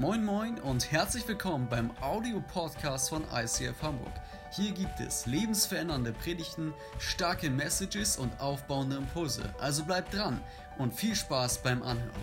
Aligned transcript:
Moin 0.00 0.24
Moin 0.24 0.58
und 0.60 0.90
herzlich 0.90 1.28
willkommen 1.28 1.68
beim 1.68 1.90
Audio-Podcast 2.00 3.10
von 3.10 3.22
ICF 3.34 3.82
Hamburg. 3.82 4.14
Hier 4.50 4.72
gibt 4.72 4.98
es 4.98 5.26
lebensverändernde 5.26 6.12
Predigten, 6.12 6.72
starke 6.98 7.50
Messages 7.50 8.16
und 8.16 8.32
aufbauende 8.40 8.96
Impulse. 8.96 9.42
Also 9.60 9.84
bleibt 9.84 10.14
dran 10.14 10.40
und 10.78 10.94
viel 10.94 11.14
Spaß 11.14 11.58
beim 11.58 11.82
Anhören. 11.82 12.22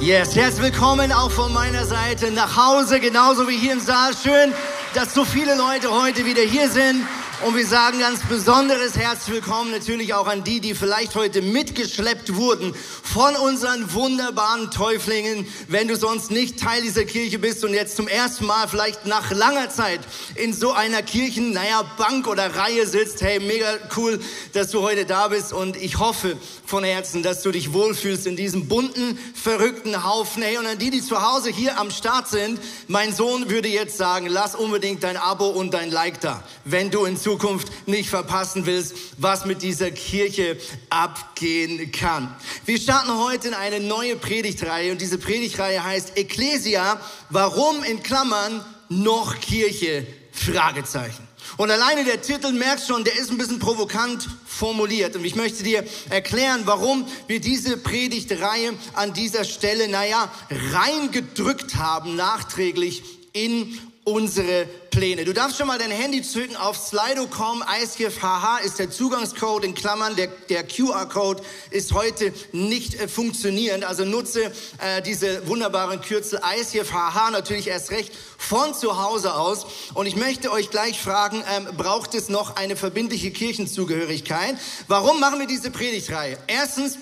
Yes, 0.00 0.34
herzlich 0.34 0.72
willkommen 0.72 1.12
auch 1.12 1.30
von 1.30 1.52
meiner 1.52 1.84
Seite 1.84 2.30
nach 2.30 2.56
Hause, 2.56 2.98
genauso 2.98 3.46
wie 3.46 3.58
hier 3.58 3.74
im 3.74 3.80
Saal. 3.80 4.14
Schön, 4.16 4.54
dass 4.94 5.12
so 5.12 5.22
viele 5.22 5.54
Leute 5.54 5.90
heute 5.90 6.24
wieder 6.24 6.40
hier 6.40 6.70
sind. 6.70 7.06
Und 7.44 7.54
wir 7.54 7.66
sagen 7.66 8.00
ganz 8.00 8.22
besonderes 8.22 8.96
herzlich 8.96 9.34
willkommen 9.36 9.70
natürlich 9.70 10.14
auch 10.14 10.26
an 10.26 10.42
die, 10.42 10.60
die 10.60 10.74
vielleicht 10.74 11.14
heute 11.14 11.42
mitgeschleppt 11.42 12.34
wurden 12.34 12.74
von 13.02 13.36
unseren 13.36 13.92
wunderbaren 13.92 14.70
Täuflingen. 14.70 15.46
Wenn 15.68 15.86
du 15.86 15.96
sonst 15.96 16.30
nicht 16.30 16.58
Teil 16.58 16.80
dieser 16.80 17.04
Kirche 17.04 17.38
bist 17.38 17.62
und 17.62 17.74
jetzt 17.74 17.96
zum 17.96 18.08
ersten 18.08 18.46
Mal 18.46 18.68
vielleicht 18.68 19.04
nach 19.04 19.32
langer 19.32 19.68
Zeit 19.68 20.00
in 20.34 20.54
so 20.54 20.72
einer 20.72 21.02
Kirchen, 21.02 21.52
naja, 21.52 21.82
Bank 21.98 22.26
oder 22.26 22.56
Reihe 22.56 22.86
sitzt, 22.86 23.20
hey, 23.20 23.38
mega 23.38 23.68
cool, 23.98 24.18
dass 24.54 24.70
du 24.70 24.80
heute 24.80 25.04
da 25.04 25.28
bist 25.28 25.52
und 25.52 25.76
ich 25.76 25.98
hoffe 25.98 26.38
von 26.64 26.84
Herzen, 26.84 27.22
dass 27.22 27.42
du 27.42 27.50
dich 27.52 27.74
wohlfühlst 27.74 28.26
in 28.26 28.36
diesem 28.36 28.66
bunten, 28.66 29.18
verrückten 29.34 30.04
Haufen. 30.04 30.42
Hey, 30.42 30.56
und 30.56 30.66
an 30.66 30.78
die, 30.78 30.90
die 30.90 31.02
zu 31.02 31.20
Hause 31.22 31.50
hier 31.50 31.78
am 31.78 31.90
Start 31.90 32.28
sind, 32.28 32.58
mein 32.88 33.14
Sohn 33.14 33.50
würde 33.50 33.68
jetzt 33.68 33.98
sagen, 33.98 34.26
lass 34.26 34.54
unbedingt 34.54 35.04
dein 35.04 35.18
Abo 35.18 35.48
und 35.48 35.74
dein 35.74 35.90
Like 35.90 36.22
da, 36.22 36.42
wenn 36.64 36.90
du 36.90 37.04
in 37.04 37.25
Zukunft 37.26 37.88
nicht 37.88 38.08
verpassen 38.08 38.66
willst, 38.66 38.94
was 39.18 39.46
mit 39.46 39.60
dieser 39.60 39.90
Kirche 39.90 40.56
abgehen 40.90 41.90
kann. 41.90 42.32
Wir 42.66 42.78
starten 42.78 43.18
heute 43.18 43.48
in 43.48 43.54
eine 43.54 43.80
neue 43.80 44.14
Predigtreihe 44.14 44.92
und 44.92 45.00
diese 45.00 45.18
Predigtreihe 45.18 45.82
heißt 45.82 46.16
Ecclesia, 46.16 47.00
warum 47.30 47.82
in 47.82 48.00
Klammern 48.00 48.64
noch 48.88 49.40
Kirche? 49.40 50.06
Fragezeichen. 50.30 51.26
Und 51.56 51.70
alleine 51.72 52.04
der 52.04 52.22
Titel 52.22 52.52
merkst 52.52 52.86
schon, 52.86 53.02
der 53.02 53.16
ist 53.18 53.32
ein 53.32 53.38
bisschen 53.38 53.58
provokant 53.58 54.28
formuliert. 54.44 55.16
Und 55.16 55.24
ich 55.24 55.34
möchte 55.34 55.64
dir 55.64 55.82
erklären, 56.10 56.62
warum 56.66 57.08
wir 57.26 57.40
diese 57.40 57.76
Predigtreihe 57.76 58.74
an 58.92 59.14
dieser 59.14 59.44
Stelle, 59.44 59.88
naja, 59.88 60.30
reingedrückt 60.72 61.74
haben, 61.74 62.14
nachträglich 62.14 63.02
in 63.32 63.80
unsere 64.06 64.66
Pläne. 64.90 65.24
Du 65.24 65.34
darfst 65.34 65.58
schon 65.58 65.66
mal 65.66 65.80
dein 65.80 65.90
Handy 65.90 66.22
zücken 66.22 66.56
auf 66.56 66.76
Slido.com. 66.76 67.64
ICFHH 67.82 68.60
ist 68.64 68.78
der 68.78 68.88
Zugangscode 68.88 69.64
in 69.64 69.74
Klammern. 69.74 70.14
Der, 70.14 70.28
der 70.48 70.64
QR-Code 70.64 71.42
ist 71.72 71.92
heute 71.92 72.32
nicht 72.52 72.94
äh, 72.94 73.08
funktionierend. 73.08 73.84
Also 73.84 74.04
nutze 74.04 74.52
äh, 74.78 75.02
diese 75.02 75.48
wunderbaren 75.48 76.00
Kürzel 76.00 76.38
ICFHH 76.38 77.30
natürlich 77.32 77.66
erst 77.66 77.90
recht 77.90 78.12
von 78.38 78.74
zu 78.74 79.02
Hause 79.02 79.34
aus. 79.34 79.66
Und 79.94 80.06
ich 80.06 80.14
möchte 80.14 80.52
euch 80.52 80.70
gleich 80.70 81.00
fragen, 81.00 81.42
ähm, 81.56 81.66
braucht 81.76 82.14
es 82.14 82.28
noch 82.28 82.54
eine 82.54 82.76
verbindliche 82.76 83.32
Kirchenzugehörigkeit? 83.32 84.54
Warum 84.86 85.18
machen 85.18 85.40
wir 85.40 85.48
diese 85.48 85.72
Predigtreihe? 85.72 86.38
Erstens, 86.46 86.96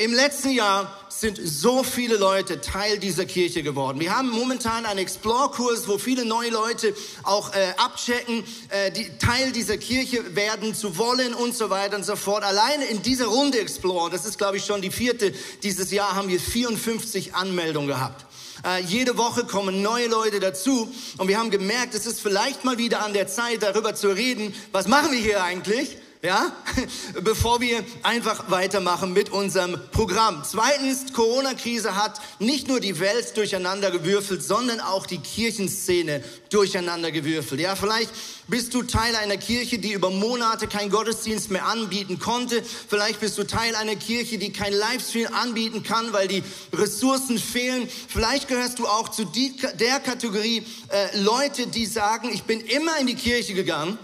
im 0.00 0.14
letzten 0.14 0.50
Jahr 0.50 0.96
sind 1.08 1.40
so 1.42 1.82
viele 1.82 2.18
Leute 2.18 2.60
Teil 2.60 3.00
dieser 3.00 3.24
Kirche 3.24 3.64
geworden. 3.64 3.98
Wir 3.98 4.16
haben 4.16 4.30
momentan 4.30 4.86
einen 4.86 5.00
Explore-Kurs, 5.00 5.88
wo 5.88 5.98
viele 5.98 6.24
neue 6.24 6.50
Leute 6.50 6.94
auch 7.24 7.52
äh, 7.52 7.74
abchecken, 7.76 8.44
äh, 8.68 8.92
die 8.92 9.10
Teil 9.18 9.50
dieser 9.50 9.76
Kirche 9.76 10.36
werden 10.36 10.72
zu 10.72 10.98
wollen 10.98 11.34
und 11.34 11.56
so 11.56 11.68
weiter 11.70 11.96
und 11.96 12.04
so 12.04 12.14
fort. 12.14 12.44
Alleine 12.44 12.84
in 12.84 13.02
dieser 13.02 13.26
Runde 13.26 13.58
Explore, 13.58 14.08
das 14.08 14.24
ist 14.24 14.38
glaube 14.38 14.58
ich 14.58 14.64
schon 14.64 14.82
die 14.82 14.92
vierte 14.92 15.34
dieses 15.64 15.90
Jahr, 15.90 16.14
haben 16.14 16.28
wir 16.28 16.38
54 16.38 17.34
Anmeldungen 17.34 17.88
gehabt. 17.88 18.24
Äh, 18.64 18.82
jede 18.82 19.18
Woche 19.18 19.46
kommen 19.46 19.82
neue 19.82 20.06
Leute 20.06 20.38
dazu 20.38 20.94
und 21.16 21.26
wir 21.26 21.38
haben 21.38 21.50
gemerkt, 21.50 21.94
es 21.94 22.06
ist 22.06 22.20
vielleicht 22.20 22.64
mal 22.64 22.78
wieder 22.78 23.04
an 23.04 23.14
der 23.14 23.26
Zeit, 23.26 23.64
darüber 23.64 23.96
zu 23.96 24.10
reden, 24.10 24.54
was 24.70 24.86
machen 24.86 25.10
wir 25.10 25.18
hier 25.18 25.42
eigentlich? 25.42 25.96
Ja, 26.22 26.52
bevor 27.22 27.60
wir 27.60 27.84
einfach 28.02 28.50
weitermachen 28.50 29.12
mit 29.12 29.30
unserem 29.30 29.78
Programm. 29.92 30.42
Zweitens, 30.44 31.12
Corona-Krise 31.12 31.94
hat 31.94 32.20
nicht 32.40 32.66
nur 32.66 32.80
die 32.80 32.98
Welt 32.98 33.36
durcheinander 33.36 33.90
gewürfelt, 33.90 34.42
sondern 34.42 34.80
auch 34.80 35.06
die 35.06 35.18
Kirchenszene 35.18 36.24
durcheinander 36.50 37.12
gewürfelt. 37.12 37.60
Ja, 37.60 37.76
vielleicht 37.76 38.10
bist 38.48 38.74
du 38.74 38.82
Teil 38.82 39.14
einer 39.14 39.36
Kirche, 39.36 39.78
die 39.78 39.92
über 39.92 40.10
Monate 40.10 40.66
keinen 40.66 40.90
Gottesdienst 40.90 41.50
mehr 41.50 41.66
anbieten 41.66 42.18
konnte. 42.18 42.62
Vielleicht 42.64 43.20
bist 43.20 43.38
du 43.38 43.44
Teil 43.44 43.76
einer 43.76 43.94
Kirche, 43.94 44.38
die 44.38 44.52
kein 44.52 44.72
Livestream 44.72 45.32
anbieten 45.34 45.82
kann, 45.84 46.12
weil 46.12 46.26
die 46.26 46.42
Ressourcen 46.72 47.38
fehlen. 47.38 47.88
Vielleicht 48.08 48.48
gehörst 48.48 48.78
du 48.80 48.88
auch 48.88 49.10
zu 49.10 49.24
die, 49.24 49.54
der 49.78 50.00
Kategorie 50.00 50.64
äh, 50.88 51.20
Leute, 51.20 51.68
die 51.68 51.86
sagen, 51.86 52.30
ich 52.32 52.42
bin 52.42 52.60
immer 52.60 52.98
in 52.98 53.06
die 53.06 53.14
Kirche 53.14 53.54
gegangen 53.54 53.98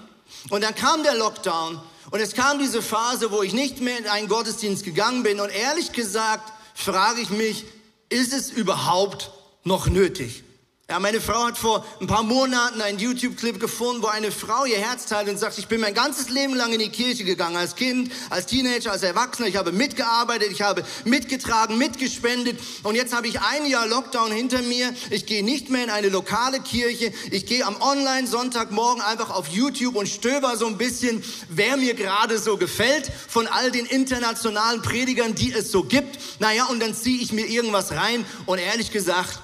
und 0.50 0.62
dann 0.62 0.75
kam 0.75 1.03
der 1.03 1.15
Lockdown 1.15 1.81
und 2.11 2.21
es 2.21 2.34
kam 2.34 2.59
diese 2.59 2.83
Phase, 2.83 3.31
wo 3.31 3.43
ich 3.43 3.53
nicht 3.53 3.81
mehr 3.81 3.99
in 3.99 4.06
einen 4.06 4.28
Gottesdienst 4.28 4.84
gegangen 4.84 5.22
bin. 5.22 5.41
Und 5.41 5.50
ehrlich 5.50 5.93
gesagt 5.93 6.53
frage 6.75 7.21
ich 7.21 7.31
mich, 7.31 7.65
ist 8.09 8.33
es 8.33 8.50
überhaupt 8.50 9.31
noch 9.65 9.87
nötig? 9.87 10.44
Ja, 10.91 10.99
meine 11.00 11.19
Frau 11.19 11.47
hat 11.47 11.56
vor 11.56 11.83
ein 11.99 12.06
paar 12.06 12.22
Monaten 12.22 12.83
einen 12.83 12.99
YouTube-Clip 12.99 13.59
gefunden, 13.59 14.03
wo 14.03 14.09
eine 14.09 14.31
Frau 14.31 14.67
ihr 14.67 14.77
Herz 14.77 15.06
teilt 15.06 15.31
und 15.31 15.39
sagt, 15.39 15.56
ich 15.56 15.67
bin 15.67 15.81
mein 15.81 15.95
ganzes 15.95 16.28
Leben 16.28 16.55
lang 16.55 16.75
in 16.75 16.78
die 16.78 16.91
Kirche 16.91 17.25
gegangen, 17.25 17.56
als 17.56 17.75
Kind, 17.75 18.12
als 18.28 18.45
Teenager, 18.45 18.93
als 18.93 19.03
Erwachsener. 19.03 19.49
Ich 19.49 19.56
habe 19.56 19.73
mitgearbeitet, 19.73 20.50
ich 20.53 20.61
habe 20.61 20.84
mitgetragen, 21.06 21.78
mitgespendet 21.78 22.61
und 22.83 22.97
jetzt 22.97 23.15
habe 23.15 23.27
ich 23.27 23.41
ein 23.41 23.65
Jahr 23.65 23.87
Lockdown 23.87 24.31
hinter 24.31 24.61
mir. 24.61 24.94
Ich 25.09 25.25
gehe 25.25 25.43
nicht 25.43 25.71
mehr 25.71 25.84
in 25.84 25.91
eine 25.91 26.11
lokale 26.11 26.61
Kirche. 26.61 27.15
Ich 27.31 27.47
gehe 27.47 27.65
am 27.65 27.81
Online-Sonntagmorgen 27.81 29.03
einfach 29.03 29.31
auf 29.31 29.49
YouTube 29.49 29.97
und 29.97 30.06
stöber 30.06 30.59
so 30.59 30.67
ein 30.67 30.77
bisschen, 30.77 31.25
wer 31.49 31.78
mir 31.78 31.94
gerade 31.94 32.39
so 32.39 32.59
gefällt 32.59 33.11
von 33.27 33.47
all 33.47 33.71
den 33.71 33.87
internationalen 33.87 34.83
Predigern, 34.83 35.34
die 35.34 35.50
es 35.50 35.73
so 35.73 35.83
gibt. 35.83 36.19
Naja, 36.41 36.67
und 36.67 36.83
dann 36.83 36.94
ziehe 36.94 37.23
ich 37.23 37.33
mir 37.33 37.47
irgendwas 37.47 37.93
rein 37.93 38.27
und 38.44 38.59
ehrlich 38.59 38.91
gesagt, 38.91 39.41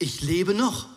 ich 0.00 0.22
lebe 0.22 0.54
noch. 0.54 0.88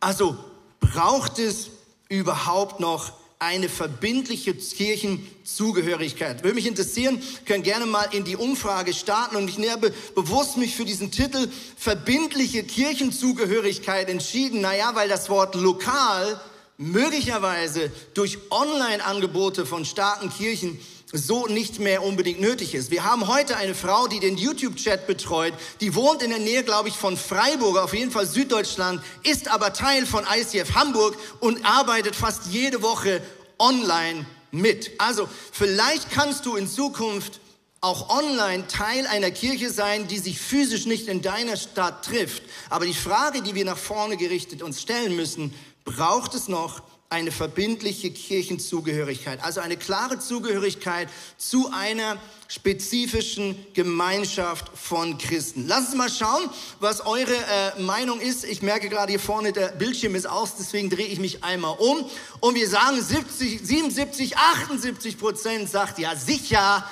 Also 0.00 0.38
braucht 0.80 1.38
es 1.38 1.68
überhaupt 2.08 2.80
noch 2.80 3.12
eine 3.38 3.68
verbindliche 3.68 4.54
Kirchenzugehörigkeit. 4.54 6.42
Würde 6.42 6.54
mich 6.54 6.66
interessieren, 6.66 7.22
können 7.44 7.62
gerne 7.62 7.84
mal 7.84 8.08
in 8.12 8.24
die 8.24 8.36
Umfrage 8.36 8.94
starten 8.94 9.36
und 9.36 9.50
ich 9.50 9.70
habe 9.70 9.92
bewusst 10.14 10.56
mich 10.56 10.74
für 10.74 10.86
diesen 10.86 11.10
Titel 11.10 11.48
verbindliche 11.76 12.64
Kirchenzugehörigkeit 12.64 14.08
entschieden. 14.08 14.62
Naja, 14.62 14.94
weil 14.94 15.10
das 15.10 15.28
Wort 15.28 15.54
lokal 15.54 16.40
möglicherweise 16.78 17.90
durch 18.14 18.38
Online-Angebote 18.50 19.66
von 19.66 19.84
starken 19.84 20.30
Kirchen 20.30 20.78
so 21.12 21.46
nicht 21.46 21.78
mehr 21.78 22.02
unbedingt 22.02 22.40
nötig 22.40 22.74
ist. 22.74 22.90
Wir 22.90 23.04
haben 23.04 23.28
heute 23.28 23.56
eine 23.56 23.74
Frau, 23.74 24.08
die 24.08 24.20
den 24.20 24.36
YouTube-Chat 24.36 25.06
betreut, 25.06 25.54
die 25.80 25.94
wohnt 25.94 26.22
in 26.22 26.30
der 26.30 26.38
Nähe, 26.38 26.64
glaube 26.64 26.88
ich, 26.88 26.94
von 26.94 27.16
Freiburg, 27.16 27.78
auf 27.78 27.94
jeden 27.94 28.10
Fall 28.10 28.26
Süddeutschland, 28.26 29.00
ist 29.22 29.48
aber 29.48 29.72
Teil 29.72 30.04
von 30.04 30.24
ICF 30.24 30.74
Hamburg 30.74 31.16
und 31.40 31.64
arbeitet 31.64 32.16
fast 32.16 32.46
jede 32.46 32.82
Woche 32.82 33.22
online 33.58 34.26
mit. 34.50 34.90
Also 34.98 35.28
vielleicht 35.52 36.10
kannst 36.10 36.44
du 36.44 36.56
in 36.56 36.66
Zukunft 36.66 37.40
auch 37.80 38.08
online 38.10 38.66
Teil 38.66 39.06
einer 39.06 39.30
Kirche 39.30 39.70
sein, 39.70 40.08
die 40.08 40.18
sich 40.18 40.40
physisch 40.40 40.86
nicht 40.86 41.06
in 41.06 41.22
deiner 41.22 41.56
Stadt 41.56 42.04
trifft. 42.04 42.42
Aber 42.68 42.84
die 42.84 42.94
Frage, 42.94 43.42
die 43.42 43.54
wir 43.54 43.64
nach 43.64 43.78
vorne 43.78 44.16
gerichtet 44.16 44.62
uns 44.62 44.82
stellen 44.82 45.14
müssen, 45.14 45.54
braucht 45.84 46.34
es 46.34 46.48
noch 46.48 46.82
eine 47.08 47.30
verbindliche 47.30 48.10
Kirchenzugehörigkeit, 48.10 49.42
also 49.44 49.60
eine 49.60 49.76
klare 49.76 50.18
Zugehörigkeit 50.18 51.08
zu 51.36 51.70
einer 51.72 52.16
spezifischen 52.48 53.56
Gemeinschaft 53.74 54.70
von 54.76 55.16
Christen. 55.18 55.66
Lass 55.68 55.86
uns 55.86 55.94
mal 55.94 56.10
schauen, 56.10 56.48
was 56.80 57.06
eure 57.06 57.34
äh, 57.34 57.80
Meinung 57.80 58.20
ist. 58.20 58.44
Ich 58.44 58.62
merke 58.62 58.88
gerade 58.88 59.12
hier 59.12 59.20
vorne, 59.20 59.52
der 59.52 59.68
Bildschirm 59.68 60.14
ist 60.14 60.26
aus, 60.26 60.56
deswegen 60.56 60.90
drehe 60.90 61.06
ich 61.06 61.20
mich 61.20 61.44
einmal 61.44 61.76
um. 61.78 62.04
Und 62.40 62.54
wir 62.54 62.68
sagen 62.68 63.00
70, 63.00 63.60
77, 63.62 64.36
78 64.36 65.18
Prozent 65.18 65.70
sagt 65.70 65.98
ja 65.98 66.16
sicher, 66.16 66.84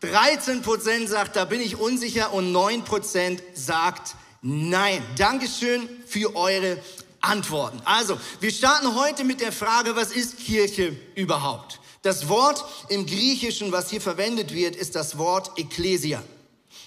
13 0.00 0.62
Prozent 0.62 1.08
sagt, 1.08 1.36
da 1.36 1.44
bin 1.44 1.60
ich 1.60 1.76
unsicher 1.76 2.32
und 2.32 2.52
9 2.52 2.84
Prozent 2.84 3.42
sagt 3.54 4.16
nein. 4.42 5.02
Dankeschön 5.16 5.88
für 6.06 6.34
eure 6.34 6.78
antworten. 7.22 7.80
Also, 7.84 8.18
wir 8.40 8.50
starten 8.50 8.94
heute 8.94 9.24
mit 9.24 9.40
der 9.40 9.52
Frage, 9.52 9.96
was 9.96 10.12
ist 10.12 10.38
Kirche 10.38 10.96
überhaupt? 11.14 11.80
Das 12.02 12.28
Wort 12.28 12.64
im 12.88 13.06
Griechischen, 13.06 13.72
was 13.72 13.90
hier 13.90 14.00
verwendet 14.00 14.52
wird, 14.52 14.76
ist 14.76 14.96
das 14.96 15.18
Wort 15.18 15.52
Ekklesia. 15.56 16.22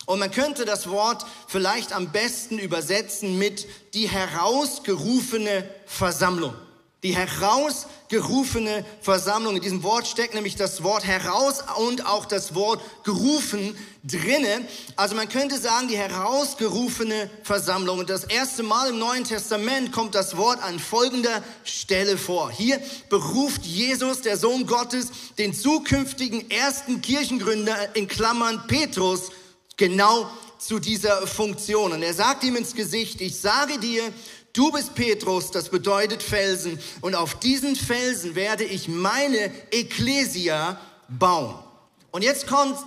Und 0.05 0.19
man 0.19 0.29
könnte 0.29 0.65
das 0.65 0.89
Wort 0.89 1.25
vielleicht 1.47 1.93
am 1.93 2.11
besten 2.11 2.59
übersetzen 2.59 3.37
mit 3.37 3.67
die 3.93 4.07
herausgerufene 4.07 5.67
Versammlung. 5.85 6.53
Die 7.03 7.15
herausgerufene 7.15 8.83
Versammlung. 9.01 9.55
In 9.55 9.61
diesem 9.61 9.83
Wort 9.83 10.07
steckt 10.07 10.33
nämlich 10.33 10.55
das 10.55 10.83
Wort 10.83 11.05
heraus 11.05 11.63
und 11.77 12.05
auch 12.05 12.25
das 12.25 12.55
Wort 12.55 12.81
gerufen 13.03 13.77
drinne. 14.03 14.65
Also 14.95 15.15
man 15.15 15.29
könnte 15.29 15.59
sagen, 15.59 15.87
die 15.87 15.97
herausgerufene 15.97 17.29
Versammlung. 17.43 17.99
Und 17.99 18.09
das 18.09 18.23
erste 18.23 18.63
Mal 18.63 18.89
im 18.89 18.99
Neuen 18.99 19.23
Testament 19.23 19.91
kommt 19.91 20.15
das 20.15 20.37
Wort 20.37 20.61
an 20.63 20.79
folgender 20.79 21.43
Stelle 21.63 22.17
vor. 22.17 22.51
Hier 22.51 22.79
beruft 23.09 23.65
Jesus, 23.65 24.21
der 24.21 24.37
Sohn 24.37 24.65
Gottes, 24.65 25.09
den 25.37 25.53
zukünftigen 25.53 26.49
ersten 26.49 27.01
Kirchengründer 27.01 27.95
in 27.95 28.07
Klammern 28.07 28.65
Petrus 28.67 29.31
genau 29.77 30.29
zu 30.57 30.79
dieser 30.79 31.27
Funktion. 31.27 31.91
Und 31.91 32.01
er 32.01 32.13
sagt 32.13 32.43
ihm 32.43 32.55
ins 32.55 32.73
Gesicht, 32.73 33.21
ich 33.21 33.39
sage 33.39 33.79
dir, 33.79 34.03
Du 34.55 34.71
bist 34.71 34.95
Petrus, 34.95 35.51
das 35.51 35.67
bedeutet 35.67 36.23
Felsen. 36.23 36.79
Und 37.01 37.13
auf 37.13 37.37
diesen 37.41 37.75
Felsen 37.75 38.35
werde 38.35 38.63
ich 38.63 38.87
meine 38.87 39.51
Ekklesia 39.69 40.79
bauen. 41.09 41.59
Und 42.11 42.23
jetzt 42.23 42.47
kommt 42.47 42.77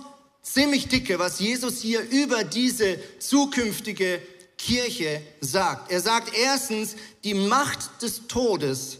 ziemlich 0.41 0.87
dicke, 0.87 1.19
was 1.19 1.39
Jesus 1.39 1.79
hier 1.79 2.01
über 2.09 2.43
diese 2.43 2.97
zukünftige 3.19 4.19
Kirche 4.57 5.21
sagt. 5.41 5.91
Er 5.91 6.01
sagt 6.01 6.35
erstens, 6.35 6.95
die 7.23 7.35
Macht 7.35 8.01
des 8.01 8.25
Todes 8.27 8.97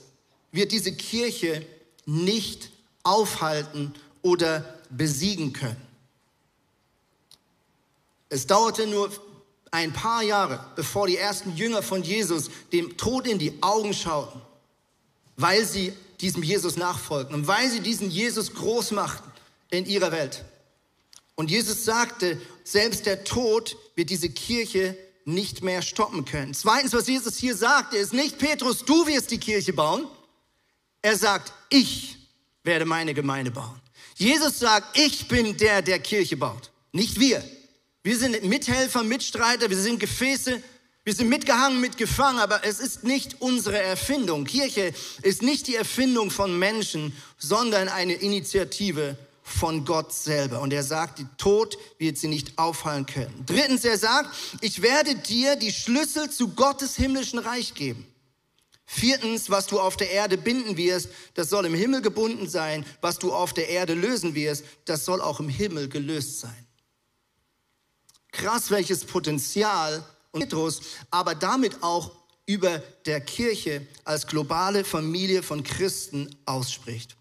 wird 0.52 0.72
diese 0.72 0.94
Kirche 0.94 1.66
nicht 2.06 2.70
aufhalten 3.02 3.96
oder 4.22 4.80
besiegen 4.92 5.54
können. 5.54 5.82
Es 8.30 8.46
dauerte 8.46 8.86
nur 8.86 9.12
ein 9.72 9.94
paar 9.94 10.24
Jahre 10.24 10.66
bevor 10.76 11.08
die 11.08 11.18
ersten 11.18 11.56
Jünger 11.56 11.82
von 11.82 12.04
Jesus 12.04 12.50
dem 12.72 12.98
Tod 12.98 13.28
in 13.28 13.40
die 13.40 13.62
Augen 13.62 13.94
schauten, 13.94 14.42
weil 15.38 15.66
sie 15.66 15.94
diesem 16.22 16.44
Jesus 16.44 16.76
nachfolgten 16.76 17.36
und 17.36 17.48
weil 17.48 17.70
sie 17.70 17.80
diesen 17.80 18.10
Jesus 18.10 18.54
groß 18.54 18.92
machten 18.92 19.30
in 19.70 19.86
ihrer 19.86 20.12
Welt. 20.12 20.44
Und 21.36 21.50
Jesus 21.50 21.86
sagte, 21.86 22.42
selbst 22.64 23.06
der 23.06 23.24
Tod 23.24 23.78
wird 23.96 24.10
diese 24.10 24.30
Kirche 24.30 24.98
nicht 25.24 25.64
mehr 25.64 25.82
stoppen 25.82 26.26
können. 26.26 26.54
Zweitens, 26.54 26.94
was 26.94 27.08
Jesus 27.08 27.38
hier 27.38 27.56
sagt, 27.56 27.94
ist 27.94 28.14
nicht, 28.14 28.38
Petrus, 28.38 28.84
du 28.84 29.08
wirst 29.08 29.32
die 29.32 29.38
Kirche 29.38 29.72
bauen. 29.74 30.08
Er 31.02 31.16
sagt, 31.16 31.54
ich 31.70 32.18
werde 32.64 32.86
meine 32.86 33.14
Gemeinde 33.14 33.52
bauen. 33.52 33.80
Jesus 34.16 34.60
sagt, 34.60 34.98
ich 34.98 35.28
bin 35.30 35.56
der, 35.56 35.82
der 35.82 36.00
Kirche 36.00 36.36
baut, 36.36 36.72
nicht 36.92 37.20
wir. 37.20 37.42
Wir 38.10 38.18
sind 38.18 38.44
Mithelfer, 38.44 39.04
Mitstreiter, 39.04 39.70
wir 39.70 39.78
sind 39.78 40.00
Gefäße, 40.00 40.64
wir 41.04 41.14
sind 41.14 41.30
mitgehangen, 41.30 41.80
mitgefangen, 41.80 42.40
aber 42.40 42.66
es 42.66 42.80
ist 42.80 43.04
nicht 43.04 43.40
unsere 43.40 43.80
Erfindung. 43.80 44.46
Kirche 44.46 44.96
ist 45.22 45.44
nicht 45.44 45.68
die 45.68 45.76
Erfindung 45.76 46.32
von 46.32 46.58
Menschen, 46.58 47.16
sondern 47.38 47.88
eine 47.88 48.14
Initiative 48.14 49.16
von 49.44 49.86
Gott 49.86 50.12
selber. 50.12 50.60
Und 50.62 50.74
er 50.74 50.82
sagt, 50.82 51.20
die 51.20 51.28
Tod 51.38 51.78
wird 52.00 52.18
sie 52.18 52.30
nicht 52.30 52.58
aufhalten 52.58 53.06
können. 53.06 53.44
Drittens, 53.46 53.86
er 53.86 54.00
sagt, 54.00 54.36
ich 54.62 54.82
werde 54.82 55.14
dir 55.14 55.56
die 55.56 55.72
Schlüssel 55.72 56.32
zu 56.32 56.56
Gottes 56.56 56.96
himmlischen 56.96 57.38
Reich 57.38 57.76
geben. 57.76 58.08
Viertens, 58.88 59.52
was 59.52 59.68
du 59.68 59.80
auf 59.80 59.98
der 59.98 60.10
Erde 60.10 60.40
binden 60.40 60.78
wirst, 60.78 61.10
das 61.36 61.52
soll 61.52 61.68
im 61.68 61.76
Himmel 61.76 62.02
gebunden 62.02 62.50
sein. 62.50 62.88
Was 63.02 63.20
du 63.20 63.32
auf 63.32 63.54
der 63.54 63.70
Erde 63.70 63.94
lösen 63.94 64.34
wirst, 64.34 64.66
das 64.86 65.06
soll 65.06 65.22
auch 65.22 65.40
im 65.40 65.50
Himmel 65.50 65.90
gelöst 65.90 66.40
sein. 66.40 66.66
Krass, 68.32 68.72
welches 68.72 69.06
Potenzial 69.06 70.04
und 70.32 70.42
Petrus, 70.42 70.82
aber 71.12 71.36
damit 71.36 71.82
auch 71.82 72.12
über 72.46 72.80
der 73.06 73.22
Kirche 73.22 73.86
als 74.04 74.26
globale 74.26 74.84
Familie 74.84 75.44
von 75.44 75.64
Christen 75.64 76.36
ausspricht. 76.46 77.19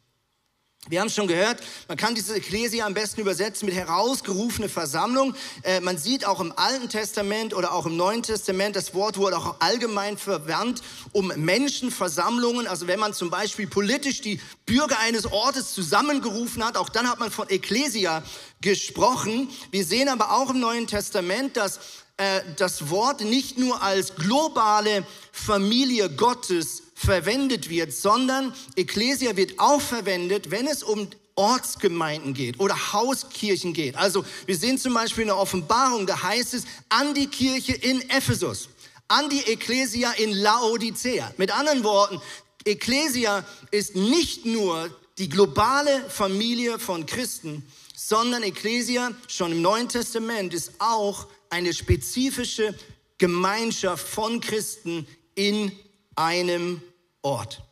Wir 0.89 1.01
haben 1.01 1.09
es 1.09 1.15
schon 1.15 1.29
gehört, 1.29 1.61
man 1.87 1.99
kann 1.99 2.15
diese 2.15 2.37
Ekklesia 2.37 2.87
am 2.87 2.95
besten 2.95 3.21
übersetzen 3.21 3.67
mit 3.67 3.75
herausgerufene 3.75 4.71
Versammlung. 4.71 5.35
Äh, 5.63 5.81
man 5.81 5.99
sieht 5.99 6.27
auch 6.27 6.41
im 6.41 6.53
Alten 6.57 6.89
Testament 6.89 7.53
oder 7.53 7.73
auch 7.73 7.85
im 7.85 7.97
Neuen 7.97 8.23
Testament, 8.23 8.75
das 8.75 8.95
Wort 8.95 9.19
wurde 9.19 9.37
auch 9.37 9.57
allgemein 9.61 10.17
verwandt, 10.17 10.81
um 11.13 11.31
Menschenversammlungen. 11.37 12.67
Also 12.67 12.87
wenn 12.87 12.99
man 12.99 13.13
zum 13.13 13.29
Beispiel 13.29 13.67
politisch 13.67 14.23
die 14.23 14.41
Bürger 14.65 14.99
eines 15.01 15.27
Ortes 15.31 15.75
zusammengerufen 15.75 16.65
hat, 16.65 16.77
auch 16.79 16.89
dann 16.89 17.09
hat 17.09 17.19
man 17.19 17.31
von 17.31 17.51
Ekklesia 17.51 18.23
gesprochen. 18.63 19.51
Wir 19.71 19.85
sehen 19.85 20.09
aber 20.09 20.33
auch 20.33 20.51
im 20.51 20.61
Neuen 20.61 20.87
Testament, 20.87 21.57
dass 21.59 21.81
äh, 22.17 22.41
das 22.57 22.91
Wort 22.91 23.21
nicht 23.21 23.59
nur 23.59 23.83
als 23.83 24.15
globale 24.17 25.07
Familie 25.33 26.11
Gottes 26.11 26.83
verwendet 26.99 27.71
wird, 27.71 27.93
sondern 27.93 28.53
Ekklesia 28.75 29.37
wird 29.37 29.61
auch 29.61 29.81
verwendet, 29.81 30.51
wenn 30.51 30.67
es 30.67 30.83
um 30.83 31.09
Ortsgemeinden 31.37 32.35
geht 32.35 32.59
oder 32.59 32.93
Hauskirchen 32.93 33.73
geht. 33.73 33.95
Also 33.95 34.25
wir 34.47 34.57
sehen 34.57 34.79
zum 34.79 34.95
Beispiel 34.95 35.23
in 35.23 35.29
der 35.29 35.39
Offenbarung, 35.39 36.07
da 36.07 36.21
heißt 36.21 36.55
es 36.55 36.65
an 36.89 37.15
die 37.15 37.29
Kirche 37.29 37.73
in 37.73 38.01
Ephesus, 38.11 38.69
an 39.07 39.31
die 39.31 39.41
Ekklesia 39.47 40.11
in 40.13 40.33
Laodicea. 40.33 41.33
Mit 41.37 41.57
anderen 41.57 41.85
Worten, 41.85 42.21
Ekklesia 42.65 43.45
ist 43.71 43.95
nicht 43.95 44.45
nur 44.45 44.91
die 45.19 45.29
globale 45.29 46.05
Familie 46.11 46.81
von 46.81 47.07
Christen, 47.07 47.65
sondern 47.95 48.43
Ekklesia 48.43 49.13
schon 49.29 49.53
im 49.53 49.63
Neuen 49.63 49.89
Testament 49.89 50.53
ist 50.53 50.73
auch 50.81 51.29
eine 51.49 51.73
spezifische 51.73 52.75
Gemeinschaft 53.19 54.07
von 54.07 54.41
Christen 54.41 55.07
in 55.37 55.71
einem 56.19 56.83
Ort. 57.23 57.63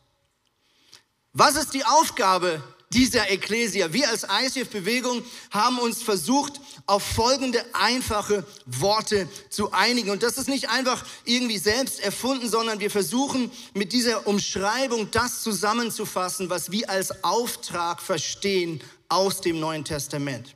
Was 1.33 1.55
ist 1.55 1.73
die 1.73 1.85
Aufgabe 1.85 2.63
dieser 2.89 3.29
Ekklesia? 3.29 3.93
Wir 3.93 4.09
als 4.09 4.23
ICF-Bewegung 4.23 5.23
haben 5.51 5.77
uns 5.77 6.01
versucht, 6.01 6.59
auf 6.87 7.03
folgende 7.03 7.63
einfache 7.73 8.45
Worte 8.65 9.27
zu 9.49 9.71
einigen. 9.73 10.09
Und 10.09 10.23
das 10.23 10.37
ist 10.37 10.47
nicht 10.47 10.69
einfach 10.69 11.05
irgendwie 11.25 11.57
selbst 11.57 11.99
erfunden, 11.99 12.49
sondern 12.49 12.79
wir 12.79 12.89
versuchen 12.89 13.51
mit 13.73 13.91
dieser 13.91 14.25
Umschreibung 14.25 15.11
das 15.11 15.43
zusammenzufassen, 15.43 16.49
was 16.49 16.71
wir 16.71 16.89
als 16.89 17.23
Auftrag 17.23 18.01
verstehen 18.01 18.81
aus 19.09 19.41
dem 19.41 19.59
Neuen 19.59 19.83
Testament. 19.83 20.55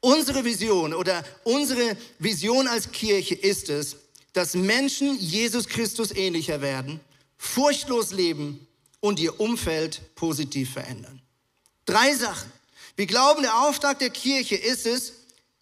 Unsere 0.00 0.44
Vision 0.44 0.92
oder 0.92 1.24
unsere 1.44 1.96
Vision 2.18 2.66
als 2.66 2.90
Kirche 2.90 3.36
ist 3.36 3.70
es, 3.70 3.96
dass 4.34 4.54
Menschen 4.54 5.18
Jesus 5.18 5.66
Christus 5.68 6.10
ähnlicher 6.10 6.60
werden, 6.60 7.00
furchtlos 7.38 8.12
leben 8.12 8.66
und 9.00 9.18
ihr 9.18 9.40
Umfeld 9.40 10.14
positiv 10.16 10.72
verändern. 10.72 11.22
Drei 11.86 12.14
Sachen. 12.14 12.52
Wir 12.96 13.06
glauben, 13.06 13.42
der 13.42 13.62
Auftrag 13.62 13.98
der 13.98 14.10
Kirche 14.10 14.56
ist 14.56 14.86
es, 14.86 15.12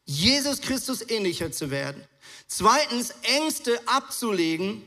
Jesus 0.05 0.61
Christus 0.61 1.09
ähnlicher 1.09 1.53
zu 1.53 1.71
werden. 1.71 2.03
Zweitens, 2.47 3.15
Ängste 3.23 3.81
abzulegen, 3.87 4.83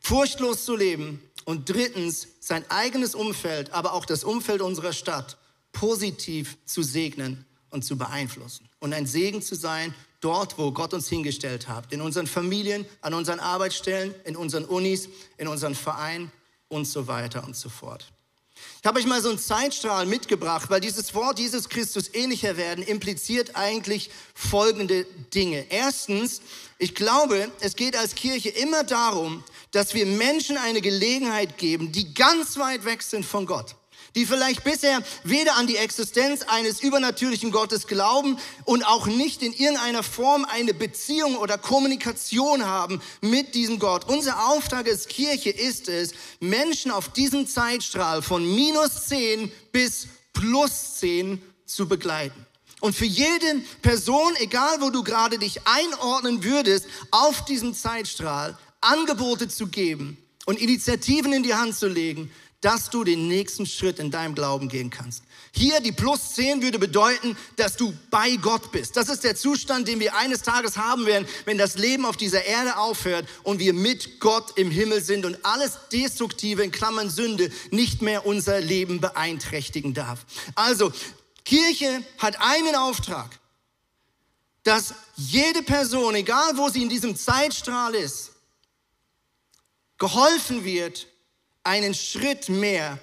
furchtlos 0.00 0.64
zu 0.64 0.74
leben. 0.74 1.22
Und 1.44 1.68
drittens, 1.68 2.28
sein 2.40 2.68
eigenes 2.70 3.14
Umfeld, 3.14 3.72
aber 3.72 3.92
auch 3.92 4.04
das 4.04 4.24
Umfeld 4.24 4.60
unserer 4.60 4.92
Stadt 4.92 5.38
positiv 5.72 6.56
zu 6.64 6.82
segnen 6.82 7.44
und 7.70 7.84
zu 7.84 7.96
beeinflussen 7.96 8.68
und 8.78 8.92
ein 8.92 9.06
Segen 9.06 9.42
zu 9.42 9.54
sein 9.54 9.94
dort, 10.20 10.58
wo 10.58 10.72
Gott 10.72 10.94
uns 10.94 11.08
hingestellt 11.08 11.68
hat, 11.68 11.92
in 11.92 12.00
unseren 12.00 12.26
Familien, 12.26 12.86
an 13.00 13.14
unseren 13.14 13.40
Arbeitsstellen, 13.40 14.14
in 14.24 14.36
unseren 14.36 14.64
Unis, 14.64 15.08
in 15.38 15.48
unseren 15.48 15.74
Vereinen 15.74 16.30
und 16.68 16.84
so 16.86 17.06
weiter 17.06 17.44
und 17.44 17.56
so 17.56 17.68
fort. 17.68 18.06
Ich 18.82 18.86
habe 18.86 18.98
euch 18.98 19.06
mal 19.06 19.22
so 19.22 19.30
einen 19.30 19.38
Zeitstrahl 19.38 20.06
mitgebracht, 20.06 20.68
weil 20.70 20.80
dieses 20.80 21.14
Wort 21.14 21.38
Jesus 21.38 21.68
Christus 21.68 22.14
ähnlicher 22.14 22.56
werden 22.56 22.84
impliziert 22.84 23.56
eigentlich 23.56 24.10
folgende 24.34 25.04
Dinge. 25.34 25.66
Erstens, 25.70 26.42
ich 26.78 26.94
glaube, 26.94 27.50
es 27.60 27.74
geht 27.76 27.96
als 27.96 28.14
Kirche 28.14 28.50
immer 28.50 28.84
darum, 28.84 29.44
dass 29.70 29.94
wir 29.94 30.04
Menschen 30.04 30.58
eine 30.58 30.80
Gelegenheit 30.80 31.56
geben, 31.56 31.92
die 31.92 32.12
ganz 32.12 32.58
weit 32.58 32.84
weg 32.84 33.02
sind 33.02 33.24
von 33.24 33.46
Gott 33.46 33.76
die 34.14 34.26
vielleicht 34.26 34.64
bisher 34.64 35.02
weder 35.24 35.56
an 35.56 35.66
die 35.66 35.76
Existenz 35.76 36.42
eines 36.42 36.80
übernatürlichen 36.80 37.52
Gottes 37.52 37.86
glauben 37.86 38.38
und 38.64 38.84
auch 38.86 39.06
nicht 39.06 39.42
in 39.42 39.52
irgendeiner 39.52 40.02
Form 40.02 40.44
eine 40.44 40.74
Beziehung 40.74 41.36
oder 41.36 41.58
Kommunikation 41.58 42.66
haben 42.66 43.00
mit 43.20 43.54
diesem 43.54 43.78
Gott. 43.78 44.08
Unser 44.08 44.48
Auftrag 44.50 44.88
als 44.88 45.08
Kirche 45.08 45.50
ist 45.50 45.88
es, 45.88 46.12
Menschen 46.40 46.90
auf 46.90 47.12
diesem 47.12 47.46
Zeitstrahl 47.46 48.22
von 48.22 48.44
minus 48.54 49.06
10 49.06 49.50
bis 49.72 50.08
plus 50.32 50.96
10 50.96 51.40
zu 51.66 51.88
begleiten. 51.88 52.46
Und 52.80 52.96
für 52.96 53.04
jede 53.04 53.60
Person, 53.82 54.34
egal 54.38 54.80
wo 54.80 54.90
du 54.90 55.04
gerade 55.04 55.38
dich 55.38 55.60
einordnen 55.66 56.42
würdest, 56.42 56.86
auf 57.10 57.44
diesem 57.44 57.74
Zeitstrahl 57.74 58.56
Angebote 58.80 59.48
zu 59.48 59.66
geben 59.66 60.16
und 60.46 60.58
Initiativen 60.58 61.32
in 61.34 61.42
die 61.42 61.54
Hand 61.54 61.76
zu 61.76 61.88
legen, 61.88 62.32
dass 62.60 62.90
du 62.90 63.04
den 63.04 63.26
nächsten 63.28 63.64
Schritt 63.64 63.98
in 63.98 64.10
deinem 64.10 64.34
Glauben 64.34 64.68
gehen 64.68 64.90
kannst. 64.90 65.22
Hier 65.52 65.80
die 65.80 65.92
Plus 65.92 66.34
10 66.34 66.62
würde 66.62 66.78
bedeuten, 66.78 67.36
dass 67.56 67.76
du 67.76 67.92
bei 68.10 68.36
Gott 68.36 68.70
bist. 68.70 68.96
Das 68.96 69.08
ist 69.08 69.24
der 69.24 69.34
Zustand, 69.34 69.88
den 69.88 69.98
wir 69.98 70.14
eines 70.14 70.42
Tages 70.42 70.76
haben 70.76 71.06
werden, 71.06 71.26
wenn 71.46 71.58
das 71.58 71.76
Leben 71.76 72.04
auf 72.04 72.16
dieser 72.16 72.44
Erde 72.44 72.76
aufhört 72.76 73.26
und 73.42 73.58
wir 73.58 73.72
mit 73.72 74.20
Gott 74.20 74.58
im 74.58 74.70
Himmel 74.70 75.02
sind 75.02 75.24
und 75.24 75.44
alles 75.44 75.78
Destruktive, 75.90 76.62
in 76.62 76.70
Klammern 76.70 77.08
Sünde, 77.08 77.50
nicht 77.70 78.02
mehr 78.02 78.26
unser 78.26 78.60
Leben 78.60 79.00
beeinträchtigen 79.00 79.94
darf. 79.94 80.26
Also, 80.54 80.92
Kirche 81.44 82.04
hat 82.18 82.40
einen 82.40 82.76
Auftrag, 82.76 83.40
dass 84.62 84.94
jede 85.16 85.62
Person, 85.62 86.14
egal 86.14 86.56
wo 86.56 86.68
sie 86.68 86.82
in 86.82 86.90
diesem 86.90 87.16
Zeitstrahl 87.16 87.94
ist, 87.94 88.32
geholfen 89.98 90.64
wird, 90.64 91.06
einen 91.64 91.94
Schritt 91.94 92.48
mehr 92.48 92.98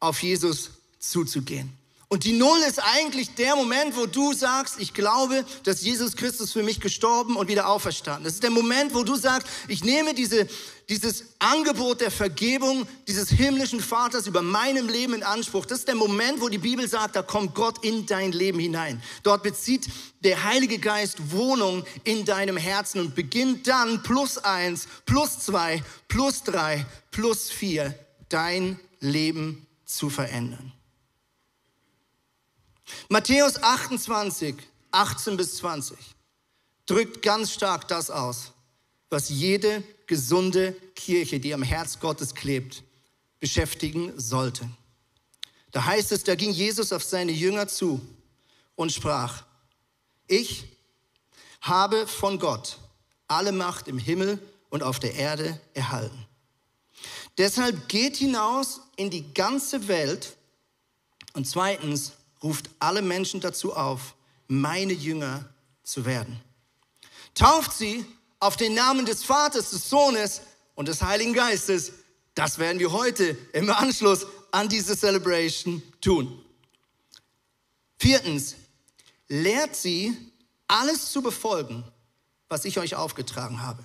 auf 0.00 0.22
Jesus 0.22 0.70
zuzugehen. 0.98 1.72
Und 2.14 2.22
die 2.22 2.32
Null 2.32 2.60
ist 2.60 2.78
eigentlich 2.78 3.34
der 3.34 3.56
Moment, 3.56 3.96
wo 3.96 4.06
du 4.06 4.32
sagst, 4.32 4.76
ich 4.78 4.94
glaube, 4.94 5.44
dass 5.64 5.82
Jesus 5.82 6.14
Christus 6.14 6.52
für 6.52 6.62
mich 6.62 6.78
gestorben 6.78 7.34
und 7.34 7.48
wieder 7.48 7.68
auferstanden. 7.68 8.22
Das 8.22 8.34
ist 8.34 8.44
der 8.44 8.52
Moment, 8.52 8.94
wo 8.94 9.02
du 9.02 9.16
sagst, 9.16 9.48
ich 9.66 9.82
nehme 9.82 10.14
diese, 10.14 10.46
dieses 10.88 11.24
Angebot 11.40 12.00
der 12.00 12.12
Vergebung 12.12 12.86
dieses 13.08 13.30
himmlischen 13.30 13.80
Vaters 13.80 14.28
über 14.28 14.42
meinem 14.42 14.88
Leben 14.88 15.12
in 15.14 15.24
Anspruch. 15.24 15.66
Das 15.66 15.80
ist 15.80 15.88
der 15.88 15.96
Moment, 15.96 16.40
wo 16.40 16.48
die 16.48 16.58
Bibel 16.58 16.86
sagt, 16.88 17.16
da 17.16 17.22
kommt 17.22 17.56
Gott 17.56 17.84
in 17.84 18.06
dein 18.06 18.30
Leben 18.30 18.60
hinein. 18.60 19.02
Dort 19.24 19.42
bezieht 19.42 19.88
der 20.20 20.44
Heilige 20.44 20.78
Geist 20.78 21.32
Wohnung 21.32 21.84
in 22.04 22.24
deinem 22.24 22.56
Herzen 22.56 23.00
und 23.00 23.16
beginnt 23.16 23.66
dann 23.66 24.04
plus 24.04 24.38
eins, 24.38 24.86
plus 25.04 25.40
zwei, 25.40 25.82
plus 26.06 26.44
drei, 26.44 26.86
plus 27.10 27.50
vier 27.50 27.92
dein 28.28 28.78
Leben 29.00 29.66
zu 29.84 30.10
verändern. 30.10 30.72
Matthäus 33.08 33.62
28, 33.62 34.56
18 34.90 35.36
bis 35.36 35.56
20 35.56 35.98
drückt 36.86 37.22
ganz 37.22 37.52
stark 37.52 37.88
das 37.88 38.10
aus, 38.10 38.52
was 39.10 39.28
jede 39.28 39.82
gesunde 40.06 40.72
Kirche, 40.94 41.40
die 41.40 41.54
am 41.54 41.62
Herz 41.62 41.98
Gottes 41.98 42.34
klebt, 42.34 42.82
beschäftigen 43.40 44.12
sollte. 44.18 44.68
Da 45.70 45.84
heißt 45.84 46.12
es, 46.12 46.24
da 46.24 46.34
ging 46.34 46.52
Jesus 46.52 46.92
auf 46.92 47.02
seine 47.02 47.32
Jünger 47.32 47.66
zu 47.66 48.00
und 48.76 48.92
sprach, 48.92 49.44
ich 50.26 50.64
habe 51.60 52.06
von 52.06 52.38
Gott 52.38 52.78
alle 53.26 53.52
Macht 53.52 53.88
im 53.88 53.98
Himmel 53.98 54.38
und 54.70 54.82
auf 54.82 54.98
der 54.98 55.14
Erde 55.14 55.60
erhalten. 55.72 56.26
Deshalb 57.38 57.88
geht 57.88 58.16
hinaus 58.16 58.80
in 58.96 59.10
die 59.10 59.32
ganze 59.34 59.88
Welt 59.88 60.36
und 61.32 61.46
zweitens 61.46 62.12
ruft 62.44 62.70
alle 62.78 63.02
Menschen 63.02 63.40
dazu 63.40 63.74
auf, 63.74 64.14
meine 64.46 64.92
Jünger 64.92 65.48
zu 65.82 66.04
werden. 66.04 66.40
Tauft 67.34 67.72
sie 67.72 68.06
auf 68.38 68.56
den 68.56 68.74
Namen 68.74 69.06
des 69.06 69.24
Vaters, 69.24 69.70
des 69.70 69.88
Sohnes 69.88 70.42
und 70.74 70.86
des 70.86 71.02
Heiligen 71.02 71.32
Geistes. 71.32 71.92
Das 72.34 72.58
werden 72.58 72.78
wir 72.78 72.92
heute 72.92 73.36
im 73.52 73.68
Anschluss 73.70 74.26
an 74.52 74.68
diese 74.68 74.96
Celebration 74.96 75.82
tun. 76.00 76.40
Viertens, 77.98 78.56
lehrt 79.28 79.74
sie, 79.74 80.16
alles 80.66 81.10
zu 81.10 81.22
befolgen, 81.22 81.84
was 82.48 82.64
ich 82.64 82.78
euch 82.78 82.94
aufgetragen 82.94 83.62
habe. 83.62 83.84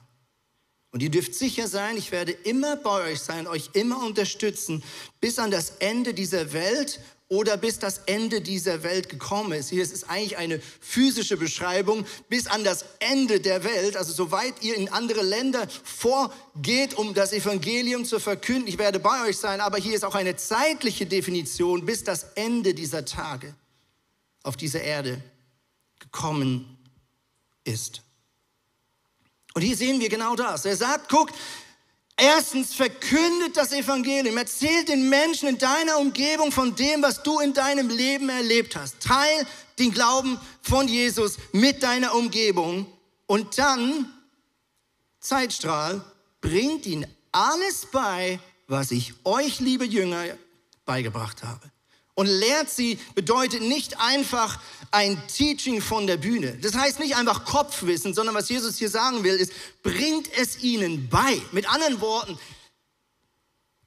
Und 0.91 1.03
ihr 1.03 1.11
dürft 1.11 1.35
sicher 1.35 1.67
sein, 1.67 1.97
ich 1.97 2.11
werde 2.11 2.31
immer 2.31 2.75
bei 2.75 3.11
euch 3.11 3.19
sein, 3.19 3.47
euch 3.47 3.69
immer 3.73 4.03
unterstützen, 4.03 4.83
bis 5.19 5.37
an 5.37 5.51
das 5.51 5.71
Ende 5.79 6.13
dieser 6.13 6.51
Welt 6.51 6.99
oder 7.29 7.57
bis 7.57 7.77
das 7.77 7.99
Ende 8.07 8.41
dieser 8.41 8.81
Welt 8.81 9.07
gekommen 9.07 9.53
ist. 9.53 9.69
Hier 9.69 9.83
ist 9.83 9.93
es 9.93 10.09
eigentlich 10.09 10.37
eine 10.37 10.59
physische 10.59 11.37
Beschreibung, 11.37 12.05
bis 12.27 12.47
an 12.47 12.63
das 12.63 12.85
Ende 12.97 13.39
der 13.39 13.63
Welt, 13.63 13.95
also 13.95 14.11
soweit 14.11 14.63
ihr 14.63 14.75
in 14.75 14.89
andere 14.89 15.21
Länder 15.21 15.67
vorgeht, 15.83 16.95
um 16.95 17.13
das 17.13 17.31
Evangelium 17.31 18.03
zu 18.03 18.19
verkünden. 18.19 18.67
Ich 18.67 18.79
werde 18.79 18.99
bei 18.99 19.27
euch 19.27 19.37
sein, 19.37 19.61
aber 19.61 19.77
hier 19.77 19.95
ist 19.95 20.03
auch 20.03 20.15
eine 20.15 20.35
zeitliche 20.35 21.05
Definition, 21.05 21.85
bis 21.85 22.03
das 22.03 22.23
Ende 22.33 22.73
dieser 22.73 23.05
Tage 23.05 23.53
auf 24.41 24.57
dieser 24.57 24.81
Erde 24.81 25.21
gekommen 25.99 26.77
ist. 27.63 28.01
Und 29.53 29.61
hier 29.61 29.77
sehen 29.77 29.99
wir 29.99 30.09
genau 30.09 30.35
das. 30.35 30.65
Er 30.65 30.75
sagt, 30.75 31.09
guck, 31.09 31.31
Erstens, 32.19 32.73
verkündet 32.73 33.55
das 33.55 33.71
Evangelium. 33.71 34.37
Erzählt 34.37 34.89
den 34.89 35.07
Menschen 35.09 35.47
in 35.47 35.57
deiner 35.57 35.99
Umgebung 35.99 36.51
von 36.51 36.75
dem, 36.75 37.01
was 37.01 37.23
du 37.23 37.39
in 37.39 37.53
deinem 37.53 37.89
Leben 37.89 38.29
erlebt 38.29 38.75
hast. 38.75 38.99
Teil 38.99 39.47
den 39.77 39.91
Glauben 39.91 40.37
von 40.61 40.87
Jesus 40.87 41.37
mit 41.53 41.81
deiner 41.81 42.13
Umgebung. 42.13 42.85
Und 43.25 43.57
dann, 43.57 44.11
Zeitstrahl, 45.19 46.03
bringt 46.41 46.85
ihnen 46.85 47.07
alles 47.31 47.87
bei, 47.91 48.39
was 48.67 48.91
ich 48.91 49.13
euch, 49.23 49.59
liebe 49.59 49.85
Jünger, 49.85 50.25
beigebracht 50.85 51.43
habe. 51.43 51.71
Und 52.19 52.27
lehrt 52.27 52.69
sie 52.69 52.99
bedeutet 53.15 53.61
nicht 53.61 53.97
einfach 54.01 54.59
ein 54.91 55.25
Teaching 55.29 55.81
von 55.81 56.05
der 56.05 56.17
Bühne. 56.17 56.57
Das 56.61 56.75
heißt 56.75 56.99
nicht 56.99 57.15
einfach 57.15 57.45
Kopfwissen, 57.45 58.13
sondern 58.13 58.35
was 58.35 58.49
Jesus 58.49 58.77
hier 58.77 58.89
sagen 58.89 59.23
will, 59.23 59.35
ist, 59.35 59.53
bringt 59.83 60.29
es 60.37 60.61
ihnen 60.61 61.07
bei. 61.07 61.41
Mit 61.53 61.69
anderen 61.69 62.01
Worten, 62.01 62.37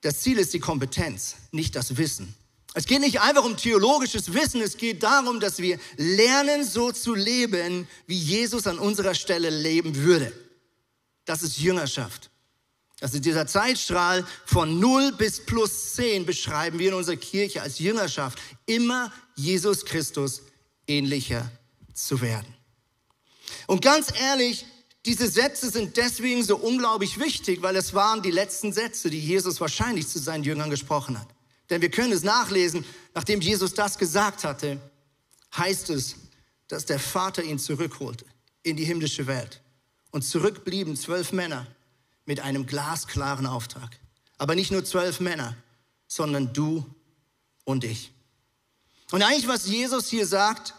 das 0.00 0.22
Ziel 0.22 0.38
ist 0.38 0.54
die 0.54 0.60
Kompetenz, 0.60 1.36
nicht 1.50 1.76
das 1.76 1.98
Wissen. 1.98 2.34
Es 2.72 2.86
geht 2.86 3.00
nicht 3.00 3.20
einfach 3.20 3.44
um 3.44 3.58
theologisches 3.58 4.32
Wissen, 4.32 4.62
es 4.62 4.78
geht 4.78 5.02
darum, 5.02 5.38
dass 5.38 5.58
wir 5.58 5.78
lernen, 5.98 6.64
so 6.64 6.90
zu 6.90 7.14
leben, 7.14 7.86
wie 8.06 8.16
Jesus 8.16 8.66
an 8.66 8.78
unserer 8.78 9.14
Stelle 9.14 9.50
leben 9.50 9.94
würde. 9.94 10.32
Das 11.26 11.42
ist 11.42 11.58
Jüngerschaft. 11.58 12.31
Also 13.02 13.18
dieser 13.18 13.48
Zeitstrahl 13.48 14.24
von 14.46 14.78
0 14.78 15.12
bis 15.12 15.44
plus 15.44 15.94
10 15.94 16.24
beschreiben 16.24 16.78
wir 16.78 16.88
in 16.88 16.94
unserer 16.94 17.16
Kirche 17.16 17.60
als 17.60 17.80
Jüngerschaft, 17.80 18.38
immer 18.64 19.12
Jesus 19.34 19.84
Christus 19.84 20.42
ähnlicher 20.86 21.50
zu 21.92 22.20
werden. 22.20 22.54
Und 23.66 23.82
ganz 23.82 24.12
ehrlich, 24.20 24.66
diese 25.04 25.26
Sätze 25.26 25.70
sind 25.70 25.96
deswegen 25.96 26.44
so 26.44 26.56
unglaublich 26.56 27.18
wichtig, 27.18 27.60
weil 27.60 27.74
es 27.74 27.92
waren 27.92 28.22
die 28.22 28.30
letzten 28.30 28.72
Sätze, 28.72 29.10
die 29.10 29.18
Jesus 29.18 29.60
wahrscheinlich 29.60 30.06
zu 30.06 30.20
seinen 30.20 30.44
Jüngern 30.44 30.70
gesprochen 30.70 31.18
hat. 31.18 31.26
Denn 31.70 31.82
wir 31.82 31.90
können 31.90 32.12
es 32.12 32.22
nachlesen, 32.22 32.84
nachdem 33.14 33.40
Jesus 33.40 33.74
das 33.74 33.98
gesagt 33.98 34.44
hatte, 34.44 34.78
heißt 35.56 35.90
es, 35.90 36.14
dass 36.68 36.86
der 36.86 37.00
Vater 37.00 37.42
ihn 37.42 37.58
zurückholte 37.58 38.24
in 38.62 38.76
die 38.76 38.84
himmlische 38.84 39.26
Welt. 39.26 39.60
Und 40.12 40.22
zurückblieben 40.22 40.96
zwölf 40.96 41.32
Männer, 41.32 41.66
mit 42.24 42.40
einem 42.40 42.66
glasklaren 42.66 43.46
Auftrag. 43.46 43.98
Aber 44.38 44.54
nicht 44.54 44.70
nur 44.70 44.84
zwölf 44.84 45.20
Männer, 45.20 45.56
sondern 46.06 46.52
du 46.52 46.84
und 47.64 47.84
ich. 47.84 48.12
Und 49.10 49.22
eigentlich, 49.22 49.48
was 49.48 49.66
Jesus 49.66 50.08
hier 50.08 50.26
sagt, 50.26 50.74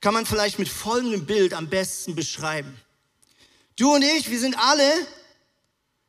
kann 0.00 0.14
man 0.14 0.26
vielleicht 0.26 0.58
mit 0.58 0.68
folgendem 0.68 1.26
Bild 1.26 1.54
am 1.54 1.68
besten 1.68 2.14
beschreiben. 2.14 2.76
Du 3.76 3.94
und 3.94 4.02
ich, 4.02 4.30
wir 4.30 4.38
sind 4.38 4.58
alle 4.58 4.90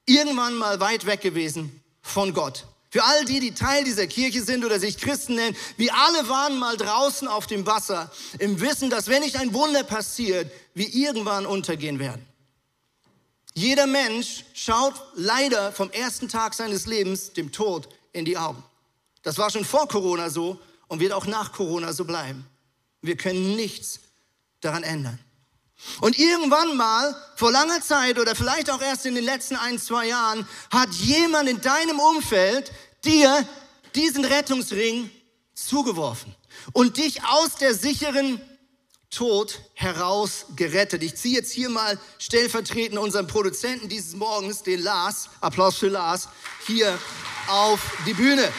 irgendwann 0.05 0.55
mal 0.55 0.79
weit 0.79 1.05
weg 1.05 1.21
gewesen 1.21 1.81
von 2.01 2.33
Gott. 2.33 2.65
Für 2.89 3.03
all 3.03 3.25
die, 3.25 3.39
die 3.39 3.53
Teil 3.53 3.83
dieser 3.83 4.05
Kirche 4.05 4.43
sind 4.43 4.63
oder 4.63 4.79
sich 4.79 4.97
Christen 4.97 5.35
nennen, 5.35 5.55
wir 5.77 5.95
alle 5.95 6.29
waren 6.29 6.59
mal 6.59 6.77
draußen 6.77 7.27
auf 7.27 7.47
dem 7.47 7.65
Wasser 7.65 8.11
im 8.39 8.59
Wissen, 8.61 8.89
dass 8.89 9.07
wenn 9.07 9.23
nicht 9.23 9.35
ein 9.37 9.53
Wunder 9.53 9.83
passiert, 9.83 10.51
wir 10.75 10.93
irgendwann 10.93 11.45
untergehen 11.45 11.97
werden. 11.97 12.23
Jeder 13.53 13.85
Mensch 13.85 14.45
schaut 14.53 14.95
leider 15.15 15.71
vom 15.71 15.91
ersten 15.91 16.27
Tag 16.27 16.53
seines 16.53 16.87
Lebens 16.87 17.33
dem 17.33 17.51
Tod 17.51 17.87
in 18.11 18.25
die 18.25 18.37
Augen. 18.37 18.63
Das 19.21 19.37
war 19.37 19.49
schon 19.49 19.63
vor 19.63 19.87
Corona 19.87 20.29
so 20.29 20.59
und 20.87 20.99
wird 20.99 21.13
auch 21.13 21.25
nach 21.25 21.51
Corona 21.51 21.93
so 21.93 22.05
bleiben. 22.05 22.45
Wir 23.01 23.15
können 23.15 23.55
nichts 23.55 23.99
daran 24.61 24.83
ändern. 24.83 25.19
Und 26.01 26.17
irgendwann 26.17 26.77
mal, 26.77 27.15
vor 27.35 27.51
langer 27.51 27.81
Zeit 27.81 28.17
oder 28.17 28.35
vielleicht 28.35 28.69
auch 28.69 28.81
erst 28.81 29.05
in 29.05 29.15
den 29.15 29.23
letzten 29.23 29.55
ein, 29.55 29.77
zwei 29.79 30.07
Jahren, 30.07 30.47
hat 30.71 30.89
jemand 30.93 31.49
in 31.49 31.61
deinem 31.61 31.99
Umfeld 31.99 32.71
dir 33.03 33.47
diesen 33.93 34.23
Rettungsring 34.23 35.09
zugeworfen 35.53 36.33
und 36.71 36.97
dich 36.97 37.23
aus 37.25 37.55
der 37.55 37.75
sicheren 37.75 38.41
Tod 39.13 39.59
heraus 39.73 40.45
gerettet. 40.55 41.03
Ich 41.03 41.15
ziehe 41.15 41.35
jetzt 41.35 41.51
hier 41.51 41.69
mal 41.69 41.99
stellvertretend 42.19 42.99
unseren 42.99 43.27
Produzenten 43.27 43.87
dieses 43.89 44.15
Morgens, 44.15 44.63
den 44.63 44.81
Lars, 44.81 45.29
Applaus 45.41 45.77
für 45.77 45.89
Lars, 45.89 46.29
hier 46.65 46.97
auf 47.47 47.79
die 48.05 48.13
Bühne. 48.13 48.51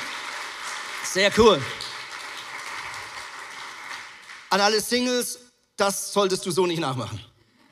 Sehr 1.04 1.32
cool. 1.38 1.61
An 4.50 4.61
alle 4.61 4.80
Singles, 4.80 5.38
das 5.76 6.12
solltest 6.12 6.46
du 6.46 6.50
so 6.50 6.66
nicht 6.66 6.78
nachmachen. 6.78 7.20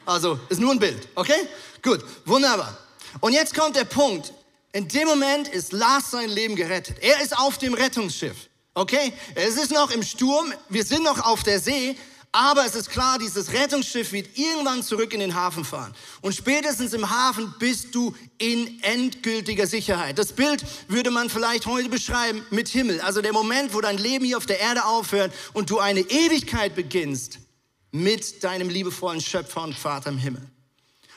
Also, 0.04 0.40
ist 0.48 0.60
nur 0.60 0.72
ein 0.72 0.80
Bild, 0.80 1.08
okay? 1.14 1.48
Gut, 1.80 2.04
wunderbar. 2.24 2.76
Und 3.20 3.32
jetzt 3.32 3.54
kommt 3.54 3.76
der 3.76 3.84
Punkt. 3.84 4.32
In 4.72 4.88
dem 4.88 5.06
Moment 5.06 5.48
ist 5.48 5.72
Lars 5.72 6.10
sein 6.10 6.30
Leben 6.30 6.56
gerettet. 6.56 6.96
Er 7.00 7.20
ist 7.20 7.38
auf 7.38 7.58
dem 7.58 7.74
Rettungsschiff. 7.74 8.48
Okay? 8.74 9.12
Es 9.34 9.56
ist 9.56 9.70
noch 9.70 9.90
im 9.90 10.02
Sturm, 10.02 10.52
wir 10.68 10.84
sind 10.84 11.04
noch 11.04 11.24
auf 11.24 11.42
der 11.42 11.60
See, 11.60 11.96
aber 12.32 12.64
es 12.64 12.74
ist 12.74 12.88
klar, 12.88 13.18
dieses 13.18 13.52
Rettungsschiff 13.52 14.10
wird 14.12 14.38
irgendwann 14.38 14.82
zurück 14.82 15.12
in 15.12 15.20
den 15.20 15.34
Hafen 15.34 15.66
fahren. 15.66 15.94
Und 16.22 16.34
spätestens 16.34 16.94
im 16.94 17.10
Hafen 17.10 17.54
bist 17.58 17.94
du 17.94 18.16
in 18.38 18.82
endgültiger 18.82 19.66
Sicherheit. 19.66 20.18
Das 20.18 20.32
Bild 20.32 20.64
würde 20.88 21.10
man 21.10 21.28
vielleicht 21.28 21.66
heute 21.66 21.90
beschreiben 21.90 22.42
mit 22.50 22.68
Himmel. 22.68 23.02
Also 23.02 23.20
der 23.20 23.34
Moment, 23.34 23.74
wo 23.74 23.82
dein 23.82 23.98
Leben 23.98 24.24
hier 24.24 24.38
auf 24.38 24.46
der 24.46 24.60
Erde 24.60 24.86
aufhört 24.86 25.34
und 25.52 25.68
du 25.68 25.78
eine 25.78 26.00
Ewigkeit 26.00 26.74
beginnst 26.74 27.38
mit 27.90 28.42
deinem 28.42 28.70
liebevollen 28.70 29.20
Schöpfer 29.20 29.62
und 29.62 29.74
Vater 29.74 30.08
im 30.08 30.16
Himmel. 30.16 30.48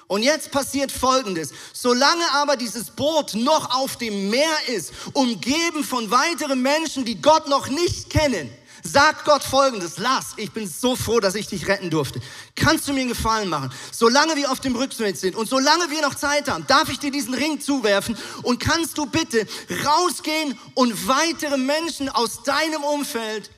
Und 0.07 0.21
jetzt 0.21 0.51
passiert 0.51 0.91
Folgendes. 0.91 1.51
Solange 1.73 2.29
aber 2.33 2.57
dieses 2.57 2.91
Boot 2.91 3.33
noch 3.33 3.73
auf 3.75 3.97
dem 3.97 4.29
Meer 4.29 4.57
ist, 4.67 4.91
umgeben 5.13 5.83
von 5.83 6.11
weiteren 6.11 6.61
Menschen, 6.61 7.05
die 7.05 7.21
Gott 7.21 7.47
noch 7.47 7.69
nicht 7.69 8.09
kennen, 8.09 8.49
sagt 8.85 9.25
Gott 9.25 9.43
folgendes, 9.43 9.97
Lars, 9.97 10.27
ich 10.37 10.51
bin 10.51 10.67
so 10.67 10.95
froh, 10.95 11.19
dass 11.19 11.35
ich 11.35 11.47
dich 11.47 11.67
retten 11.67 11.89
durfte. 11.89 12.21
Kannst 12.55 12.87
du 12.87 12.93
mir 12.93 13.01
einen 13.01 13.09
Gefallen 13.09 13.49
machen? 13.49 13.71
Solange 13.91 14.35
wir 14.35 14.51
auf 14.51 14.59
dem 14.59 14.75
Rückweg 14.75 15.17
sind 15.17 15.35
und 15.35 15.49
solange 15.49 15.89
wir 15.89 16.01
noch 16.01 16.15
Zeit 16.15 16.47
haben, 16.47 16.65
darf 16.67 16.89
ich 16.89 16.99
dir 16.99 17.11
diesen 17.11 17.33
Ring 17.33 17.59
zuwerfen 17.59 18.15
und 18.43 18.59
kannst 18.59 18.97
du 18.97 19.07
bitte 19.07 19.47
rausgehen 19.85 20.57
und 20.75 21.07
weitere 21.07 21.57
Menschen 21.57 22.09
aus 22.09 22.43
deinem 22.43 22.83
Umfeld 22.83 23.49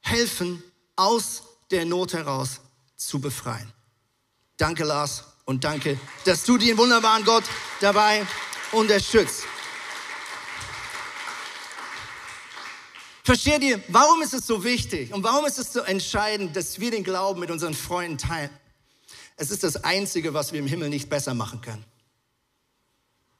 helfen, 0.00 0.62
aus 0.96 1.42
der 1.70 1.84
Not 1.84 2.14
heraus 2.14 2.60
zu 2.96 3.20
befreien. 3.20 3.70
Danke, 4.56 4.84
Lars, 4.84 5.24
und 5.44 5.64
danke, 5.64 5.98
dass 6.24 6.44
du 6.44 6.56
den 6.56 6.76
wunderbaren 6.78 7.24
Gott 7.24 7.44
dabei 7.80 8.26
unterstützt. 8.72 9.44
Versteht 13.22 13.62
ihr, 13.62 13.82
warum 13.88 14.22
ist 14.22 14.32
es 14.32 14.46
so 14.46 14.64
wichtig 14.64 15.12
und 15.12 15.22
warum 15.22 15.44
ist 15.44 15.58
es 15.58 15.72
so 15.72 15.80
entscheidend, 15.80 16.56
dass 16.56 16.80
wir 16.80 16.90
den 16.90 17.04
Glauben 17.04 17.40
mit 17.40 17.50
unseren 17.50 17.74
Freunden 17.74 18.18
teilen? 18.18 18.50
Es 19.36 19.50
ist 19.50 19.62
das 19.62 19.84
Einzige, 19.84 20.34
was 20.34 20.52
wir 20.52 20.60
im 20.60 20.66
Himmel 20.66 20.88
nicht 20.88 21.08
besser 21.08 21.34
machen 21.34 21.60
können. 21.60 21.84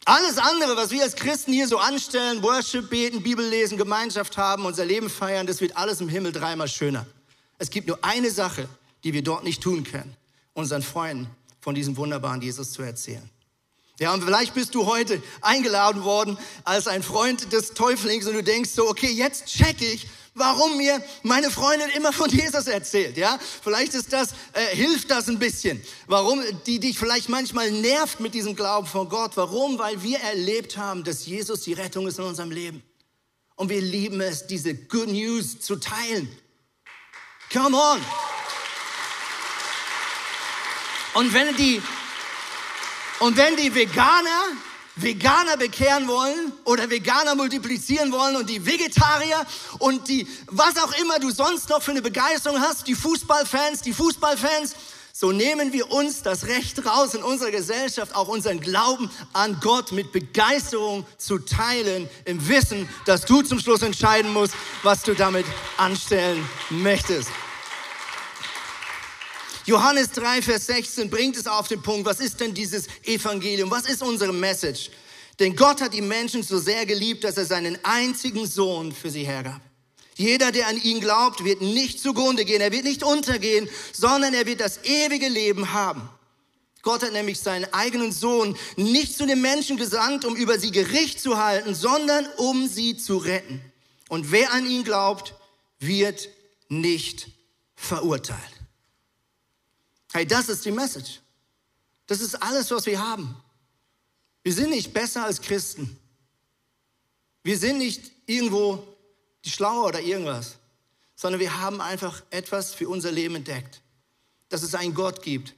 Alles 0.06 0.38
andere, 0.38 0.76
was 0.76 0.90
wir 0.90 1.02
als 1.02 1.14
Christen 1.14 1.52
hier 1.52 1.68
so 1.68 1.78
anstellen, 1.78 2.42
Worship, 2.42 2.88
beten, 2.88 3.22
Bibel 3.22 3.46
lesen, 3.46 3.76
Gemeinschaft 3.76 4.36
haben, 4.36 4.64
unser 4.64 4.84
Leben 4.84 5.10
feiern, 5.10 5.46
das 5.46 5.60
wird 5.60 5.76
alles 5.76 6.00
im 6.00 6.08
Himmel 6.08 6.32
dreimal 6.32 6.68
schöner. 6.68 7.06
Es 7.58 7.68
gibt 7.68 7.86
nur 7.86 8.02
eine 8.02 8.30
Sache, 8.30 8.68
die 9.04 9.12
wir 9.12 9.22
dort 9.22 9.44
nicht 9.44 9.62
tun 9.62 9.84
können, 9.84 10.16
unseren 10.54 10.82
Freunden 10.82 11.28
von 11.60 11.74
diesem 11.74 11.96
wunderbaren 11.96 12.40
Jesus 12.40 12.72
zu 12.72 12.82
erzählen. 12.82 13.28
Ja, 14.00 14.14
und 14.14 14.24
vielleicht 14.24 14.54
bist 14.54 14.74
du 14.74 14.86
heute 14.86 15.22
eingeladen 15.42 16.04
worden 16.04 16.38
als 16.64 16.86
ein 16.86 17.02
Freund 17.02 17.52
des 17.52 17.74
Täuflings 17.74 18.26
und 18.26 18.32
du 18.32 18.42
denkst 18.42 18.70
so, 18.70 18.88
okay, 18.88 19.10
jetzt 19.10 19.44
check 19.44 19.82
ich, 19.82 20.06
warum 20.32 20.78
mir 20.78 21.04
meine 21.22 21.50
Freundin 21.50 21.90
immer 21.90 22.10
von 22.10 22.30
Jesus 22.30 22.66
erzählt, 22.66 23.18
ja? 23.18 23.38
Vielleicht 23.62 23.92
ist 23.92 24.10
das, 24.10 24.32
äh, 24.54 24.74
hilft 24.74 25.10
das 25.10 25.28
ein 25.28 25.38
bisschen. 25.38 25.82
Warum 26.06 26.42
die 26.64 26.80
dich 26.80 26.98
vielleicht 26.98 27.28
manchmal 27.28 27.70
nervt 27.70 28.20
mit 28.20 28.32
diesem 28.32 28.56
Glauben 28.56 28.86
von 28.86 29.10
Gott. 29.10 29.32
Warum? 29.34 29.78
Weil 29.78 30.02
wir 30.02 30.18
erlebt 30.20 30.78
haben, 30.78 31.04
dass 31.04 31.26
Jesus 31.26 31.60
die 31.60 31.74
Rettung 31.74 32.08
ist 32.08 32.18
in 32.18 32.24
unserem 32.24 32.52
Leben. 32.52 32.82
Und 33.54 33.68
wir 33.68 33.82
lieben 33.82 34.22
es, 34.22 34.46
diese 34.46 34.74
Good 34.74 35.08
News 35.08 35.60
zu 35.60 35.76
teilen. 35.76 36.34
Come 37.52 37.76
on! 37.76 38.00
Und 41.12 41.34
wenn 41.34 41.54
die 41.56 41.82
und 43.20 43.36
wenn 43.36 43.56
die 43.56 43.74
Veganer 43.74 44.42
Veganer 44.96 45.56
bekehren 45.56 46.08
wollen 46.08 46.52
oder 46.64 46.90
Veganer 46.90 47.34
multiplizieren 47.34 48.12
wollen 48.12 48.36
und 48.36 48.50
die 48.50 48.64
Vegetarier 48.64 49.46
und 49.78 50.08
die, 50.08 50.26
was 50.46 50.76
auch 50.76 50.92
immer 51.00 51.18
du 51.18 51.30
sonst 51.30 51.68
noch 51.70 51.82
für 51.82 51.92
eine 51.92 52.02
Begeisterung 52.02 52.60
hast, 52.60 52.86
die 52.86 52.94
Fußballfans, 52.94 53.80
die 53.82 53.92
Fußballfans, 53.92 54.74
so 55.12 55.32
nehmen 55.32 55.72
wir 55.72 55.90
uns 55.90 56.22
das 56.22 56.46
Recht 56.46 56.84
raus 56.86 57.14
in 57.14 57.22
unserer 57.22 57.50
Gesellschaft, 57.50 58.14
auch 58.14 58.28
unseren 58.28 58.60
Glauben 58.60 59.10
an 59.32 59.58
Gott 59.60 59.92
mit 59.92 60.12
Begeisterung 60.12 61.06
zu 61.18 61.38
teilen, 61.38 62.08
im 62.24 62.48
Wissen, 62.48 62.88
dass 63.06 63.24
du 63.24 63.42
zum 63.42 63.58
Schluss 63.58 63.82
entscheiden 63.82 64.32
musst, 64.32 64.54
was 64.82 65.02
du 65.02 65.14
damit 65.14 65.46
anstellen 65.76 66.48
möchtest. 66.70 67.28
Johannes 69.66 70.10
3, 70.12 70.42
Vers 70.42 70.66
16 70.66 71.10
bringt 71.10 71.36
es 71.36 71.46
auf 71.46 71.68
den 71.68 71.82
Punkt, 71.82 72.06
was 72.06 72.20
ist 72.20 72.40
denn 72.40 72.54
dieses 72.54 72.86
Evangelium? 73.04 73.70
Was 73.70 73.86
ist 73.86 74.02
unsere 74.02 74.32
Message? 74.32 74.90
Denn 75.38 75.56
Gott 75.56 75.80
hat 75.80 75.94
die 75.94 76.02
Menschen 76.02 76.42
so 76.42 76.58
sehr 76.58 76.84
geliebt, 76.86 77.24
dass 77.24 77.36
er 77.36 77.46
seinen 77.46 77.78
einzigen 77.82 78.46
Sohn 78.46 78.92
für 78.92 79.10
sie 79.10 79.24
hergab. 79.24 79.60
Jeder, 80.16 80.52
der 80.52 80.68
an 80.68 80.80
ihn 80.82 81.00
glaubt, 81.00 81.44
wird 81.44 81.62
nicht 81.62 81.98
zugrunde 81.98 82.44
gehen, 82.44 82.60
er 82.60 82.72
wird 82.72 82.84
nicht 82.84 83.02
untergehen, 83.02 83.68
sondern 83.92 84.34
er 84.34 84.44
wird 84.44 84.60
das 84.60 84.84
ewige 84.84 85.28
Leben 85.28 85.72
haben. 85.72 86.08
Gott 86.82 87.02
hat 87.02 87.12
nämlich 87.12 87.40
seinen 87.40 87.70
eigenen 87.72 88.12
Sohn 88.12 88.56
nicht 88.76 89.16
zu 89.16 89.26
den 89.26 89.40
Menschen 89.40 89.76
gesandt, 89.76 90.24
um 90.24 90.36
über 90.36 90.58
sie 90.58 90.70
Gericht 90.70 91.20
zu 91.20 91.38
halten, 91.38 91.74
sondern 91.74 92.26
um 92.36 92.68
sie 92.68 92.96
zu 92.96 93.18
retten. 93.18 93.60
Und 94.08 94.30
wer 94.32 94.52
an 94.52 94.66
ihn 94.66 94.84
glaubt, 94.84 95.34
wird 95.78 96.28
nicht 96.68 97.28
verurteilt. 97.74 98.59
Hey, 100.12 100.26
das 100.26 100.48
ist 100.48 100.64
die 100.64 100.72
Message. 100.72 101.20
Das 102.06 102.20
ist 102.20 102.34
alles, 102.34 102.70
was 102.70 102.86
wir 102.86 103.00
haben. 103.00 103.36
Wir 104.42 104.52
sind 104.52 104.70
nicht 104.70 104.92
besser 104.92 105.24
als 105.24 105.40
Christen. 105.40 105.98
Wir 107.42 107.56
sind 107.56 107.78
nicht 107.78 108.10
irgendwo 108.26 108.86
die 109.44 109.50
Schlauer 109.50 109.86
oder 109.86 110.00
irgendwas, 110.00 110.56
sondern 111.14 111.40
wir 111.40 111.60
haben 111.60 111.80
einfach 111.80 112.22
etwas 112.30 112.74
für 112.74 112.88
unser 112.88 113.12
Leben 113.12 113.36
entdeckt. 113.36 113.80
Dass 114.48 114.62
es 114.62 114.74
einen 114.74 114.94
Gott 114.94 115.22
gibt, 115.22 115.54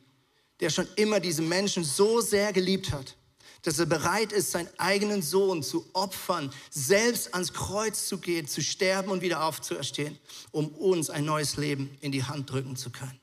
der 0.61 0.71
schon 0.71 0.87
immer 0.97 1.19
diese 1.19 1.43
Menschen 1.43 1.85
so 1.85 2.21
sehr 2.21 2.53
geliebt 2.53 2.93
hat, 2.93 3.17
dass 3.63 3.79
er 3.79 3.87
bereit 3.87 4.33
ist, 4.33 4.51
seinen 4.51 4.69
eigenen 4.77 5.23
Sohn 5.23 5.63
zu 5.63 5.89
opfern, 5.93 6.53
selbst 6.71 7.33
ans 7.33 7.53
Kreuz 7.53 8.07
zu 8.07 8.19
gehen, 8.19 8.47
zu 8.47 8.61
sterben 8.61 9.11
und 9.11 9.23
wieder 9.23 9.45
aufzuerstehen, 9.45 10.19
um 10.51 10.69
uns 10.69 11.11
ein 11.11 11.25
neues 11.25 11.57
Leben 11.57 11.97
in 12.01 12.13
die 12.13 12.25
Hand 12.25 12.51
drücken 12.51 12.77
zu 12.77 12.91
können. 12.91 13.22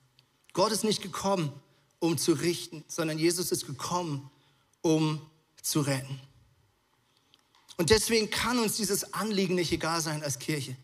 Gott 0.60 0.74
ist 0.74 0.84
nicht 0.84 1.02
gekommen, 1.02 1.54
um 2.00 2.17
zu 2.17 2.34
richten, 2.34 2.84
sondern 2.89 3.17
Jesus 3.17 3.50
ist 3.54 3.65
gekommen, 3.65 4.30
um 4.82 5.22
zu 5.62 5.80
retten. 5.80 6.19
Und 7.78 7.91
deswegen 7.91 8.30
kann 8.30 8.60
uns 8.60 8.76
dieses 8.76 9.13
Anliegen 9.13 9.56
nicht 9.56 9.72
egal 9.72 10.02
sein 10.02 10.22
als 10.22 10.38
Kirche. 10.38 10.76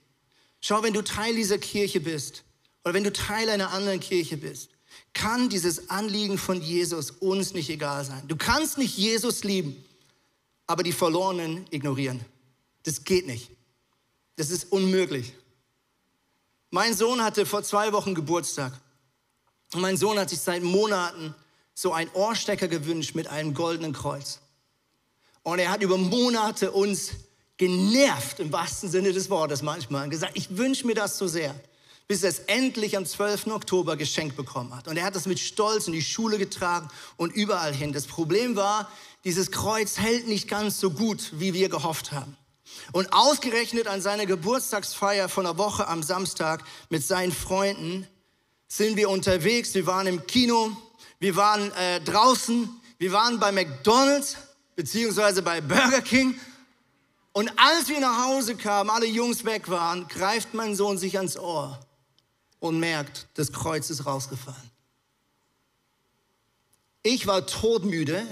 Schau, 0.62 0.82
wenn 0.82 0.94
du 0.94 1.04
Teil 1.04 1.36
dieser 1.36 1.58
Kirche 1.58 2.00
bist 2.00 2.46
oder 2.86 2.94
wenn 2.94 3.04
du 3.04 3.12
Teil 3.12 3.50
einer 3.50 3.72
anderen 3.72 4.00
Kirche 4.00 4.38
bist, 4.38 4.70
kann 5.12 5.50
dieses 5.50 5.90
Anliegen 5.90 6.38
von 6.38 6.62
Jesus 6.62 7.12
uns 7.12 7.54
nicht 7.54 7.70
egal 7.70 8.06
sein. 8.06 8.26
Du 8.30 8.38
kannst 8.38 8.78
nicht 8.78 8.98
Jesus 8.98 9.44
lieben, 9.44 9.84
aber 10.68 10.84
die 10.84 10.94
Verlorenen 10.94 11.66
ignorieren. 11.70 12.24
Das 12.84 13.04
geht 13.04 13.28
nicht. 13.28 13.52
Das 14.38 14.52
ist 14.52 14.72
unmöglich. 14.72 15.34
Mein 16.70 16.94
Sohn 16.96 17.22
hatte 17.22 17.46
vor 17.46 17.64
zwei 17.64 17.92
Wochen 17.92 18.16
Geburtstag. 18.16 18.72
Und 19.74 19.82
mein 19.82 19.98
Sohn 19.98 20.18
hat 20.20 20.30
sich 20.30 20.40
seit 20.40 20.64
Monaten 20.64 21.36
so 21.74 21.92
einen 21.92 22.10
Ohrstecker 22.12 22.68
gewünscht 22.68 23.16
mit 23.16 23.28
einem 23.28 23.54
goldenen 23.54 23.94
Kreuz. 23.94 24.40
Und 25.44 25.60
er 25.60 25.70
hat 25.70 25.82
über 25.82 25.98
Monate 25.98 26.72
uns 26.72 27.12
genervt, 27.58 28.40
im 28.40 28.52
wahrsten 28.52 28.90
Sinne 28.90 29.14
des 29.14 29.30
Wortes 29.30 29.62
manchmal, 29.62 30.06
und 30.06 30.10
gesagt, 30.10 30.34
ich 30.36 30.58
wünsche 30.58 30.88
mir 30.88 30.96
das 30.96 31.18
so 31.18 31.28
sehr, 31.28 31.56
bis 32.08 32.24
er 32.24 32.30
es 32.30 32.40
endlich 32.40 32.98
am 32.98 33.06
12. 33.06 33.48
Oktober 33.48 33.98
geschenkt 33.98 34.36
bekommen 34.36 34.76
hat. 34.76 34.88
Und 34.88 34.98
er 34.98 35.06
hat 35.06 35.16
das 35.16 35.26
mit 35.26 35.40
Stolz 35.40 35.88
in 35.88 35.94
die 35.94 36.02
Schule 36.02 36.38
getragen 36.38 36.90
und 37.18 37.34
überall 37.34 37.74
hin. 37.74 37.94
Das 37.94 38.06
Problem 38.06 38.56
war, 38.56 38.90
dieses 39.24 39.52
Kreuz 39.52 39.98
hält 39.98 40.28
nicht 40.28 40.48
ganz 40.48 40.80
so 40.80 40.92
gut, 40.92 41.32
wie 41.34 41.54
wir 41.54 41.70
gehofft 41.70 42.12
haben. 42.12 42.38
Und 42.92 43.12
ausgerechnet 43.14 43.88
an 43.88 44.02
seiner 44.02 44.26
Geburtstagsfeier 44.26 45.30
von 45.30 45.46
der 45.46 45.58
Woche 45.58 45.88
am 45.88 46.04
Samstag 46.04 46.64
mit 46.90 47.06
seinen 47.06 47.32
Freunden 47.32 48.08
sind 48.68 48.98
wir 48.98 49.10
unterwegs, 49.10 49.74
wir 49.74 49.86
waren 49.86 50.08
im 50.08 50.26
Kino, 50.26 50.76
wir 51.20 51.36
waren 51.36 51.72
äh, 51.74 52.02
draußen, 52.02 52.70
wir 52.98 53.12
waren 53.12 53.40
bei 53.40 53.52
McDonald's 53.52 54.38
beziehungsweise 54.76 55.42
bei 55.42 55.62
Burger 55.62 56.02
King. 56.02 56.40
Und 57.32 57.52
als 57.58 57.90
wir 57.90 58.00
nach 58.00 58.26
Hause 58.26 58.56
kamen, 58.56 58.90
alle 58.90 59.08
Jungs 59.08 59.44
weg 59.46 59.70
waren, 59.70 60.08
greift 60.08 60.54
mein 60.54 60.76
Sohn 60.76 60.98
sich 60.98 61.18
ans 61.18 61.38
Ohr 61.38 61.80
und 62.60 62.80
merkt, 62.80 63.28
das 63.34 63.52
Kreuz 63.52 63.90
ist 63.90 64.06
rausgefallen. 64.06 64.72
Ich 67.04 67.28
war 67.28 67.46
todmüde. 67.46 68.26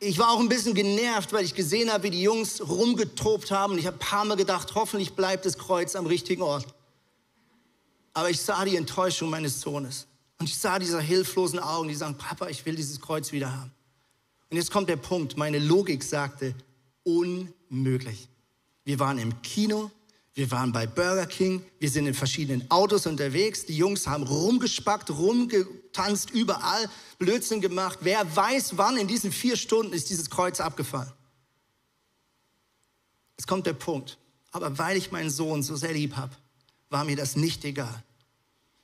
Ich 0.00 0.18
war 0.18 0.30
auch 0.30 0.40
ein 0.40 0.48
bisschen 0.48 0.74
genervt, 0.74 1.32
weil 1.32 1.44
ich 1.44 1.54
gesehen 1.54 1.92
habe, 1.92 2.04
wie 2.04 2.10
die 2.10 2.22
Jungs 2.22 2.66
rumgetobt 2.66 3.50
haben. 3.50 3.74
Und 3.74 3.78
ich 3.78 3.86
habe 3.86 3.96
ein 3.96 4.00
paar 4.00 4.24
Mal 4.24 4.36
gedacht, 4.36 4.74
hoffentlich 4.74 5.14
bleibt 5.14 5.44
das 5.44 5.58
Kreuz 5.58 5.94
am 5.94 6.06
richtigen 6.06 6.42
Ort. 6.42 6.66
Aber 8.20 8.28
ich 8.28 8.38
sah 8.38 8.66
die 8.66 8.76
Enttäuschung 8.76 9.30
meines 9.30 9.62
Sohnes. 9.62 10.06
Und 10.38 10.46
ich 10.46 10.58
sah 10.58 10.78
diese 10.78 11.00
hilflosen 11.00 11.58
Augen, 11.58 11.88
die 11.88 11.94
sagen, 11.94 12.18
Papa, 12.18 12.48
ich 12.48 12.66
will 12.66 12.76
dieses 12.76 13.00
Kreuz 13.00 13.32
wieder 13.32 13.50
haben. 13.50 13.72
Und 14.50 14.58
jetzt 14.58 14.70
kommt 14.70 14.90
der 14.90 14.96
Punkt, 14.96 15.38
meine 15.38 15.58
Logik 15.58 16.04
sagte, 16.04 16.54
unmöglich. 17.02 18.28
Wir 18.84 18.98
waren 18.98 19.16
im 19.16 19.40
Kino, 19.40 19.90
wir 20.34 20.50
waren 20.50 20.70
bei 20.70 20.86
Burger 20.86 21.24
King, 21.24 21.64
wir 21.78 21.88
sind 21.88 22.06
in 22.06 22.12
verschiedenen 22.12 22.70
Autos 22.70 23.06
unterwegs, 23.06 23.64
die 23.64 23.78
Jungs 23.78 24.06
haben 24.06 24.24
rumgespackt, 24.24 25.08
rumgetanzt, 25.08 26.28
überall 26.28 26.90
Blödsinn 27.18 27.62
gemacht. 27.62 28.00
Wer 28.02 28.36
weiß, 28.36 28.76
wann 28.76 28.98
in 28.98 29.08
diesen 29.08 29.32
vier 29.32 29.56
Stunden 29.56 29.94
ist 29.94 30.10
dieses 30.10 30.28
Kreuz 30.28 30.60
abgefallen. 30.60 31.10
Jetzt 33.38 33.46
kommt 33.46 33.64
der 33.64 33.72
Punkt. 33.72 34.18
Aber 34.50 34.76
weil 34.76 34.98
ich 34.98 35.10
meinen 35.10 35.30
Sohn 35.30 35.62
so 35.62 35.74
sehr 35.74 35.94
lieb 35.94 36.16
habe, 36.16 36.36
war 36.90 37.04
mir 37.04 37.16
das 37.16 37.34
nicht 37.34 37.64
egal. 37.64 38.04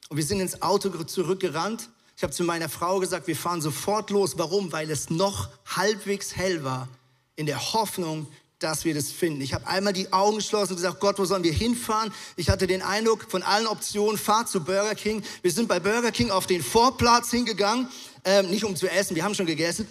Und 0.09 0.17
wir 0.17 0.25
sind 0.25 0.41
ins 0.41 0.63
Auto 0.63 0.91
zurückgerannt. 0.91 1.89
Ich 2.17 2.23
habe 2.23 2.33
zu 2.33 2.45
meiner 2.45 2.69
Frau 2.69 2.99
gesagt, 3.01 3.27
wir 3.27 3.37
fahren 3.37 3.61
sofort 3.61 4.11
los. 4.11 4.39
Warum? 4.39 4.73
Weil 4.73 4.91
es 4.91 5.11
noch 5.11 5.49
halbwegs 5.67 6.37
hell 6.37 6.65
war, 6.65 6.89
in 7.35 7.47
der 7.47 7.73
Hoffnung, 7.73 8.27
dass 8.59 8.85
wir 8.87 8.95
das 8.95 9.11
finden. 9.11 9.43
Ich 9.43 9.53
habe 9.53 9.67
einmal 9.67 9.93
die 9.93 10.13
Augen 10.13 10.37
geschlossen 10.37 10.73
und 10.73 10.77
gesagt, 10.77 11.01
Gott, 11.01 11.19
wo 11.19 11.25
sollen 11.27 11.45
wir 11.45 11.53
hinfahren? 11.53 12.13
Ich 12.37 12.49
hatte 12.49 12.67
den 12.67 12.81
Eindruck 12.81 13.31
von 13.31 13.43
allen 13.43 13.67
Optionen, 13.67 14.17
fahr 14.17 14.47
zu 14.47 14.65
Burger 14.65 14.95
King. 14.95 15.23
Wir 15.43 15.51
sind 15.51 15.69
bei 15.69 15.79
Burger 15.79 16.11
King 16.11 16.31
auf 16.31 16.47
den 16.47 16.63
Vorplatz 16.63 17.31
hingegangen, 17.31 17.89
ähm, 18.25 18.49
nicht 18.49 18.65
um 18.65 18.75
zu 18.75 18.91
essen, 18.91 19.15
wir 19.15 19.25
haben 19.25 19.35
schon 19.35 19.47
gegessen. 19.47 19.87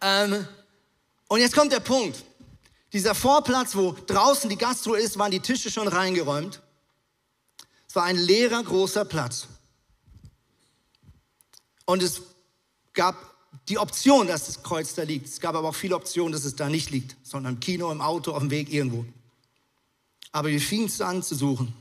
Ähm, 0.00 0.46
und 1.28 1.40
jetzt 1.40 1.54
kommt 1.54 1.70
der 1.70 1.80
Punkt. 1.80 2.24
Dieser 2.92 3.14
Vorplatz, 3.14 3.76
wo 3.76 3.94
draußen 4.06 4.50
die 4.50 4.58
Gastro 4.58 4.94
ist, 4.94 5.16
waren 5.16 5.30
die 5.30 5.38
Tische 5.38 5.70
schon 5.70 5.86
reingeräumt. 5.86 6.60
Es 7.90 7.96
war 7.96 8.04
ein 8.04 8.18
leerer, 8.18 8.62
großer 8.62 9.04
Platz. 9.04 9.48
Und 11.86 12.04
es 12.04 12.22
gab 12.92 13.16
die 13.68 13.78
Option, 13.78 14.28
dass 14.28 14.46
das 14.46 14.62
Kreuz 14.62 14.94
da 14.94 15.02
liegt. 15.02 15.26
Es 15.26 15.40
gab 15.40 15.56
aber 15.56 15.70
auch 15.70 15.74
viele 15.74 15.96
Optionen, 15.96 16.30
dass 16.30 16.44
es 16.44 16.54
da 16.54 16.68
nicht 16.68 16.90
liegt, 16.90 17.16
sondern 17.24 17.54
im 17.54 17.60
Kino, 17.60 17.90
im 17.90 18.00
Auto, 18.00 18.30
auf 18.30 18.38
dem 18.38 18.50
Weg 18.52 18.72
irgendwo. 18.72 19.04
Aber 20.30 20.50
wir 20.50 20.60
fingen 20.60 20.86
es 20.86 21.00
an 21.00 21.20
zu 21.20 21.34
suchen. 21.34 21.74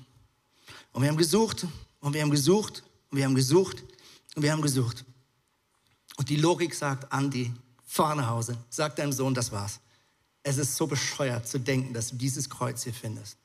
Und 0.94 1.04
wir 1.04 1.10
haben 1.10 1.18
gesucht 1.18 1.68
und 2.00 2.16
wir 2.16 2.24
haben 2.24 2.32
gesucht 2.32 2.82
und 3.12 3.18
wir 3.20 3.26
haben 3.26 3.36
gesucht 3.36 3.84
und 4.36 4.42
wir 4.42 4.52
haben 4.52 4.64
gesucht. 4.64 5.06
Und 6.18 6.28
die 6.28 6.38
Logik 6.38 6.74
sagt, 6.74 7.14
Andi, 7.14 7.54
fahr 7.86 8.16
nach 8.16 8.30
Hause, 8.30 8.58
sag 8.72 8.96
deinem 8.96 9.14
Sohn, 9.14 9.36
das 9.36 9.52
war's. 9.52 9.80
Es 10.42 10.58
ist 10.58 10.76
so 10.76 10.88
bescheuert 10.88 11.48
zu 11.48 11.60
denken, 11.60 11.94
dass 11.94 12.10
du 12.10 12.16
dieses 12.16 12.50
Kreuz 12.50 12.84
hier 12.84 12.96
findest. 12.96 13.38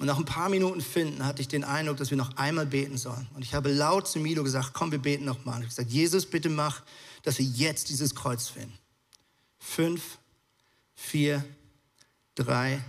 Und 0.00 0.06
nach 0.06 0.18
ein 0.18 0.24
paar 0.24 0.48
Minuten 0.48 0.80
finden 0.80 1.24
hatte 1.24 1.40
ich 1.40 1.48
den 1.48 1.62
Eindruck, 1.62 1.98
dass 1.98 2.10
wir 2.10 2.16
noch 2.16 2.36
einmal 2.36 2.66
beten 2.66 2.98
sollen. 2.98 3.28
Und 3.34 3.42
ich 3.42 3.54
habe 3.54 3.72
laut 3.72 4.08
zu 4.08 4.18
Milo 4.18 4.42
gesagt, 4.42 4.70
komm, 4.72 4.90
wir 4.90 4.98
beten 4.98 5.24
noch 5.24 5.44
mal. 5.44 5.52
Und 5.52 5.58
ich 5.60 5.66
habe 5.66 5.76
gesagt, 5.76 5.90
Jesus, 5.90 6.26
bitte 6.26 6.48
mach, 6.48 6.82
dass 7.22 7.38
wir 7.38 7.44
jetzt 7.44 7.90
dieses 7.90 8.14
Kreuz 8.14 8.48
finden. 8.48 8.76
Fünf, 9.58 10.18
vier, 10.96 11.44
drei, 12.34 12.82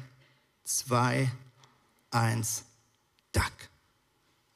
zwei, 0.63 1.31
eins, 2.09 2.63
Dack. 3.31 3.69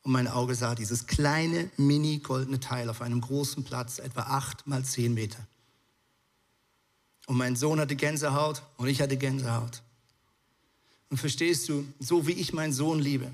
Und 0.01 0.13
mein 0.13 0.27
Auge 0.27 0.55
sah 0.55 0.73
dieses 0.73 1.05
kleine, 1.05 1.69
mini 1.77 2.17
goldene 2.17 2.59
Teil 2.59 2.89
auf 2.89 3.01
einem 3.01 3.21
großen 3.21 3.63
Platz, 3.63 3.99
etwa 3.99 4.21
acht 4.21 4.65
mal 4.65 4.83
zehn 4.83 5.13
Meter. 5.13 5.45
Und 7.27 7.37
mein 7.37 7.55
Sohn 7.55 7.79
hatte 7.79 7.95
Gänsehaut 7.95 8.63
und 8.77 8.87
ich 8.87 9.01
hatte 9.01 9.17
Gänsehaut. 9.17 9.83
Und 11.09 11.17
verstehst 11.17 11.67
du, 11.69 11.87
so 11.99 12.27
wie 12.27 12.33
ich 12.33 12.53
meinen 12.53 12.73
Sohn 12.73 12.99
liebe 12.99 13.31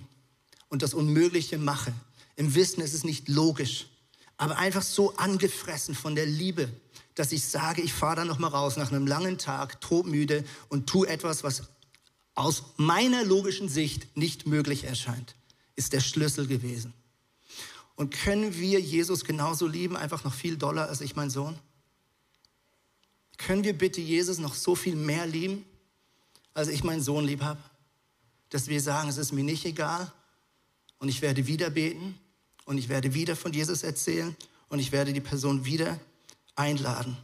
und 0.70 0.82
das 0.82 0.94
Unmögliche 0.94 1.58
mache, 1.58 1.94
im 2.36 2.56
Wissen, 2.56 2.82
es 2.82 2.94
ist 2.94 3.06
nicht 3.06 3.28
logisch, 3.28 3.88
aber 4.38 4.58
einfach 4.58 4.82
so 4.82 5.16
angefressen 5.16 5.96
von 5.96 6.16
der 6.16 6.26
Liebe, 6.26 6.70
dass 7.16 7.32
ich 7.32 7.46
sage, 7.46 7.82
ich 7.82 7.94
fahre 7.94 8.18
da 8.18 8.26
noch 8.26 8.40
mal 8.40 8.50
raus 8.50 8.76
nach 8.76 8.92
einem 8.92 9.08
langen 9.08 9.38
Tag, 9.38 9.80
todmüde 9.80 10.44
und 10.68 10.88
tu 10.88 11.06
etwas, 11.06 11.44
was 11.44 11.64
aus 12.34 12.64
meiner 12.76 13.24
logischen 13.24 13.70
Sicht 13.70 14.18
nicht 14.18 14.46
möglich 14.46 14.84
erscheint, 14.84 15.36
ist 15.78 15.94
der 15.94 16.02
Schlüssel 16.02 16.48
gewesen. 16.48 16.94
Und 17.96 18.12
können 18.12 18.58
wir 18.58 18.82
Jesus 18.82 19.24
genauso 19.24 19.68
lieben, 19.68 19.96
einfach 19.96 20.26
noch 20.26 20.34
viel 20.34 20.58
doller 20.58 20.90
als 20.90 21.00
ich 21.00 21.16
mein 21.16 21.30
Sohn? 21.30 21.58
Können 23.38 23.64
wir 23.64 23.78
bitte 23.78 24.02
Jesus 24.02 24.38
noch 24.38 24.54
so 24.54 24.76
viel 24.76 24.96
mehr 24.96 25.26
lieben, 25.26 25.66
als 26.56 26.70
ich 26.70 26.84
meinen 26.84 27.04
Sohn 27.04 27.26
lieb 27.26 27.44
habe? 27.44 27.60
Dass 28.50 28.68
wir 28.68 28.82
sagen, 28.82 29.10
es 29.10 29.18
ist 29.18 29.32
mir 29.32 29.44
nicht 29.44 29.66
egal 29.66 30.12
und 30.98 31.10
ich 31.10 31.22
werde 31.22 31.46
wieder 31.46 31.70
beten 31.70 32.18
und 32.66 32.80
ich 32.80 32.90
werde 32.90 33.14
wieder 33.14 33.36
von 33.36 33.54
Jesus 33.54 33.84
erzählen 33.84 34.36
und 34.70 34.80
ich 34.80 34.92
werde 34.92 35.14
die 35.14 35.22
Person 35.22 35.66
wieder 35.66 36.00
einladen. 36.56 37.16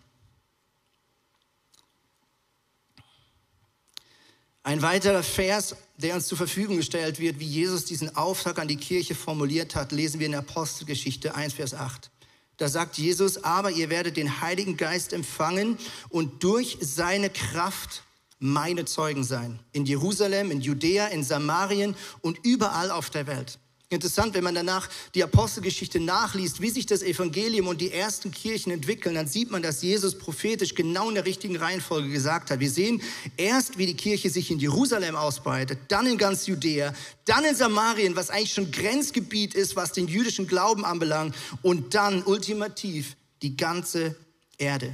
Ein 4.64 4.84
weiterer 4.84 5.24
Vers, 5.24 5.76
der 5.98 6.14
uns 6.14 6.28
zur 6.28 6.38
Verfügung 6.38 6.78
gestellt 6.78 7.20
wird, 7.20 7.40
wie 7.40 7.48
Jesus 7.48 7.86
diesen 7.86 8.16
Auftrag 8.16 8.60
an 8.60 8.68
die 8.68 8.76
Kirche 8.76 9.16
formuliert 9.16 9.74
hat, 9.74 9.92
lesen 9.92 10.20
wir 10.20 10.28
in 10.28 10.36
Apostelgeschichte 10.36 11.34
1, 11.34 11.54
Vers 11.54 11.74
8. 11.74 12.12
Da 12.58 12.70
sagt 12.70 13.00
Jesus, 13.00 13.44
aber 13.44 13.72
ihr 13.72 13.90
werdet 13.90 14.18
den 14.18 14.40
Heiligen 14.42 14.78
Geist 14.78 15.14
empfangen 15.14 15.80
und 16.10 16.44
durch 16.44 16.78
seine 16.80 17.32
Kraft 17.32 18.04
meine 18.42 18.86
Zeugen 18.86 19.24
sein. 19.24 19.60
In 19.72 19.86
Jerusalem, 19.86 20.52
in 20.52 20.62
Judäa, 20.62 21.08
in 21.08 21.24
Samarien 21.24 21.96
und 22.22 22.40
überall 22.44 22.92
auf 22.92 23.10
der 23.10 23.28
Welt. 23.28 23.60
Interessant, 23.92 24.34
wenn 24.34 24.46
man 24.46 24.56
danach 24.56 24.90
die 25.14 25.22
Apostelgeschichte 25.22 26.00
nachliest, 26.00 26.62
wie 26.62 26.70
sich 26.70 26.86
das 26.86 27.04
Evangelium 27.04 27.68
und 27.68 27.82
die 27.82 27.92
ersten 27.92 28.32
Kirchen 28.32 28.72
entwickeln, 28.72 29.16
dann 29.16 29.28
sieht 29.28 29.52
man, 29.52 29.62
dass 29.62 29.82
Jesus 29.82 30.18
prophetisch 30.18 30.76
genau 30.76 31.10
in 31.10 31.16
der 31.16 31.26
richtigen 31.26 31.58
Reihenfolge 31.58 32.08
gesagt 32.08 32.52
hat. 32.52 32.62
Wir 32.62 32.70
sehen 32.70 33.02
erst, 33.36 33.78
wie 33.78 33.86
die 33.86 33.98
Kirche 33.98 34.30
sich 34.30 34.50
in 34.50 34.60
Jerusalem 34.60 35.18
ausbreitet, 35.18 35.78
dann 35.90 36.06
in 36.06 36.18
ganz 36.18 36.48
Judäa, 36.48 36.94
dann 37.26 37.44
in 37.44 37.54
Samarien, 37.54 38.16
was 38.16 38.30
eigentlich 38.30 38.54
schon 38.54 38.72
Grenzgebiet 38.72 39.56
ist, 39.56 39.76
was 39.76 39.92
den 39.92 40.08
jüdischen 40.08 40.48
Glauben 40.48 40.86
anbelangt, 40.86 41.36
und 41.62 41.94
dann 41.94 42.24
ultimativ 42.24 43.18
die 43.42 43.58
ganze 43.58 44.16
Erde. 44.58 44.94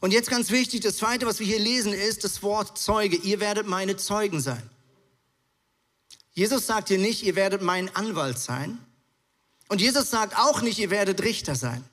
Und 0.00 0.12
jetzt 0.12 0.30
ganz 0.30 0.50
wichtig, 0.50 0.80
das 0.80 0.98
Zweite, 0.98 1.26
was 1.26 1.40
wir 1.40 1.46
hier 1.46 1.58
lesen, 1.58 1.92
ist 1.92 2.24
das 2.24 2.42
Wort 2.42 2.78
Zeuge. 2.78 3.16
Ihr 3.16 3.40
werdet 3.40 3.66
meine 3.66 3.96
Zeugen 3.96 4.40
sein. 4.40 4.62
Jesus 6.32 6.66
sagt 6.66 6.88
hier 6.88 6.98
nicht, 6.98 7.22
ihr 7.22 7.34
werdet 7.34 7.62
mein 7.62 7.94
Anwalt 7.96 8.38
sein. 8.38 8.78
Und 9.68 9.80
Jesus 9.80 10.10
sagt 10.10 10.36
auch 10.38 10.62
nicht, 10.62 10.78
ihr 10.78 10.90
werdet 10.90 11.22
Richter 11.22 11.54
sein. 11.54 11.84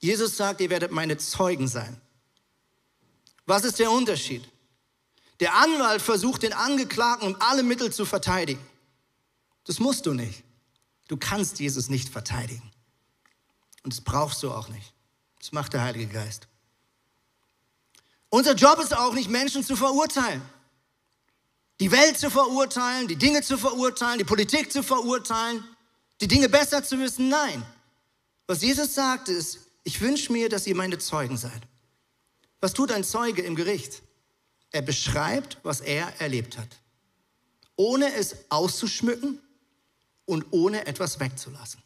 Jesus 0.00 0.36
sagt, 0.36 0.60
ihr 0.60 0.70
werdet 0.70 0.90
meine 0.90 1.16
Zeugen 1.18 1.68
sein. 1.68 2.00
Was 3.46 3.64
ist 3.64 3.78
der 3.78 3.90
Unterschied? 3.90 4.48
Der 5.40 5.54
Anwalt 5.54 6.02
versucht 6.02 6.42
den 6.42 6.52
Angeklagten 6.52 7.28
um 7.28 7.36
alle 7.40 7.62
Mittel 7.62 7.92
zu 7.92 8.04
verteidigen. 8.04 8.64
Das 9.64 9.78
musst 9.80 10.06
du 10.06 10.14
nicht. 10.14 10.42
Du 11.08 11.16
kannst 11.16 11.60
Jesus 11.60 11.88
nicht 11.88 12.08
verteidigen. 12.08 12.72
Und 13.82 13.92
das 13.92 14.00
brauchst 14.00 14.42
du 14.42 14.52
auch 14.52 14.68
nicht. 14.68 14.92
Das 15.38 15.52
macht 15.52 15.72
der 15.72 15.82
Heilige 15.82 16.06
Geist. 16.06 16.48
Unser 18.32 18.54
Job 18.54 18.80
ist 18.80 18.96
auch 18.96 19.12
nicht, 19.12 19.30
Menschen 19.30 19.62
zu 19.62 19.76
verurteilen 19.76 20.42
die 21.82 21.90
Welt 21.90 22.16
zu 22.16 22.30
verurteilen, 22.30 23.08
die 23.08 23.16
Dinge 23.16 23.42
zu 23.42 23.58
verurteilen, 23.58 24.16
die 24.16 24.24
Politik 24.24 24.70
zu 24.70 24.84
verurteilen, 24.84 25.64
die 26.20 26.28
Dinge 26.28 26.48
besser 26.48 26.84
zu 26.84 26.96
wissen. 27.00 27.28
Nein. 27.28 27.66
Was 28.46 28.62
Jesus 28.62 28.94
sagt 28.94 29.28
ist, 29.28 29.58
ich 29.82 30.00
wünsche 30.00 30.32
mir, 30.32 30.48
dass 30.48 30.68
ihr 30.68 30.76
meine 30.76 30.98
Zeugen 30.98 31.36
seid. 31.36 31.60
Was 32.60 32.72
tut 32.72 32.92
ein 32.92 33.02
Zeuge 33.02 33.42
im 33.42 33.56
Gericht? 33.56 34.00
Er 34.70 34.82
beschreibt, 34.82 35.58
was 35.64 35.80
er 35.80 36.20
erlebt 36.20 36.56
hat, 36.56 36.68
ohne 37.74 38.14
es 38.14 38.36
auszuschmücken 38.48 39.40
und 40.24 40.46
ohne 40.52 40.86
etwas 40.86 41.18
wegzulassen. 41.18 41.82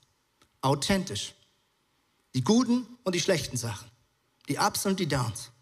Authentisch. 0.60 1.34
Die 2.34 2.44
guten 2.44 2.86
und 3.02 3.14
die 3.14 3.20
schlechten 3.20 3.56
Sachen, 3.56 3.90
die 4.46 4.58
Ups 4.58 4.84
und 4.84 5.00
die 5.00 5.08
Downs. 5.08 5.52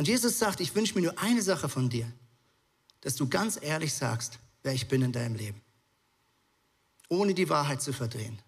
Und 0.00 0.08
Jesus 0.08 0.38
sagt, 0.38 0.60
ich 0.60 0.74
wünsche 0.74 0.94
mir 0.94 1.02
nur 1.02 1.18
eine 1.18 1.42
Sache 1.42 1.68
von 1.68 1.90
dir, 1.90 2.10
dass 3.02 3.16
du 3.16 3.28
ganz 3.28 3.58
ehrlich 3.60 3.92
sagst, 3.92 4.38
wer 4.62 4.72
ich 4.72 4.88
bin 4.88 5.02
in 5.02 5.12
deinem 5.12 5.34
Leben. 5.34 5.60
Ohne 7.10 7.34
die 7.34 7.50
Wahrheit 7.50 7.82
zu 7.82 7.92
verdrehen, 7.92 8.38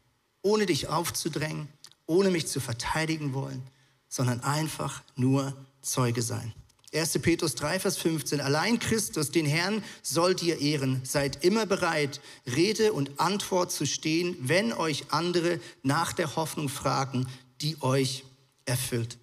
ohne 0.41 0.65
dich 0.65 0.89
aufzudrängen, 0.89 1.69
ohne 2.07 2.31
mich 2.31 2.47
zu 2.47 2.59
verteidigen 2.59 3.35
wollen, 3.35 3.63
sondern 4.09 4.41
einfach 4.41 5.03
nur 5.15 5.55
Zeuge 5.83 6.23
sein. 6.23 6.55
1. 6.95 7.19
Petrus 7.19 7.55
3, 7.55 7.81
Vers 7.81 7.99
15. 7.99 8.41
Allein 8.41 8.79
Christus, 8.79 9.31
den 9.31 9.45
Herrn, 9.45 9.85
sollt 10.01 10.43
ihr 10.43 10.59
ehren. 10.59 11.03
Seid 11.05 11.45
immer 11.45 11.67
bereit, 11.67 12.23
Rede 12.47 12.95
und 12.95 13.21
Antwort 13.21 13.71
zu 13.71 13.85
stehen, 13.85 14.39
wenn 14.41 14.73
euch 14.73 15.13
andere 15.13 15.61
nach 15.83 16.15
der 16.15 16.35
Hoffnung 16.35 16.71
fragen, 16.71 17.29
die 17.61 17.77
euch 17.83 18.25
erfüllt. 18.65 19.19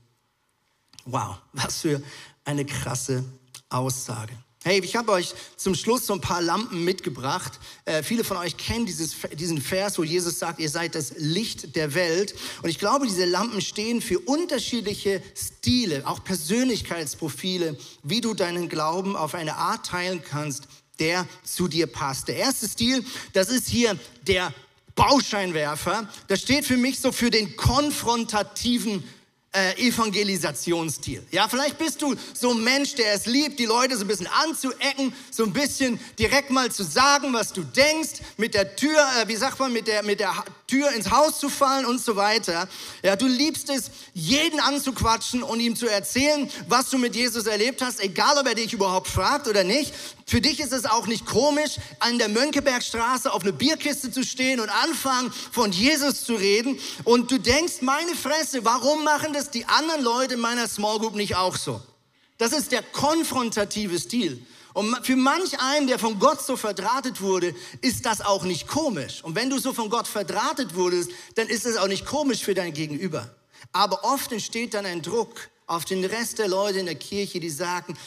Wow, 1.12 1.38
was 1.54 1.82
für 1.82 2.04
eine 2.46 2.66
krasse 2.66 3.24
Aussage. 3.70 4.32
Hey, 4.64 4.80
ich 4.84 4.96
habe 4.96 5.12
euch 5.14 5.34
zum 5.56 5.74
Schluss 5.74 6.06
so 6.06 6.14
ein 6.14 6.22
paar 6.22 6.42
Lampen 6.42 6.84
mitgebracht. 6.84 7.60
Äh, 7.86 8.04
viele 8.04 8.24
von 8.24 8.38
euch 8.38 8.58
kennen 8.58 8.86
dieses, 8.86 9.16
diesen 9.34 9.60
Vers, 9.60 9.98
wo 9.98 10.04
Jesus 10.04 10.38
sagt, 10.38 10.60
ihr 10.60 10.70
seid 10.70 10.94
das 10.94 11.14
Licht 11.18 11.76
der 11.76 11.96
Welt. 11.96 12.36
Und 12.62 12.70
ich 12.70 12.78
glaube, 12.78 13.08
diese 13.08 13.26
Lampen 13.26 13.62
stehen 13.62 14.02
für 14.02 14.20
unterschiedliche 14.20 15.24
Stile, 15.36 16.06
auch 16.06 16.24
Persönlichkeitsprofile, 16.24 17.76
wie 18.04 18.22
du 18.22 18.36
deinen 18.36 18.70
Glauben 18.70 19.16
auf 19.16 19.34
eine 19.34 19.56
Art 19.56 19.88
teilen 19.88 20.22
kannst, 20.24 20.68
der 21.00 21.26
zu 21.44 21.68
dir 21.68 21.88
passt. 21.88 22.28
Der 22.28 22.36
erste 22.36 22.68
Stil, 22.68 23.04
das 23.34 23.50
ist 23.50 23.68
hier 23.68 23.98
der 24.28 24.54
Bauscheinwerfer. 24.94 26.08
Das 26.28 26.42
steht 26.42 26.66
für 26.66 26.78
mich 26.78 27.00
so 27.00 27.12
für 27.12 27.32
den 27.32 27.56
konfrontativen 27.56 29.04
äh, 29.52 29.88
Evangelisationsstil. 29.88 31.24
Ja, 31.32 31.48
vielleicht 31.48 31.78
bist 31.78 32.02
du 32.02 32.16
so 32.34 32.52
ein 32.52 32.64
Mensch, 32.64 32.96
der 32.96 33.14
es 33.14 33.26
liebt, 33.26 33.60
die 33.60 33.66
Leute 33.66 33.98
so 33.98 34.04
ein 34.04 34.08
bisschen 34.08 34.28
anzuecken, 34.28 35.14
so 35.32 35.44
ein 35.44 35.54
bisschen 35.54 36.00
direkt 36.18 36.52
mal 36.52 36.72
zu 36.72 36.84
sagen, 36.84 37.34
was 37.34 37.52
du 37.54 37.64
denkst, 37.64 38.22
mit 38.38 38.54
der 38.54 38.76
Tür, 38.76 39.00
äh, 39.22 39.28
wie 39.28 39.36
sagt 39.36 39.60
man, 39.60 39.74
mit 39.74 39.88
der, 39.88 40.04
mit 40.04 40.20
der 40.20 40.36
Tür 40.70 40.92
ins 40.92 41.10
Haus 41.10 41.40
zu 41.40 41.50
fallen 41.50 41.86
und 41.86 42.00
so 42.00 42.16
weiter. 42.16 42.70
Ja, 43.04 43.16
du 43.16 43.26
liebst 43.26 43.70
es, 43.70 43.90
jeden 44.14 44.60
anzuquatschen 44.60 45.42
und 45.42 45.60
ihm 45.60 45.76
zu 45.76 45.88
erzählen, 45.88 46.50
was 46.68 46.90
du 46.90 46.98
mit 46.98 47.16
Jesus 47.16 47.48
erlebt 47.48 47.82
hast, 47.82 48.00
egal 48.00 48.38
ob 48.38 48.48
er 48.48 48.56
dich 48.56 48.74
überhaupt 48.74 49.08
fragt 49.08 49.48
oder 49.48 49.64
nicht. 49.64 49.94
Für 50.26 50.42
dich 50.42 50.60
ist 50.60 50.74
es 50.74 50.86
auch 50.86 51.08
nicht 51.08 51.26
komisch, 51.26 51.78
an 51.98 52.20
der 52.20 52.30
Mönckebergstraße 52.30 53.34
auf 53.34 53.42
eine 53.42 53.54
Bierkiste 53.54 54.12
zu 54.12 54.24
stehen 54.24 54.60
und 54.60 54.70
anfangen, 54.70 55.34
von 55.52 55.72
Jesus 55.72 56.24
zu 56.24 56.36
reden. 56.36 56.80
Und 57.04 57.32
du 57.32 57.40
denkst, 57.40 57.82
meine 57.82 58.16
Fresse, 58.16 58.64
warum 58.64 59.04
machen 59.04 59.34
das 59.34 59.50
die 59.50 59.66
anderen 59.66 60.04
Leute 60.04 60.36
in 60.36 60.40
meiner 60.40 60.68
Small 60.68 61.00
Group 61.00 61.16
nicht 61.16 61.36
auch 61.36 61.58
so? 61.58 61.82
Das 62.38 62.54
ist 62.54 62.72
der 62.72 62.84
konfrontative 62.84 63.98
Stil. 63.98 64.46
Und 64.74 65.06
für 65.06 65.16
manch 65.16 65.60
einen, 65.60 65.88
der 65.88 66.00
von 66.00 66.20
Gott 66.20 66.42
so 66.42 66.56
verdrahtet 66.56 67.22
wurde, 67.22 67.56
ist 67.82 68.06
das 68.06 68.22
auch 68.22 68.44
nicht 68.44 68.68
komisch. 68.68 69.24
Und 69.24 69.36
wenn 69.36 69.50
du 69.50 69.58
so 69.58 69.74
von 69.74 69.90
Gott 69.90 70.08
verdrahtet 70.08 70.76
wurdest, 70.76 71.12
dann 71.36 71.48
ist 71.48 71.66
es 71.66 71.78
auch 71.78 71.88
nicht 71.88 72.06
komisch 72.06 72.44
für 72.44 72.54
dein 72.54 72.74
Gegenüber. 72.74 73.34
Aber 73.72 74.04
oft 74.04 74.32
entsteht 74.32 74.74
dann 74.74 74.86
ein 74.86 75.02
Druck 75.02 75.50
auf 75.66 75.86
den 75.86 76.04
Rest 76.06 76.40
der 76.40 76.48
Leute 76.48 76.80
in 76.80 76.86
der 76.86 76.96
Kirche, 76.96 77.40
die 77.40 77.50
sagen, 77.50 77.98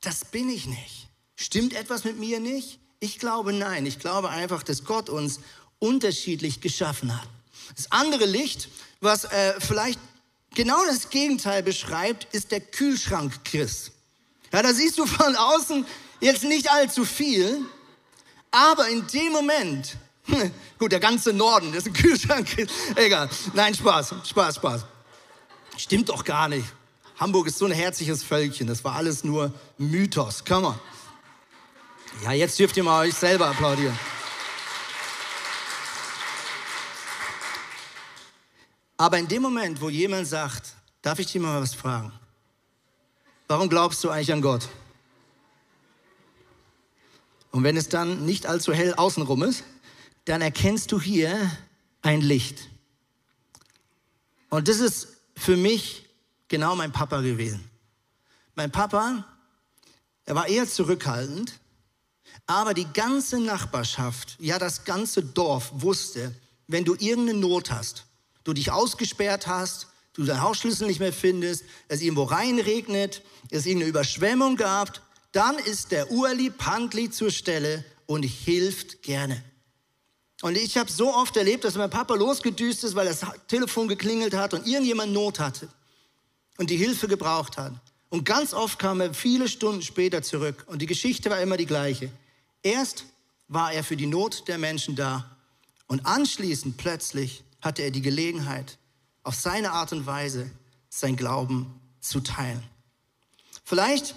das 0.00 0.24
bin 0.24 0.48
ich 0.48 0.66
nicht. 0.66 1.08
Stimmt 1.36 1.74
etwas 1.74 2.04
mit 2.04 2.18
mir 2.18 2.40
nicht? 2.40 2.78
Ich 3.00 3.18
glaube 3.18 3.52
nein. 3.52 3.86
Ich 3.86 3.98
glaube 3.98 4.30
einfach, 4.30 4.62
dass 4.62 4.84
Gott 4.84 5.08
uns 5.08 5.40
unterschiedlich 5.78 6.60
geschaffen 6.60 7.20
hat. 7.20 7.28
Das 7.76 7.90
andere 7.90 8.26
Licht, 8.26 8.68
was 9.00 9.24
äh, 9.24 9.54
vielleicht 9.60 9.98
genau 10.54 10.84
das 10.86 11.10
Gegenteil 11.10 11.62
beschreibt, 11.62 12.32
ist 12.34 12.50
der 12.50 12.60
Kühlschrank 12.60 13.44
Chris. 13.44 13.92
Ja, 14.52 14.62
da 14.62 14.72
siehst 14.74 14.98
du 14.98 15.06
von 15.06 15.34
außen 15.34 15.86
jetzt 16.20 16.44
nicht 16.44 16.70
allzu 16.70 17.04
viel, 17.04 17.64
aber 18.50 18.88
in 18.88 19.06
dem 19.06 19.32
Moment, 19.32 19.96
gut, 20.78 20.92
der 20.92 21.00
ganze 21.00 21.32
Norden, 21.32 21.72
das 21.72 21.86
ist 21.86 21.86
ein 21.88 21.92
Kühlschrank, 21.94 22.46
egal. 22.96 23.30
Nein, 23.54 23.74
Spaß, 23.74 24.14
Spaß, 24.24 24.56
Spaß. 24.56 24.84
Stimmt 25.78 26.10
doch 26.10 26.22
gar 26.22 26.48
nicht. 26.48 26.66
Hamburg 27.18 27.46
ist 27.46 27.58
so 27.58 27.64
ein 27.64 27.72
herzliches 27.72 28.22
Völkchen, 28.22 28.66
das 28.66 28.84
war 28.84 28.94
alles 28.94 29.24
nur 29.24 29.52
Mythos. 29.78 30.44
Come 30.44 30.68
on. 30.68 30.80
Ja, 32.22 32.32
jetzt 32.32 32.58
dürft 32.58 32.76
ihr 32.76 32.84
mal 32.84 33.06
euch 33.06 33.14
selber 33.14 33.48
applaudieren. 33.48 33.98
Aber 38.98 39.18
in 39.18 39.26
dem 39.26 39.42
Moment, 39.42 39.80
wo 39.80 39.88
jemand 39.88 40.28
sagt, 40.28 40.74
darf 41.00 41.18
ich 41.18 41.26
dir 41.26 41.40
mal 41.40 41.60
was 41.60 41.74
fragen? 41.74 42.12
Warum 43.48 43.68
glaubst 43.68 44.02
du 44.04 44.10
eigentlich 44.10 44.32
an 44.32 44.42
Gott? 44.42 44.68
Und 47.50 47.64
wenn 47.64 47.76
es 47.76 47.88
dann 47.88 48.24
nicht 48.24 48.46
allzu 48.46 48.72
hell 48.72 48.94
außenrum 48.94 49.42
ist, 49.42 49.64
dann 50.24 50.40
erkennst 50.40 50.90
du 50.92 51.00
hier 51.00 51.50
ein 52.00 52.20
Licht. 52.20 52.68
Und 54.48 54.68
das 54.68 54.78
ist 54.80 55.08
für 55.36 55.56
mich 55.56 56.08
genau 56.48 56.76
mein 56.76 56.92
Papa 56.92 57.20
gewesen. 57.20 57.68
Mein 58.54 58.70
Papa, 58.70 59.24
er 60.24 60.34
war 60.34 60.46
eher 60.46 60.68
zurückhaltend, 60.68 61.58
aber 62.46 62.74
die 62.74 62.90
ganze 62.92 63.40
Nachbarschaft, 63.40 64.36
ja 64.38 64.58
das 64.58 64.84
ganze 64.84 65.22
Dorf 65.22 65.70
wusste, 65.74 66.34
wenn 66.66 66.84
du 66.84 66.94
irgendeine 66.94 67.38
Not 67.38 67.70
hast, 67.70 68.04
du 68.44 68.52
dich 68.52 68.70
ausgesperrt 68.70 69.46
hast, 69.46 69.88
du 70.14 70.24
deinen 70.24 70.42
Hausschlüssel 70.42 70.86
nicht 70.86 71.00
mehr 71.00 71.12
findest, 71.12 71.64
es 71.88 72.02
irgendwo 72.02 72.24
reinregnet, 72.24 73.22
es 73.50 73.66
irgendeine 73.66 73.90
Überschwemmung 73.90 74.56
gab, 74.56 75.00
dann 75.32 75.58
ist 75.58 75.92
der 75.92 76.10
Urli 76.10 76.50
Pantli 76.50 77.10
zur 77.10 77.30
Stelle 77.30 77.84
und 78.06 78.22
hilft 78.22 79.02
gerne. 79.02 79.42
Und 80.42 80.56
ich 80.56 80.76
habe 80.76 80.90
so 80.90 81.14
oft 81.14 81.36
erlebt, 81.36 81.64
dass 81.64 81.76
mein 81.76 81.88
Papa 81.88 82.14
losgedüst 82.14 82.84
ist, 82.84 82.94
weil 82.94 83.06
das 83.06 83.20
Telefon 83.46 83.88
geklingelt 83.88 84.34
hat 84.34 84.54
und 84.54 84.66
irgendjemand 84.66 85.12
Not 85.12 85.38
hatte 85.38 85.68
und 86.58 86.68
die 86.68 86.76
Hilfe 86.76 87.08
gebraucht 87.08 87.56
hat. 87.56 87.72
Und 88.10 88.24
ganz 88.24 88.52
oft 88.52 88.78
kam 88.78 89.00
er 89.00 89.14
viele 89.14 89.48
Stunden 89.48 89.82
später 89.82 90.22
zurück 90.22 90.64
und 90.66 90.82
die 90.82 90.86
Geschichte 90.86 91.30
war 91.30 91.40
immer 91.40 91.56
die 91.56 91.66
gleiche. 91.66 92.10
Erst 92.62 93.06
war 93.48 93.72
er 93.72 93.84
für 93.84 93.96
die 93.96 94.06
Not 94.06 94.48
der 94.48 94.58
Menschen 94.58 94.96
da 94.96 95.36
und 95.86 96.04
anschließend 96.04 96.76
plötzlich 96.76 97.44
hatte 97.60 97.82
er 97.82 97.90
die 97.90 98.02
Gelegenheit, 98.02 98.78
auf 99.22 99.34
seine 99.34 99.72
Art 99.72 99.92
und 99.92 100.06
Weise 100.06 100.50
sein 100.88 101.16
Glauben 101.16 101.80
zu 102.00 102.20
teilen. 102.20 102.62
Vielleicht 103.64 104.14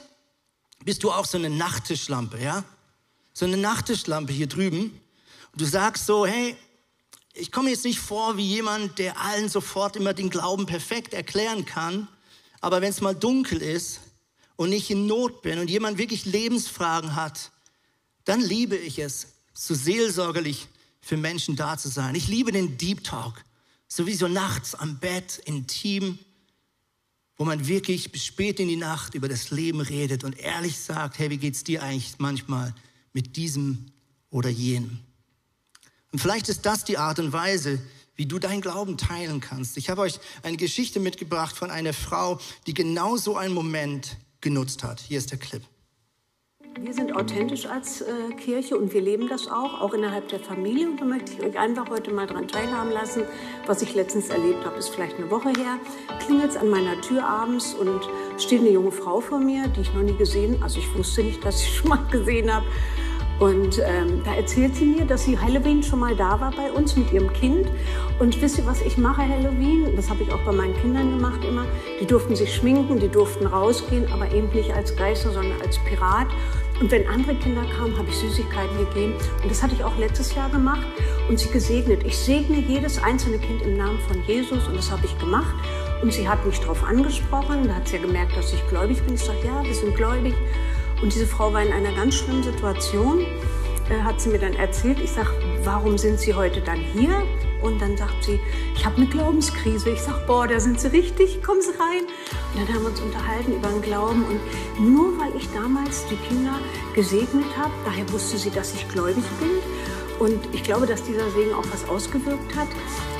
bist 0.83 1.03
du 1.03 1.11
auch 1.11 1.25
so 1.25 1.37
eine 1.37 1.49
Nachttischlampe, 1.49 2.41
ja? 2.41 2.63
So 3.33 3.45
eine 3.45 3.57
Nachttischlampe 3.57 4.33
hier 4.33 4.47
drüben. 4.47 4.99
Und 5.51 5.61
du 5.61 5.65
sagst 5.65 6.05
so, 6.05 6.25
hey, 6.25 6.55
ich 7.33 7.51
komme 7.51 7.69
jetzt 7.69 7.83
nicht 7.85 7.99
vor 7.99 8.37
wie 8.37 8.47
jemand, 8.47 8.97
der 8.97 9.19
allen 9.19 9.49
sofort 9.49 9.95
immer 9.95 10.13
den 10.13 10.29
Glauben 10.29 10.65
perfekt 10.65 11.13
erklären 11.13 11.65
kann. 11.65 12.07
Aber 12.61 12.81
wenn 12.81 12.89
es 12.89 13.01
mal 13.01 13.13
dunkel 13.13 13.61
ist 13.61 13.99
und 14.55 14.71
ich 14.71 14.89
in 14.89 15.05
Not 15.05 15.41
bin 15.41 15.59
und 15.59 15.69
jemand 15.69 15.97
wirklich 15.97 16.25
Lebensfragen 16.25 17.15
hat, 17.15 17.51
dann 18.23 18.39
liebe 18.41 18.75
ich 18.75 18.99
es, 18.99 19.27
so 19.53 19.73
seelsorgerlich 19.73 20.67
für 21.01 21.17
Menschen 21.17 21.55
da 21.55 21.77
zu 21.77 21.89
sein. 21.89 22.15
Ich 22.15 22.27
liebe 22.27 22.51
den 22.51 22.77
Deep 22.77 23.03
Talk, 23.03 23.43
sowieso 23.95 24.27
nachts 24.27 24.75
am 24.75 24.99
Bett, 24.99 25.41
intim, 25.45 26.19
wo 27.37 27.45
man 27.45 27.67
wirklich 27.67 28.11
bis 28.11 28.25
spät 28.25 28.59
in 28.59 28.67
die 28.67 28.75
Nacht 28.75 29.13
über 29.13 29.27
das 29.27 29.51
Leben 29.51 29.81
redet 29.81 30.23
und 30.23 30.37
ehrlich 30.37 30.77
sagt, 30.79 31.19
hey, 31.19 31.29
wie 31.29 31.37
geht's 31.37 31.63
dir 31.63 31.83
eigentlich 31.83 32.15
manchmal 32.17 32.73
mit 33.13 33.35
diesem 33.35 33.85
oder 34.29 34.49
jenem? 34.49 34.99
Und 36.11 36.19
vielleicht 36.19 36.49
ist 36.49 36.65
das 36.65 36.85
die 36.85 36.97
Art 36.97 37.19
und 37.19 37.33
Weise, 37.33 37.79
wie 38.15 38.25
du 38.25 38.39
deinen 38.39 38.61
Glauben 38.61 38.97
teilen 38.97 39.41
kannst. 39.41 39.75
Ich 39.75 39.89
habe 39.89 40.01
euch 40.01 40.19
eine 40.43 40.55
Geschichte 40.55 41.01
mitgebracht 41.01 41.57
von 41.57 41.69
einer 41.69 41.93
Frau, 41.93 42.39
die 42.67 42.73
genau 42.73 43.17
so 43.17 43.35
einen 43.35 43.53
Moment 43.53 44.17
genutzt 44.39 44.83
hat. 44.83 45.01
Hier 45.01 45.17
ist 45.17 45.31
der 45.31 45.39
Clip. 45.39 45.63
Wir 46.77 46.93
sind 46.93 47.15
authentisch 47.15 47.67
als 47.67 48.01
äh, 48.01 48.33
Kirche 48.37 48.77
und 48.77 48.93
wir 48.93 48.99
leben 48.99 49.29
das 49.29 49.47
auch, 49.47 49.79
auch 49.79 49.93
innerhalb 49.93 50.27
der 50.27 50.41
Familie. 50.41 50.89
Und 50.89 50.99
da 50.99 51.05
möchte 51.05 51.31
ich 51.31 51.41
euch 51.41 51.57
einfach 51.57 51.89
heute 51.89 52.11
mal 52.11 52.27
daran 52.27 52.49
teilhaben 52.49 52.91
lassen. 52.91 53.23
Was 53.65 53.81
ich 53.81 53.95
letztens 53.95 54.27
erlebt 54.27 54.65
habe, 54.65 54.77
ist 54.77 54.89
vielleicht 54.89 55.17
eine 55.17 55.31
Woche 55.31 55.49
her. 55.49 55.79
Klingelt 56.19 56.51
es 56.51 56.57
an 56.57 56.69
meiner 56.69 56.99
Tür 56.99 57.25
abends 57.25 57.73
und 57.73 58.01
steht 58.37 58.59
eine 58.59 58.71
junge 58.71 58.91
Frau 58.91 59.21
vor 59.21 59.39
mir, 59.39 59.69
die 59.69 59.81
ich 59.81 59.93
noch 59.93 60.01
nie 60.01 60.17
gesehen 60.17 60.61
Also 60.61 60.79
ich 60.79 60.97
wusste 60.97 61.23
nicht, 61.23 61.45
dass 61.45 61.61
ich 61.61 61.73
schon 61.77 61.89
mal 61.89 62.05
gesehen 62.11 62.53
habe. 62.53 62.65
Und 63.39 63.79
ähm, 63.79 64.21
da 64.23 64.33
erzählt 64.33 64.75
sie 64.75 64.85
mir, 64.85 65.05
dass 65.05 65.25
sie 65.25 65.37
Halloween 65.37 65.83
schon 65.83 65.99
mal 65.99 66.15
da 66.15 66.39
war 66.39 66.51
bei 66.51 66.71
uns 66.71 66.95
mit 66.97 67.11
ihrem 67.11 67.31
Kind. 67.33 67.67
Und 68.19 68.41
wisst 68.41 68.57
ihr, 68.57 68.65
was 68.65 68.81
ich 68.81 68.97
mache 68.97 69.21
Halloween? 69.21 69.93
Das 69.95 70.09
habe 70.09 70.23
ich 70.23 70.31
auch 70.31 70.43
bei 70.45 70.53
meinen 70.53 70.75
Kindern 70.81 71.11
gemacht 71.11 71.43
immer. 71.43 71.65
Die 72.01 72.05
durften 72.05 72.35
sich 72.35 72.53
schminken, 72.53 72.99
die 72.99 73.09
durften 73.09 73.45
rausgehen, 73.45 74.11
aber 74.13 74.31
eben 74.33 74.49
nicht 74.53 74.73
als 74.73 74.95
Geister, 74.95 75.31
sondern 75.31 75.61
als 75.61 75.77
Pirat. 75.79 76.27
Und 76.79 76.91
wenn 76.91 77.07
andere 77.07 77.35
Kinder 77.35 77.63
kamen, 77.77 77.97
habe 77.97 78.09
ich 78.09 78.15
Süßigkeiten 78.15 78.77
gegeben. 78.77 79.13
Und 79.41 79.49
das 79.49 79.63
hatte 79.63 79.75
ich 79.75 79.83
auch 79.83 79.97
letztes 79.97 80.35
Jahr 80.35 80.49
gemacht 80.49 80.85
und 81.29 81.39
sie 81.39 81.49
gesegnet. 81.49 82.03
Ich 82.05 82.17
segne 82.17 82.57
jedes 82.57 83.01
einzelne 83.01 83.39
Kind 83.39 83.61
im 83.61 83.77
Namen 83.77 83.99
von 84.07 84.21
Jesus 84.27 84.67
und 84.67 84.75
das 84.75 84.91
habe 84.91 85.05
ich 85.05 85.17
gemacht. 85.17 85.55
Und 86.01 86.11
sie 86.11 86.27
hat 86.27 86.45
mich 86.45 86.59
darauf 86.59 86.83
angesprochen. 86.83 87.67
Da 87.67 87.75
hat 87.75 87.87
sie 87.87 87.95
ja 87.95 88.01
gemerkt, 88.01 88.35
dass 88.35 88.53
ich 88.53 88.67
gläubig 88.67 89.01
bin. 89.03 89.15
Ich 89.15 89.21
sage, 89.21 89.39
ja, 89.45 89.63
wir 89.63 89.73
sind 89.73 89.95
gläubig. 89.95 90.33
Und 91.01 91.13
diese 91.13 91.25
Frau 91.25 91.53
war 91.53 91.63
in 91.63 91.71
einer 91.71 91.93
ganz 91.93 92.15
schlimmen 92.15 92.43
Situation. 92.43 93.25
Äh, 93.89 94.01
hat 94.01 94.19
sie 94.19 94.29
mir 94.29 94.39
dann 94.39 94.53
erzählt. 94.53 94.99
Ich 94.99 95.11
sage, 95.11 95.29
warum 95.63 95.97
sind 95.97 96.19
Sie 96.19 96.33
heute 96.33 96.61
dann 96.61 96.79
hier? 96.79 97.23
Und 97.61 97.81
dann 97.81 97.97
sagt 97.97 98.23
sie, 98.23 98.39
ich 98.75 98.85
habe 98.85 98.97
eine 98.97 99.07
Glaubenskrise. 99.07 99.89
Ich 99.89 100.01
sage, 100.01 100.23
boah, 100.27 100.47
da 100.47 100.59
sind 100.59 100.79
Sie 100.79 100.87
richtig, 100.87 101.41
kommen 101.43 101.61
Sie 101.61 101.71
rein. 101.71 102.05
Und 102.53 102.61
dann 102.61 102.75
haben 102.75 102.83
wir 102.83 102.89
uns 102.89 103.01
unterhalten 103.01 103.53
über 103.53 103.69
den 103.69 103.81
Glauben. 103.81 104.25
Und 104.25 104.93
nur 104.93 105.17
weil 105.19 105.35
ich 105.35 105.49
damals 105.51 106.05
die 106.07 106.17
Kinder 106.17 106.59
gesegnet 106.93 107.45
habe, 107.57 107.71
daher 107.85 108.11
wusste 108.11 108.37
sie, 108.37 108.51
dass 108.51 108.73
ich 108.73 108.87
gläubig 108.89 109.23
bin. 109.39 109.49
Und 110.19 110.39
ich 110.53 110.63
glaube, 110.63 110.85
dass 110.85 111.03
dieser 111.03 111.29
Segen 111.31 111.53
auch 111.53 111.65
was 111.71 111.89
ausgewirkt 111.89 112.55
hat. 112.55 112.67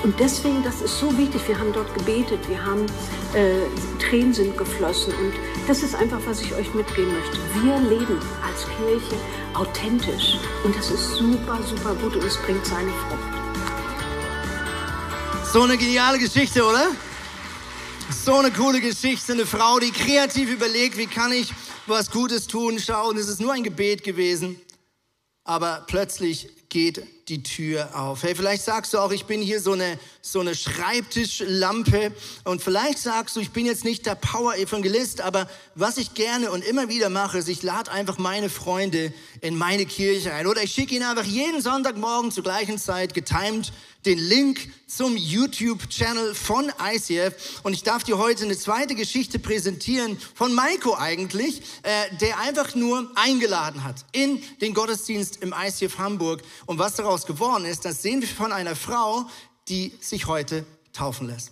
Und 0.04 0.18
deswegen, 0.20 0.64
das 0.64 0.82
ist 0.82 1.00
so 1.00 1.18
wichtig. 1.18 1.42
Wir 1.48 1.60
haben 1.60 1.74
dort 1.74 1.94
gebetet, 1.94 2.40
wir 2.48 2.64
haben 2.64 2.86
äh, 3.34 3.68
Tränen 4.00 4.34
sind 4.34 4.58
geflossen. 4.58 5.14
Und 5.14 5.34
das 5.68 5.84
ist 5.84 5.96
einfach, 5.96 6.20
was 6.26 6.42
ich 6.42 6.54
euch 6.54 6.74
mitgeben 6.74 7.12
möchte. 7.12 7.38
Wir 7.62 7.78
leben 7.90 8.20
als 8.46 8.66
Kirche 8.78 9.16
authentisch. 9.54 10.38
Und 10.64 10.76
das 10.78 10.92
ist 10.92 11.16
super, 11.16 11.60
super 11.64 11.96
gut 11.96 12.16
und 12.16 12.24
es 12.24 12.38
bringt 12.38 12.66
seine 12.66 12.92
Frucht. 12.92 13.35
So 15.56 15.62
eine 15.62 15.78
geniale 15.78 16.20
Geschichte, 16.20 16.66
oder? 16.66 16.92
So 18.12 18.40
eine 18.40 18.52
coole 18.52 18.82
Geschichte. 18.82 19.32
Eine 19.32 19.46
Frau, 19.46 19.80
die 19.80 19.90
kreativ 19.90 20.52
überlegt, 20.52 20.98
wie 20.98 21.08
kann 21.08 21.32
ich 21.32 21.54
was 21.88 22.12
Gutes 22.12 22.46
tun. 22.46 22.78
Schauen, 22.78 23.16
es 23.18 23.30
ist 23.30 23.40
nur 23.40 23.54
ein 23.54 23.64
Gebet 23.64 24.04
gewesen. 24.04 24.60
Aber 25.46 25.86
plötzlich 25.88 26.50
geht 26.68 27.08
die 27.28 27.42
Tür 27.42 27.90
auf. 27.96 28.22
Hey, 28.22 28.36
vielleicht 28.36 28.64
sagst 28.64 28.94
du 28.94 29.00
auch, 29.00 29.12
ich 29.12 29.26
bin 29.26 29.42
hier 29.42 29.60
so 29.60 29.72
eine, 29.72 29.98
so 30.22 30.42
eine 30.42 30.54
Schreibtischlampe 30.54 32.12
und 32.44 32.62
vielleicht 32.62 33.00
sagst 33.00 33.36
du, 33.36 33.40
ich 33.40 33.50
bin 33.50 33.66
jetzt 33.66 33.84
nicht 33.84 34.06
der 34.06 34.14
Power-Evangelist, 34.14 35.22
aber 35.22 35.50
was 35.74 35.98
ich 35.98 36.14
gerne 36.14 36.52
und 36.52 36.64
immer 36.64 36.88
wieder 36.88 37.10
mache, 37.10 37.40
ist, 37.40 37.50
ich 37.50 37.64
lade 37.64 37.92
einfach 37.92 38.20
meine 38.20 38.50
Freunde 38.50 39.12
in 39.42 39.58
meine 39.58 39.88
Kirche 39.88 40.34
ein 40.34 40.46
oder 40.46 40.62
ich 40.62 40.72
schicke 40.72 40.94
ihnen 40.94 41.06
einfach 41.06 41.26
jeden 41.26 41.62
Sonntagmorgen 41.62 42.32
zur 42.32 42.44
gleichen 42.44 42.78
Zeit 42.78 43.16
getimed 43.16 43.72
den 44.06 44.20
Link 44.20 44.70
zum 44.88 45.18
YouTube-Channel 45.18 46.36
von 46.36 46.72
ICF. 46.80 47.62
Und 47.64 47.74
ich 47.74 47.84
darf 47.84 48.04
dir 48.04 48.18
heute 48.18 48.44
eine 48.46 48.58
zweite 48.58 48.94
Geschichte 48.94 49.40
präsentieren 49.40 50.18
von 50.36 50.54
Maiko 50.54 50.96
eigentlich, 50.96 51.62
äh, 51.82 52.16
der 52.22 52.40
einfach 52.40 52.76
nur 52.76 53.12
eingeladen 53.16 53.84
hat 53.84 54.06
in 54.12 54.42
den 54.62 54.74
Gottesdienst 54.74 55.42
im 55.42 55.54
ICF 55.58 55.98
Hamburg. 55.98 56.44
Und 56.66 56.78
was 56.78 56.96
daraus 56.96 57.15
daraus 57.16 57.26
geworden 57.26 57.66
ist, 57.66 57.86
das 57.86 58.02
sehen 58.02 58.22
wir 58.22 58.28
von 58.28 58.52
einer 58.52 58.76
Frau, 58.76 59.26
die 59.70 59.94
sich 60.02 60.28
heute 60.28 60.66
taufen 60.92 61.28
lässt. 61.28 61.52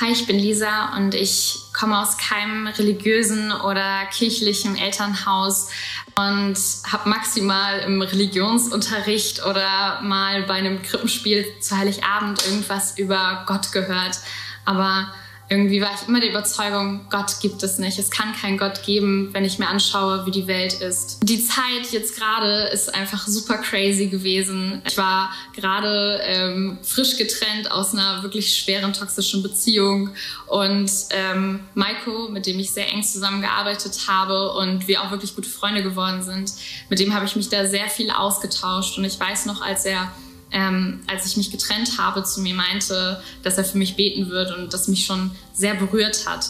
Hi, 0.00 0.10
ich 0.10 0.26
bin 0.26 0.38
Lisa 0.38 0.96
und 0.96 1.14
ich 1.14 1.56
komme 1.78 2.00
aus 2.00 2.16
keinem 2.16 2.66
religiösen 2.66 3.52
oder 3.52 4.06
kirchlichen 4.06 4.76
Elternhaus 4.76 5.68
und 6.16 6.56
habe 6.90 7.08
maximal 7.08 7.80
im 7.80 8.00
Religionsunterricht 8.00 9.44
oder 9.44 10.00
mal 10.00 10.44
bei 10.44 10.54
einem 10.54 10.82
Krippenspiel 10.82 11.44
zu 11.60 11.76
Heiligabend 11.76 12.44
irgendwas 12.46 12.98
über 12.98 13.44
Gott 13.46 13.72
gehört. 13.72 14.18
Aber 14.64 15.12
irgendwie 15.48 15.82
war 15.82 15.90
ich 15.94 16.08
immer 16.08 16.20
der 16.20 16.30
Überzeugung, 16.30 17.06
Gott 17.10 17.40
gibt 17.40 17.62
es 17.62 17.78
nicht. 17.78 17.98
Es 17.98 18.10
kann 18.10 18.34
keinen 18.34 18.56
Gott 18.56 18.82
geben, 18.82 19.28
wenn 19.32 19.44
ich 19.44 19.58
mir 19.58 19.68
anschaue, 19.68 20.24
wie 20.24 20.30
die 20.30 20.46
Welt 20.46 20.72
ist. 20.74 21.18
Die 21.22 21.44
Zeit 21.44 21.92
jetzt 21.92 22.18
gerade 22.18 22.68
ist 22.72 22.94
einfach 22.94 23.26
super 23.26 23.58
crazy 23.58 24.06
gewesen. 24.06 24.80
Ich 24.86 24.96
war 24.96 25.30
gerade 25.54 26.20
ähm, 26.24 26.78
frisch 26.82 27.18
getrennt 27.18 27.70
aus 27.70 27.92
einer 27.92 28.22
wirklich 28.22 28.56
schweren 28.56 28.94
toxischen 28.94 29.42
Beziehung 29.42 30.10
und 30.46 30.90
ähm, 31.10 31.60
Maiko, 31.74 32.28
mit 32.28 32.46
dem 32.46 32.58
ich 32.58 32.70
sehr 32.70 32.90
eng 32.90 33.02
zusammengearbeitet 33.02 34.06
habe 34.08 34.52
und 34.52 34.88
wir 34.88 35.02
auch 35.02 35.10
wirklich 35.10 35.34
gute 35.34 35.48
Freunde 35.48 35.82
geworden 35.82 36.22
sind, 36.22 36.52
mit 36.88 36.98
dem 36.98 37.14
habe 37.14 37.26
ich 37.26 37.36
mich 37.36 37.50
da 37.50 37.66
sehr 37.66 37.88
viel 37.88 38.10
ausgetauscht 38.10 38.96
und 38.96 39.04
ich 39.04 39.20
weiß 39.20 39.44
noch, 39.46 39.60
als 39.60 39.84
er 39.84 40.10
ähm, 40.54 41.00
als 41.08 41.26
ich 41.26 41.36
mich 41.36 41.50
getrennt 41.50 41.98
habe, 41.98 42.22
zu 42.22 42.40
mir 42.40 42.54
meinte, 42.54 43.22
dass 43.42 43.58
er 43.58 43.64
für 43.64 43.76
mich 43.76 43.96
beten 43.96 44.30
wird 44.30 44.56
und 44.56 44.72
das 44.72 44.88
mich 44.88 45.04
schon 45.04 45.32
sehr 45.52 45.74
berührt 45.74 46.26
hat. 46.26 46.48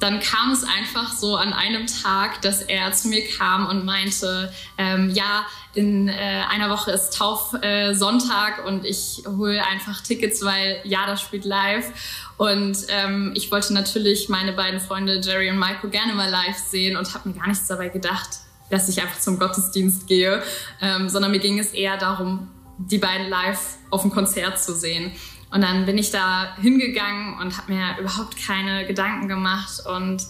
Dann 0.00 0.18
kam 0.18 0.50
es 0.50 0.64
einfach 0.64 1.12
so 1.12 1.36
an 1.36 1.52
einem 1.52 1.86
Tag, 1.86 2.42
dass 2.42 2.62
er 2.62 2.92
zu 2.92 3.08
mir 3.08 3.24
kam 3.38 3.66
und 3.66 3.84
meinte, 3.84 4.52
ähm, 4.76 5.10
ja, 5.10 5.46
in 5.74 6.08
äh, 6.08 6.42
einer 6.50 6.68
Woche 6.70 6.90
ist 6.90 7.16
Taufsonntag 7.16 8.58
äh, 8.58 8.68
und 8.68 8.84
ich 8.84 9.22
hole 9.26 9.64
einfach 9.64 10.00
Tickets, 10.00 10.44
weil 10.44 10.80
Jada 10.84 11.16
spielt 11.16 11.44
live. 11.44 11.86
Und 12.38 12.76
ähm, 12.88 13.32
ich 13.36 13.52
wollte 13.52 13.72
natürlich 13.72 14.28
meine 14.28 14.52
beiden 14.52 14.80
Freunde 14.80 15.20
Jerry 15.20 15.50
und 15.50 15.58
Michael 15.58 15.90
gerne 15.90 16.14
mal 16.14 16.30
live 16.30 16.58
sehen 16.58 16.96
und 16.96 17.14
habe 17.14 17.28
mir 17.28 17.36
gar 17.36 17.46
nichts 17.46 17.66
dabei 17.66 17.88
gedacht, 17.88 18.40
dass 18.70 18.88
ich 18.88 19.00
einfach 19.00 19.20
zum 19.20 19.38
Gottesdienst 19.38 20.06
gehe, 20.06 20.42
ähm, 20.80 21.08
sondern 21.08 21.30
mir 21.30 21.40
ging 21.40 21.58
es 21.58 21.72
eher 21.72 21.96
darum, 21.96 22.48
die 22.78 22.98
beiden 22.98 23.28
live 23.28 23.76
auf 23.90 24.02
dem 24.02 24.10
Konzert 24.10 24.62
zu 24.62 24.74
sehen. 24.74 25.12
Und 25.50 25.62
dann 25.62 25.86
bin 25.86 25.98
ich 25.98 26.10
da 26.10 26.56
hingegangen 26.56 27.38
und 27.38 27.56
habe 27.56 27.72
mir 27.72 27.96
überhaupt 28.00 28.36
keine 28.44 28.86
Gedanken 28.86 29.28
gemacht 29.28 29.86
und 29.86 30.26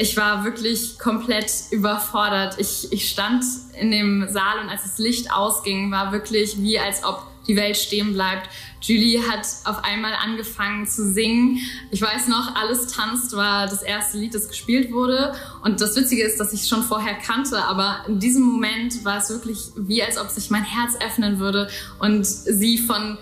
ich 0.00 0.16
war 0.16 0.44
wirklich 0.44 0.98
komplett 0.98 1.52
überfordert. 1.70 2.56
Ich, 2.58 2.90
ich 2.90 3.10
stand 3.10 3.44
in 3.78 3.90
dem 3.90 4.28
Saal 4.30 4.60
und 4.62 4.70
als 4.70 4.84
das 4.84 4.98
Licht 4.98 5.30
ausging, 5.30 5.90
war 5.90 6.10
wirklich 6.12 6.56
wie 6.58 6.78
als 6.78 7.04
ob 7.04 7.26
die 7.50 7.56
Welt 7.56 7.76
stehen 7.76 8.12
bleibt. 8.12 8.48
Julie 8.80 9.20
hat 9.28 9.46
auf 9.64 9.82
einmal 9.84 10.12
angefangen 10.14 10.86
zu 10.86 11.12
singen. 11.12 11.58
Ich 11.90 12.00
weiß 12.00 12.28
noch, 12.28 12.54
Alles 12.54 12.86
tanzt 12.86 13.34
war 13.34 13.66
das 13.66 13.82
erste 13.82 14.18
Lied, 14.18 14.34
das 14.34 14.48
gespielt 14.48 14.92
wurde. 14.92 15.34
Und 15.62 15.80
das 15.80 15.96
Witzige 15.96 16.22
ist, 16.22 16.38
dass 16.38 16.52
ich 16.52 16.62
es 16.62 16.68
schon 16.68 16.82
vorher 16.82 17.14
kannte, 17.14 17.62
aber 17.64 18.04
in 18.06 18.20
diesem 18.20 18.42
Moment 18.42 19.04
war 19.04 19.18
es 19.18 19.30
wirklich 19.30 19.58
wie, 19.76 20.02
als 20.02 20.16
ob 20.16 20.28
sich 20.28 20.50
mein 20.50 20.64
Herz 20.64 20.94
öffnen 21.04 21.38
würde 21.40 21.68
und 21.98 22.24
sie 22.24 22.78
von 22.78 23.18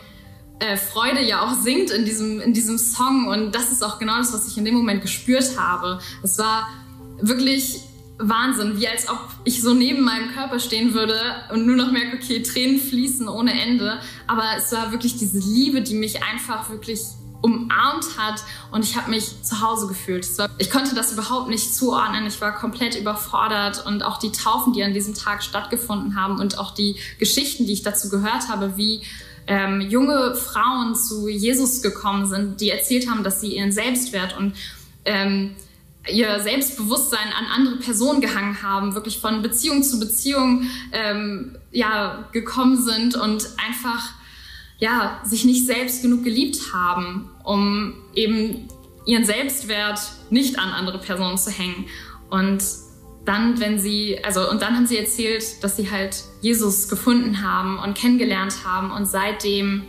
äh, 0.61 0.77
Freude 0.77 1.23
ja 1.23 1.43
auch 1.43 1.55
singt 1.55 1.91
in 1.91 2.05
diesem, 2.05 2.41
in 2.41 2.53
diesem 2.53 2.79
Song. 2.79 3.29
Und 3.29 3.55
das 3.55 3.73
ist 3.73 3.83
auch 3.83 3.99
genau 3.99 4.19
das, 4.19 4.33
was 4.33 4.47
ich 4.47 4.59
in 4.59 4.65
dem 4.65 4.75
Moment 4.75 5.03
gespürt 5.03 5.59
habe. 5.59 6.01
Es 6.23 6.39
war 6.39 6.69
wirklich 7.21 7.81
Wahnsinn, 8.19 8.79
wie 8.79 8.89
als 8.89 9.09
ob 9.09 9.19
ich 9.45 9.63
so 9.63 9.75
neben 9.75 10.03
meinem 10.03 10.33
Körper 10.33 10.59
stehen 10.59 10.93
würde 10.93 11.19
und 11.53 11.67
nur 11.67 11.77
noch 11.77 11.93
merke, 11.93 12.17
okay, 12.17 12.43
Tränen 12.43 12.81
fließen 12.81 13.29
ohne 13.29 13.61
Ende. 13.61 14.01
Aber 14.27 14.45
es 14.57 14.73
war 14.73 14.91
wirklich 14.93 15.17
diese 15.17 15.39
Liebe, 15.39 15.83
die 15.83 15.95
mich 15.95 16.23
einfach 16.23 16.69
wirklich 16.71 17.01
umarmt 17.41 18.19
hat 18.19 18.43
und 18.73 18.85
ich 18.85 18.97
habe 18.97 19.11
mich 19.11 19.43
zu 19.43 19.61
Hause 19.61 19.87
gefühlt. 19.87 20.27
Ich 20.59 20.71
konnte 20.71 20.97
das 20.97 21.13
überhaupt 21.13 21.49
nicht 21.49 21.73
zuordnen. 21.73 22.27
Ich 22.27 22.41
war 22.41 22.53
komplett 22.53 22.97
überfordert 22.97 23.87
und 23.87 24.03
auch 24.03 24.19
die 24.19 24.33
Taufen, 24.33 24.73
die 24.73 24.83
an 24.83 24.93
diesem 24.93 25.15
Tag 25.15 25.45
stattgefunden 25.45 26.21
haben 26.21 26.41
und 26.41 26.59
auch 26.59 26.75
die 26.75 26.97
Geschichten, 27.19 27.67
die 27.67 27.73
ich 27.73 27.83
dazu 27.83 28.09
gehört 28.09 28.49
habe, 28.49 28.77
wie 28.77 29.03
ähm, 29.47 29.81
junge 29.81 30.35
Frauen 30.35 30.97
zu 30.97 31.29
Jesus 31.29 31.81
gekommen 31.81 32.27
sind, 32.27 32.61
die 32.61 32.71
erzählt 32.71 33.09
haben, 33.09 33.23
dass 33.23 33.41
sie 33.41 33.57
ihren 33.57 33.71
Selbstwert 33.73 34.37
und 34.37 34.55
ähm, 35.05 35.55
ihr 36.13 36.41
Selbstbewusstsein 36.41 37.33
an 37.37 37.47
andere 37.47 37.77
Personen 37.77 38.21
gehangen 38.21 38.63
haben, 38.63 38.95
wirklich 38.95 39.19
von 39.19 39.43
Beziehung 39.43 39.83
zu 39.83 39.99
Beziehung 39.99 40.65
ähm, 40.93 41.57
ja, 41.71 42.29
gekommen 42.33 42.83
sind 42.83 43.15
und 43.17 43.49
einfach 43.67 44.13
ja, 44.79 45.21
sich 45.25 45.45
nicht 45.45 45.67
selbst 45.67 46.03
genug 46.03 46.25
geliebt 46.25 46.73
haben, 46.73 47.31
um 47.45 47.95
eben 48.15 48.69
ihren 49.07 49.25
Selbstwert 49.25 50.01
nicht 50.31 50.59
an 50.59 50.69
andere 50.69 50.99
Personen 50.99 51.37
zu 51.37 51.51
hängen. 51.51 51.87
Und 52.31 52.63
dann, 53.25 53.59
wenn 53.61 53.79
sie, 53.79 54.23
also, 54.23 54.49
und 54.49 54.63
dann 54.63 54.77
haben 54.77 54.87
sie 54.87 54.97
erzählt, 54.97 55.63
dass 55.63 55.77
sie 55.77 55.91
halt 55.91 56.23
Jesus 56.41 56.89
gefunden 56.89 57.43
haben 57.43 57.79
und 57.79 57.95
kennengelernt 57.97 58.65
haben 58.65 58.91
und 58.91 59.07
seitdem 59.07 59.85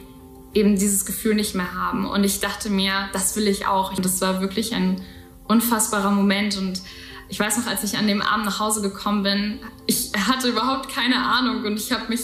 eben 0.53 0.77
dieses 0.77 1.05
Gefühl 1.05 1.35
nicht 1.35 1.53
mehr 1.55 1.73
haben. 1.75 2.05
Und 2.05 2.23
ich 2.23 2.39
dachte 2.39 2.69
mir, 2.69 3.09
das 3.13 3.35
will 3.35 3.47
ich 3.47 3.67
auch. 3.67 3.95
Und 3.95 4.03
das 4.03 4.19
war 4.21 4.41
wirklich 4.41 4.73
ein 4.73 5.01
unfassbarer 5.49 6.11
Moment 6.11 6.57
und 6.57 6.81
ich 7.27 7.39
weiß 7.39 7.57
noch, 7.57 7.67
als 7.67 7.83
ich 7.83 7.97
an 7.97 8.07
dem 8.07 8.21
Abend 8.21 8.45
nach 8.45 8.59
Hause 8.59 8.81
gekommen 8.81 9.23
bin, 9.23 9.59
ich 9.85 10.11
hatte 10.27 10.47
überhaupt 10.47 10.89
keine 10.89 11.17
Ahnung 11.17 11.63
und 11.63 11.77
ich 11.77 11.91
habe 11.91 12.07
mich 12.09 12.21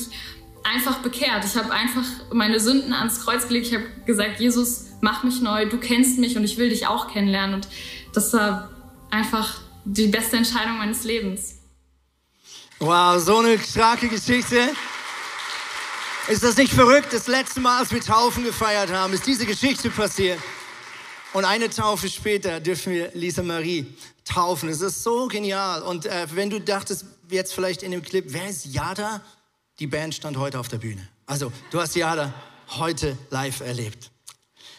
einfach 0.64 0.98
bekehrt. 1.00 1.46
Ich 1.46 1.56
habe 1.56 1.72
einfach 1.72 2.04
meine 2.34 2.60
Sünden 2.60 2.92
ans 2.92 3.24
Kreuz 3.24 3.48
gelegt. 3.48 3.68
Ich 3.68 3.74
habe 3.74 3.86
gesagt, 4.06 4.40
Jesus, 4.40 4.86
mach 5.02 5.24
mich 5.24 5.42
neu, 5.42 5.68
du 5.68 5.78
kennst 5.78 6.18
mich 6.18 6.38
und 6.38 6.44
ich 6.44 6.58
will 6.58 6.70
dich 6.70 6.88
auch 6.88 7.08
kennenlernen. 7.08 7.56
Und 7.56 7.68
das 8.14 8.34
war 8.34 8.72
einfach 9.12 9.60
die 9.86 10.08
beste 10.08 10.38
Entscheidung 10.38 10.78
meines 10.78 11.04
Lebens. 11.04 11.56
Wow, 12.80 13.20
so 13.20 13.38
eine 13.38 13.60
starke 13.60 14.10
Geschichte. 14.10 14.70
Ist 16.28 16.44
das 16.44 16.58
nicht 16.58 16.74
verrückt? 16.74 17.14
Das 17.14 17.28
letzte 17.28 17.60
Mal, 17.60 17.80
als 17.80 17.92
wir 17.92 18.02
Taufen 18.02 18.44
gefeiert 18.44 18.92
haben, 18.92 19.14
ist 19.14 19.28
diese 19.28 19.46
Geschichte 19.46 19.92
passiert. 19.92 20.40
Und 21.36 21.44
eine 21.44 21.70
Taufe 21.70 22.08
später 22.08 22.62
dürfen 22.62 22.94
wir 22.94 23.12
Lisa 23.14 23.44
Marie 23.44 23.86
taufen. 24.24 24.70
Es 24.70 24.80
ist 24.80 25.04
so 25.04 25.28
genial. 25.28 25.82
Und 25.82 26.06
äh, 26.06 26.28
wenn 26.32 26.50
du 26.50 26.62
dachtest, 26.62 27.04
jetzt 27.30 27.54
vielleicht 27.54 27.84
in 27.84 27.92
dem 27.92 28.02
Clip, 28.02 28.24
wer 28.30 28.48
ist 28.48 28.64
Yada? 28.68 29.20
Die 29.80 29.88
Band 29.88 30.16
stand 30.16 30.38
heute 30.38 30.58
auf 30.58 30.70
der 30.70 30.78
Bühne. 30.78 31.06
Also, 31.26 31.52
du 31.72 31.82
hast 31.82 31.94
Yada 31.94 32.34
heute 32.78 33.18
live 33.32 33.60
erlebt. 33.60 34.12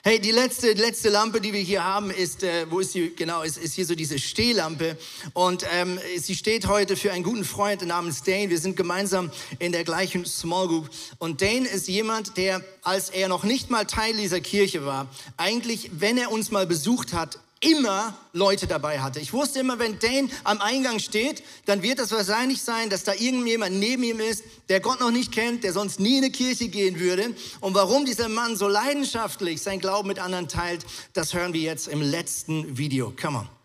Hey, 0.06 0.20
die 0.20 0.30
letzte, 0.30 0.72
letzte 0.74 1.08
Lampe, 1.08 1.40
die 1.40 1.52
wir 1.52 1.60
hier 1.60 1.82
haben, 1.82 2.12
ist, 2.12 2.44
äh, 2.44 2.70
wo 2.70 2.78
ist 2.78 2.92
sie? 2.92 3.10
Genau, 3.16 3.42
ist, 3.42 3.58
ist 3.58 3.74
hier 3.74 3.84
so 3.84 3.96
diese 3.96 4.20
Stehlampe. 4.20 4.96
Und 5.32 5.66
ähm, 5.74 5.98
sie 6.16 6.36
steht 6.36 6.68
heute 6.68 6.94
für 6.94 7.10
einen 7.10 7.24
guten 7.24 7.44
Freund 7.44 7.84
namens 7.84 8.22
Dane. 8.22 8.48
Wir 8.48 8.58
sind 8.58 8.76
gemeinsam 8.76 9.32
in 9.58 9.72
der 9.72 9.82
gleichen 9.82 10.24
Small 10.24 10.68
Group. 10.68 10.90
Und 11.18 11.42
Dane 11.42 11.66
ist 11.66 11.88
jemand, 11.88 12.36
der, 12.36 12.62
als 12.82 13.10
er 13.10 13.26
noch 13.26 13.42
nicht 13.42 13.68
mal 13.68 13.84
Teil 13.84 14.16
dieser 14.16 14.38
Kirche 14.38 14.86
war, 14.86 15.08
eigentlich, 15.38 15.90
wenn 15.94 16.18
er 16.18 16.30
uns 16.30 16.52
mal 16.52 16.68
besucht 16.68 17.12
hat, 17.12 17.40
immer 17.60 18.16
Leute 18.32 18.66
dabei 18.66 19.00
hatte. 19.00 19.18
Ich 19.18 19.32
wusste 19.32 19.60
immer, 19.60 19.78
wenn 19.78 19.98
Dane 19.98 20.28
am 20.44 20.60
Eingang 20.60 20.98
steht, 20.98 21.42
dann 21.64 21.82
wird 21.82 21.98
es 21.98 22.12
wahrscheinlich 22.12 22.62
sein, 22.62 22.90
dass 22.90 23.04
da 23.04 23.14
irgendjemand 23.14 23.76
neben 23.76 24.02
ihm 24.02 24.20
ist, 24.20 24.44
der 24.68 24.80
Gott 24.80 25.00
noch 25.00 25.10
nicht 25.10 25.32
kennt, 25.32 25.64
der 25.64 25.72
sonst 25.72 25.98
nie 25.98 26.18
in 26.18 26.24
eine 26.24 26.32
Kirche 26.32 26.68
gehen 26.68 27.00
würde. 27.00 27.34
Und 27.60 27.74
warum 27.74 28.04
dieser 28.04 28.28
Mann 28.28 28.56
so 28.56 28.68
leidenschaftlich 28.68 29.62
sein 29.62 29.80
Glauben 29.80 30.08
mit 30.08 30.18
anderen 30.18 30.48
teilt, 30.48 30.84
das 31.14 31.32
hören 31.32 31.54
wir 31.54 31.62
jetzt 31.62 31.88
im 31.88 32.02
letzten 32.02 32.76
Video. 32.76 33.12
Come 33.20 33.38
on. 33.38 33.55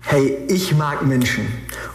Hey, 0.00 0.38
ich 0.48 0.74
mag 0.76 1.04
Menschen. 1.04 1.46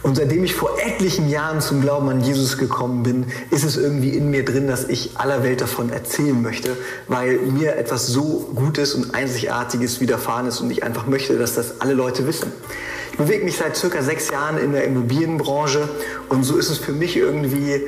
Und 0.02 0.16
seitdem 0.16 0.44
ich 0.44 0.54
vor 0.54 0.78
etlichen 0.78 1.28
Jahren 1.28 1.60
zum 1.60 1.80
Glauben 1.80 2.08
an 2.08 2.20
Jesus 2.20 2.58
gekommen 2.58 3.02
bin, 3.02 3.24
ist 3.50 3.64
es 3.64 3.76
irgendwie 3.76 4.10
in 4.10 4.30
mir 4.30 4.44
drin, 4.44 4.66
dass 4.66 4.88
ich 4.88 5.16
aller 5.16 5.42
Welt 5.42 5.60
davon 5.60 5.90
erzählen 5.90 6.40
möchte, 6.42 6.76
weil 7.08 7.38
mir 7.38 7.76
etwas 7.76 8.08
so 8.08 8.50
Gutes 8.54 8.94
und 8.94 9.14
Einzigartiges 9.14 10.00
widerfahren 10.00 10.46
ist 10.46 10.60
und 10.60 10.70
ich 10.70 10.82
einfach 10.82 11.06
möchte, 11.06 11.38
dass 11.38 11.54
das 11.54 11.80
alle 11.80 11.94
Leute 11.94 12.26
wissen. 12.26 12.52
Ich 13.12 13.18
bewege 13.18 13.44
mich 13.44 13.56
seit 13.56 13.76
circa 13.76 14.02
sechs 14.02 14.30
Jahren 14.30 14.58
in 14.58 14.72
der 14.72 14.84
Immobilienbranche 14.84 15.88
und 16.28 16.44
so 16.44 16.56
ist 16.56 16.68
es 16.68 16.78
für 16.78 16.92
mich 16.92 17.16
irgendwie 17.16 17.82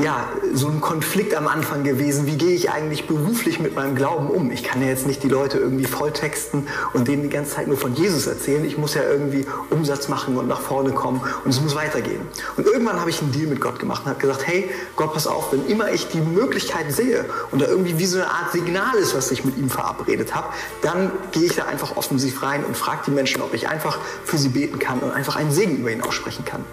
ja, 0.00 0.26
so 0.54 0.68
ein 0.68 0.80
Konflikt 0.80 1.34
am 1.34 1.46
Anfang 1.46 1.84
gewesen. 1.84 2.26
Wie 2.26 2.36
gehe 2.36 2.54
ich 2.54 2.70
eigentlich 2.70 3.06
beruflich 3.06 3.60
mit 3.60 3.74
meinem 3.74 3.94
Glauben 3.94 4.28
um? 4.28 4.50
Ich 4.50 4.62
kann 4.62 4.80
ja 4.80 4.88
jetzt 4.88 5.06
nicht 5.06 5.22
die 5.22 5.28
Leute 5.28 5.58
irgendwie 5.58 5.84
volltexten 5.84 6.66
und 6.94 7.08
denen 7.08 7.22
die 7.22 7.28
ganze 7.28 7.56
Zeit 7.56 7.66
nur 7.66 7.76
von 7.76 7.94
Jesus 7.94 8.26
erzählen. 8.26 8.64
Ich 8.64 8.78
muss 8.78 8.94
ja 8.94 9.02
irgendwie 9.02 9.44
Umsatz 9.68 10.08
machen 10.08 10.38
und 10.38 10.48
nach 10.48 10.60
vorne 10.60 10.92
kommen 10.92 11.20
und 11.44 11.50
es 11.50 11.60
muss 11.60 11.74
weitergehen. 11.74 12.22
Und 12.56 12.66
irgendwann 12.66 13.00
habe 13.00 13.10
ich 13.10 13.20
einen 13.20 13.32
Deal 13.32 13.46
mit 13.46 13.60
Gott 13.60 13.78
gemacht 13.78 14.02
und 14.04 14.10
habe 14.10 14.20
gesagt, 14.20 14.46
hey, 14.46 14.70
Gott, 14.96 15.12
pass 15.12 15.26
auf, 15.26 15.52
wenn 15.52 15.66
immer 15.66 15.90
ich 15.92 16.08
die 16.08 16.20
Möglichkeit 16.20 16.90
sehe 16.90 17.26
und 17.50 17.60
da 17.60 17.66
irgendwie 17.66 17.98
wie 17.98 18.06
so 18.06 18.16
eine 18.18 18.30
Art 18.30 18.52
Signal 18.52 18.96
ist, 18.96 19.14
was 19.14 19.30
ich 19.30 19.44
mit 19.44 19.58
ihm 19.58 19.68
verabredet 19.68 20.34
habe, 20.34 20.48
dann 20.80 21.12
gehe 21.32 21.44
ich 21.44 21.54
da 21.54 21.66
einfach 21.66 21.96
offensiv 21.96 22.42
rein 22.42 22.64
und 22.64 22.78
frage 22.78 23.02
die 23.08 23.10
Menschen, 23.10 23.42
ob 23.42 23.52
ich 23.52 23.68
einfach 23.68 23.98
für 24.24 24.38
sie 24.38 24.48
beten 24.48 24.78
kann 24.78 25.00
und 25.00 25.10
einfach 25.10 25.36
einen 25.36 25.52
Segen 25.52 25.76
über 25.76 25.90
ihn 25.90 26.02
aussprechen 26.02 26.46
kann. 26.46 26.64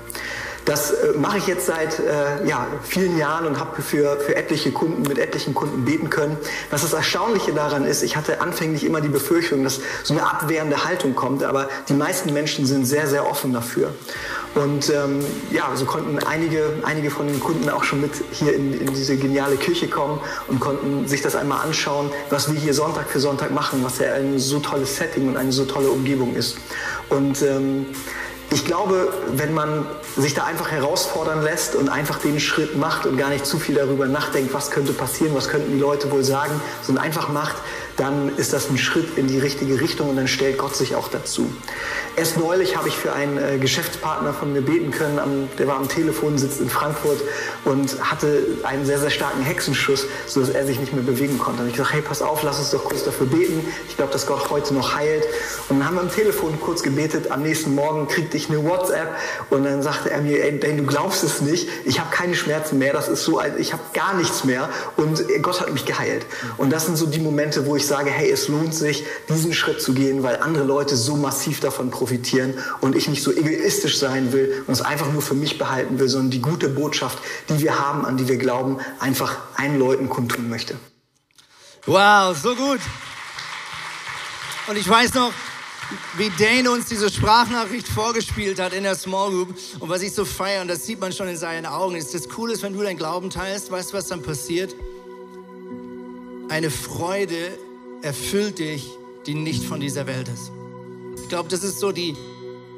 Das 0.70 0.92
äh, 0.92 1.14
mache 1.18 1.40
ich 1.40 1.48
jetzt 1.48 1.66
seit 1.66 1.98
äh, 1.98 2.48
ja, 2.48 2.68
vielen 2.84 3.18
Jahren 3.18 3.48
und 3.48 3.60
habe 3.60 3.82
für, 3.82 4.20
für 4.20 4.36
etliche 4.36 4.72
Kunden, 4.72 5.02
mit 5.02 5.18
etlichen 5.18 5.56
Kunden 5.56 5.84
beten 5.84 6.12
können. 6.12 6.38
Was 6.70 6.84
das 6.84 6.94
Erstaunliche 6.94 7.54
daran 7.54 7.86
ist, 7.86 8.04
ich 8.04 8.16
hatte 8.16 8.40
anfänglich 8.40 8.86
immer 8.86 9.02
die 9.02 9.10
Befürchtung, 9.10 9.64
dass 9.64 9.80
so 10.04 10.14
eine 10.14 10.30
abwehrende 10.30 10.86
Haltung 10.86 11.16
kommt, 11.16 11.44
aber 11.44 11.70
die 11.88 11.94
meisten 11.94 12.34
Menschen 12.34 12.68
sind 12.68 12.86
sehr, 12.86 13.08
sehr 13.08 13.28
offen 13.28 13.52
dafür. 13.52 13.96
Und 14.54 14.92
ähm, 14.92 15.26
ja, 15.50 15.72
so 15.74 15.86
konnten 15.86 16.20
einige, 16.20 16.74
einige 16.84 17.10
von 17.10 17.26
den 17.26 17.40
Kunden 17.40 17.68
auch 17.70 17.84
schon 17.84 18.02
mit 18.02 18.12
hier 18.32 18.54
in, 18.54 18.80
in 18.80 18.94
diese 18.94 19.18
geniale 19.18 19.56
Kirche 19.56 19.88
kommen 19.88 20.20
und 20.50 20.60
konnten 20.60 21.08
sich 21.08 21.24
das 21.24 21.36
einmal 21.36 21.66
anschauen, 21.66 22.12
was 22.30 22.54
wir 22.54 22.60
hier 22.60 22.76
Sonntag 22.76 23.10
für 23.10 23.20
Sonntag 23.20 23.50
machen, 23.50 23.84
was 23.84 23.98
ja 23.98 24.14
ein 24.14 24.38
so 24.38 24.60
tolles 24.60 24.98
Setting 24.98 25.30
und 25.30 25.38
eine 25.38 25.52
so 25.52 25.66
tolle 25.66 25.90
Umgebung 25.90 26.36
ist. 26.36 26.58
Und 27.10 27.42
ähm, 27.42 27.88
ich 28.52 28.66
glaube, 28.66 29.14
wenn 29.34 29.54
man 29.54 29.86
sich 30.18 30.34
da 30.34 30.46
einfach 30.46 30.72
herausfordern 30.72 31.44
lässt 31.44 31.76
und 31.76 31.88
einfach 31.90 32.20
den 32.20 32.40
Schritt 32.40 32.78
macht 32.78 33.06
und 33.06 33.18
gar 33.18 33.30
nicht 33.30 33.46
zu 33.46 33.60
viel 33.60 33.76
darüber 33.76 34.08
nachdenkt, 34.08 34.54
was 34.54 34.72
könnte 34.72 34.92
passieren, 34.92 35.36
was 35.36 35.50
könnten 35.50 35.72
die 35.72 35.80
Leute 35.80 36.10
wohl 36.12 36.24
sagen, 36.24 36.60
sondern 36.82 37.04
einfach 37.04 37.30
macht, 37.30 37.56
dann 38.00 38.32
ist 38.38 38.54
das 38.54 38.70
ein 38.70 38.78
Schritt 38.78 39.18
in 39.18 39.28
die 39.28 39.40
richtige 39.40 39.82
Richtung 39.82 40.10
und 40.10 40.16
dann 40.16 40.28
stellt 40.28 40.58
Gott 40.58 40.76
sich 40.76 40.96
auch 40.96 41.10
dazu. 41.10 41.50
Erst 42.16 42.38
neulich 42.38 42.78
habe 42.78 42.88
ich 42.88 42.96
für 42.96 43.12
einen 43.14 43.38
äh, 43.38 43.58
Geschäftspartner 43.58 44.34
von 44.34 44.54
mir 44.54 44.62
beten 44.62 44.92
können, 44.92 45.50
der 45.58 45.68
war 45.68 45.76
am 45.76 45.90
Telefon, 45.90 46.38
sitzt 46.38 46.62
in 46.62 46.70
Frankfurt 46.70 47.20
und 47.66 48.10
hatte 48.10 48.44
einen 48.64 48.86
sehr, 48.86 49.00
sehr 49.00 49.10
starken 49.10 49.42
Hexenschuss, 49.42 50.06
sodass 50.28 50.50
er 50.50 50.66
sich 50.66 50.80
nicht 50.80 50.94
mehr 50.94 51.04
bewegen 51.04 51.38
konnte. 51.40 51.62
Und 51.62 51.68
ich 51.68 51.76
gesagt, 51.76 51.94
hey, 51.94 52.02
pass 52.02 52.22
auf, 52.22 52.42
lass 52.44 52.60
uns 52.60 52.72
doch 52.72 52.84
kurz 52.86 53.04
dafür 53.04 53.28
beten. 53.28 53.68
Ich 53.90 53.98
glaube, 53.98 54.14
dass 54.14 54.26
Gott 54.26 54.50
heute 54.50 54.74
noch 54.74 54.96
heilt. 54.96 55.26
Und 55.68 55.80
dann 55.80 55.88
haben 55.88 55.96
wir 55.96 56.02
am 56.02 56.12
Telefon 56.12 56.58
kurz 56.62 56.84
gebetet. 56.84 57.32
Am 57.32 57.44
nächsten 57.44 57.76
Morgen 57.76 58.08
kriegte 58.08 58.38
ich 58.38 58.50
eine 58.50 58.64
WhatsApp 58.64 59.16
und 59.50 59.66
dann 59.66 59.82
sagte 59.82 60.10
er 60.10 60.22
mir, 60.22 60.44
ey, 60.44 60.58
du 60.58 60.84
glaubst 60.84 61.24
es 61.24 61.42
nicht, 61.42 61.68
ich 61.86 62.00
habe 62.00 62.10
keine 62.12 62.36
Schmerzen 62.36 62.78
mehr, 62.78 62.94
das 62.94 63.10
ist 63.10 63.24
so, 63.24 63.42
ich 63.58 63.74
habe 63.74 63.84
gar 63.94 64.14
nichts 64.14 64.46
mehr 64.46 64.70
und 64.96 65.22
Gott 65.42 65.60
hat 65.60 65.74
mich 65.74 65.86
geheilt. 65.86 66.26
Und 66.58 66.72
das 66.72 66.86
sind 66.86 66.98
so 66.98 67.06
die 67.06 67.20
Momente, 67.20 67.66
wo 67.66 67.76
ich 67.76 67.89
sage, 67.90 68.10
hey, 68.10 68.32
es 68.32 68.48
lohnt 68.48 68.74
sich, 68.74 69.04
diesen 69.28 69.54
Schritt 69.54 69.82
zu 69.82 69.94
gehen, 69.94 70.24
weil 70.24 70.38
andere 70.38 70.64
Leute 70.64 70.96
so 70.96 71.18
massiv 71.18 71.60
davon 71.60 71.92
profitieren 71.92 72.54
und 72.80 72.96
ich 72.96 73.10
nicht 73.10 73.22
so 73.22 73.34
egoistisch 73.34 74.00
sein 74.00 74.32
will 74.32 74.64
und 74.66 74.74
es 74.74 74.82
einfach 74.82 75.12
nur 75.12 75.22
für 75.22 75.34
mich 75.34 75.58
behalten 75.58 76.00
will, 76.00 76.08
sondern 76.08 76.32
die 76.32 76.42
gute 76.42 76.70
Botschaft, 76.70 77.20
die 77.50 77.60
wir 77.60 77.78
haben, 77.78 78.06
an 78.06 78.16
die 78.16 78.28
wir 78.30 78.38
glauben, 78.38 78.78
einfach 79.00 79.38
allen 79.56 79.78
Leuten 79.78 80.08
kundtun 80.08 80.50
möchte. 80.50 80.76
Wow, 81.86 82.38
so 82.38 82.56
gut. 82.56 82.80
Und 84.68 84.78
ich 84.78 84.88
weiß 84.88 85.16
noch, 85.16 85.34
wie 86.18 86.32
Dane 86.38 86.70
uns 86.70 86.86
diese 86.86 87.10
Sprachnachricht 87.10 87.88
vorgespielt 87.88 88.60
hat 88.60 88.74
in 88.74 88.84
der 88.84 88.96
Small 88.96 89.32
Group 89.32 89.56
und 89.80 89.90
was 89.90 90.04
ich 90.04 90.14
so 90.14 90.26
feiere, 90.26 90.62
und 90.62 90.68
das 90.68 90.86
sieht 90.86 91.00
man 91.00 91.12
schon 91.12 91.28
in 91.28 91.38
seinen 91.38 91.66
Augen, 91.66 91.96
ist 91.96 92.14
das 92.14 92.30
Coole 92.30 92.54
ist, 92.54 92.62
wenn 92.62 92.74
du 92.74 92.84
deinen 92.84 92.98
Glauben 92.98 93.30
teilst, 93.30 93.72
weißt 93.72 93.92
du, 93.92 93.98
was 93.98 94.08
dann 94.08 94.22
passiert? 94.22 94.76
Eine 96.50 96.70
Freude 96.70 97.58
erfüllt 98.02 98.60
dich, 98.60 98.90
die 99.26 99.34
nicht 99.34 99.64
von 99.64 99.80
dieser 99.80 100.08
Welt 100.08 100.28
ist. 100.28 100.52
Ich 101.22 101.30
glaube, 101.30 101.50
das 101.50 101.64
ist 101.64 101.80
so 101.80 101.92
die 101.92 102.16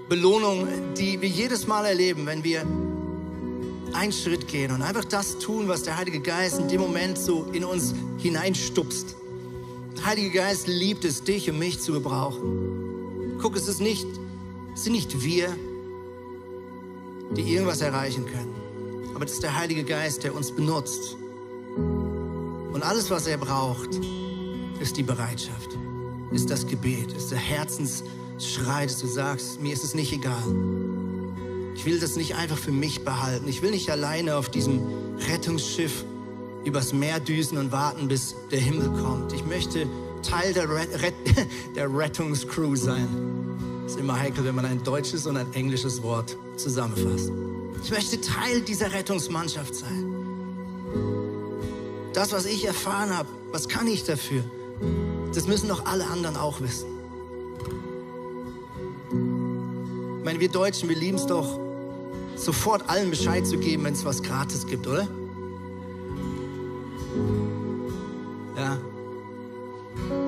Belohnung, 0.09 0.67
die 0.97 1.21
wir 1.21 1.29
jedes 1.29 1.67
Mal 1.67 1.85
erleben, 1.85 2.25
wenn 2.25 2.43
wir 2.43 2.65
einen 3.93 4.11
Schritt 4.11 4.47
gehen 4.47 4.71
und 4.71 4.81
einfach 4.81 5.05
das 5.05 5.37
tun, 5.39 5.67
was 5.67 5.83
der 5.83 5.97
Heilige 5.97 6.19
Geist 6.19 6.59
in 6.59 6.67
dem 6.67 6.81
Moment 6.81 7.17
so 7.17 7.45
in 7.51 7.63
uns 7.63 7.93
hineinstupst. 8.17 9.15
Der 9.97 10.05
Heilige 10.05 10.31
Geist 10.31 10.67
liebt 10.67 11.05
es, 11.05 11.23
dich 11.23 11.49
und 11.49 11.59
mich 11.59 11.79
zu 11.79 11.93
gebrauchen. 11.93 13.37
Guck, 13.41 13.55
es 13.55 13.67
ist 13.67 13.81
nicht, 13.81 14.07
es 14.73 14.83
sind 14.83 14.93
nicht 14.93 15.23
wir, 15.23 15.49
die 17.35 17.41
irgendwas 17.41 17.81
erreichen 17.81 18.25
können. 18.25 18.55
Aber 19.13 19.25
es 19.25 19.33
ist 19.33 19.43
der 19.43 19.57
Heilige 19.57 19.83
Geist, 19.83 20.23
der 20.23 20.33
uns 20.33 20.51
benutzt. 20.51 21.15
Und 21.77 22.81
alles, 22.83 23.09
was 23.09 23.27
er 23.27 23.37
braucht, 23.37 23.99
ist 24.81 24.97
die 24.97 25.03
Bereitschaft, 25.03 25.77
ist 26.31 26.49
das 26.49 26.65
Gebet, 26.65 27.11
ist 27.13 27.31
der 27.31 27.37
Herzensschrei, 27.37 28.85
dass 28.85 28.99
du 28.99 29.07
sagst, 29.07 29.61
mir 29.61 29.73
ist 29.73 29.83
es 29.83 29.93
nicht 29.93 30.11
egal. 30.11 30.43
Ich 31.75 31.85
will 31.85 31.99
das 31.99 32.15
nicht 32.15 32.35
einfach 32.35 32.57
für 32.57 32.71
mich 32.71 33.05
behalten. 33.05 33.47
Ich 33.47 33.61
will 33.61 33.71
nicht 33.71 33.89
alleine 33.89 34.35
auf 34.35 34.49
diesem 34.49 34.81
Rettungsschiff 35.29 36.03
übers 36.65 36.93
Meer 36.93 37.19
düsen 37.19 37.57
und 37.57 37.71
warten, 37.71 38.07
bis 38.07 38.35
der 38.51 38.59
Himmel 38.59 38.89
kommt. 39.01 39.33
Ich 39.33 39.45
möchte 39.45 39.87
Teil 40.23 40.53
der, 40.53 40.69
Ret 40.69 41.13
der 41.75 41.95
Rettungscrew 41.95 42.75
sein. 42.75 43.07
Ist 43.85 43.99
immer 43.99 44.19
heikel, 44.19 44.43
wenn 44.45 44.55
man 44.55 44.65
ein 44.65 44.83
deutsches 44.83 45.25
und 45.27 45.37
ein 45.37 45.51
englisches 45.53 46.01
Wort 46.03 46.37
zusammenfasst. 46.57 47.31
Ich 47.83 47.91
möchte 47.91 48.19
Teil 48.19 48.61
dieser 48.61 48.91
Rettungsmannschaft 48.91 49.75
sein. 49.75 50.05
Das, 52.13 52.31
was 52.31 52.45
ich 52.45 52.65
erfahren 52.65 53.15
habe, 53.15 53.29
was 53.51 53.67
kann 53.67 53.87
ich 53.87 54.03
dafür? 54.03 54.43
Das 55.33 55.47
müssen 55.47 55.69
doch 55.69 55.85
alle 55.85 56.05
anderen 56.07 56.35
auch 56.35 56.59
wissen. 56.61 56.87
Ich 60.19 60.25
meine, 60.25 60.39
wir 60.39 60.49
Deutschen, 60.49 60.89
wir 60.89 60.95
lieben 60.95 61.17
es 61.17 61.25
doch, 61.25 61.59
sofort 62.35 62.87
allen 62.89 63.09
Bescheid 63.09 63.45
zu 63.45 63.57
geben, 63.57 63.83
wenn 63.85 63.93
es 63.93 64.05
was 64.05 64.21
gratis 64.21 64.65
gibt, 64.65 64.87
oder? 64.87 65.07
Ja. 68.55 68.77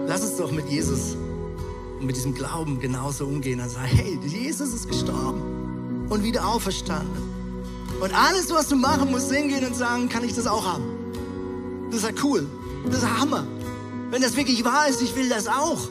Lass 0.08 0.22
uns 0.22 0.38
doch 0.38 0.52
mit 0.52 0.70
Jesus 0.70 1.16
und 2.00 2.06
mit 2.06 2.16
diesem 2.16 2.34
Glauben 2.34 2.80
genauso 2.80 3.26
umgehen 3.26 3.60
und 3.60 3.70
sagen, 3.70 3.88
hey, 3.88 4.20
Jesus 4.26 4.74
ist 4.74 4.88
gestorben 4.88 6.08
und 6.10 6.24
wieder 6.24 6.48
auferstanden. 6.48 7.22
Und 8.00 8.14
alles, 8.14 8.52
was 8.52 8.68
du 8.68 8.76
machen 8.76 9.12
musst, 9.12 9.32
hingehen 9.32 9.66
und 9.66 9.76
sagen, 9.76 10.10
kann 10.10 10.24
ich 10.24 10.34
das 10.34 10.48
auch 10.48 10.66
haben. 10.66 10.84
Das 11.90 12.04
ist 12.04 12.10
ja 12.10 12.16
cool. 12.24 12.48
Das 12.86 12.98
ist 12.98 13.20
Hammer. 13.20 13.46
Wenn 14.14 14.22
das 14.22 14.36
wirklich 14.36 14.64
wahr 14.64 14.88
ist, 14.88 15.02
ich 15.02 15.16
will 15.16 15.28
das 15.28 15.48
auch. 15.48 15.90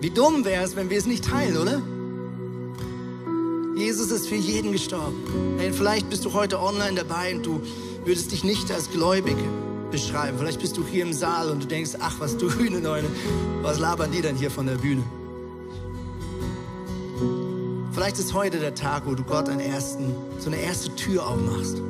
Wie 0.00 0.10
dumm 0.10 0.44
wäre 0.44 0.62
es, 0.62 0.76
wenn 0.76 0.88
wir 0.88 0.98
es 0.98 1.04
nicht 1.04 1.24
teilen, 1.24 1.56
oder? 1.56 1.82
Jesus 3.74 4.12
ist 4.12 4.28
für 4.28 4.36
jeden 4.36 4.70
gestorben. 4.70 5.56
Hey, 5.58 5.72
vielleicht 5.72 6.08
bist 6.10 6.24
du 6.24 6.32
heute 6.32 6.60
online 6.60 6.94
dabei 6.94 7.34
und 7.34 7.44
du 7.44 7.60
würdest 8.04 8.30
dich 8.30 8.44
nicht 8.44 8.70
als 8.70 8.88
gläubig 8.88 9.34
beschreiben. 9.90 10.38
Vielleicht 10.38 10.60
bist 10.60 10.76
du 10.76 10.86
hier 10.86 11.02
im 11.02 11.12
Saal 11.12 11.50
und 11.50 11.64
du 11.64 11.66
denkst, 11.66 11.94
ach, 11.98 12.20
was 12.20 12.36
du 12.36 12.48
Hühne 12.48 12.80
Neune, 12.80 13.08
was 13.62 13.80
labern 13.80 14.12
die 14.12 14.22
denn 14.22 14.36
hier 14.36 14.52
von 14.52 14.66
der 14.66 14.76
Bühne? 14.76 15.02
Vielleicht 17.92 18.20
ist 18.20 18.32
heute 18.32 18.60
der 18.60 18.76
Tag, 18.76 19.06
wo 19.06 19.16
du 19.16 19.24
Gott 19.24 19.48
einen 19.48 19.58
ersten, 19.58 20.14
so 20.38 20.50
eine 20.50 20.60
erste 20.60 20.94
Tür 20.94 21.26
aufmachst. 21.26 21.82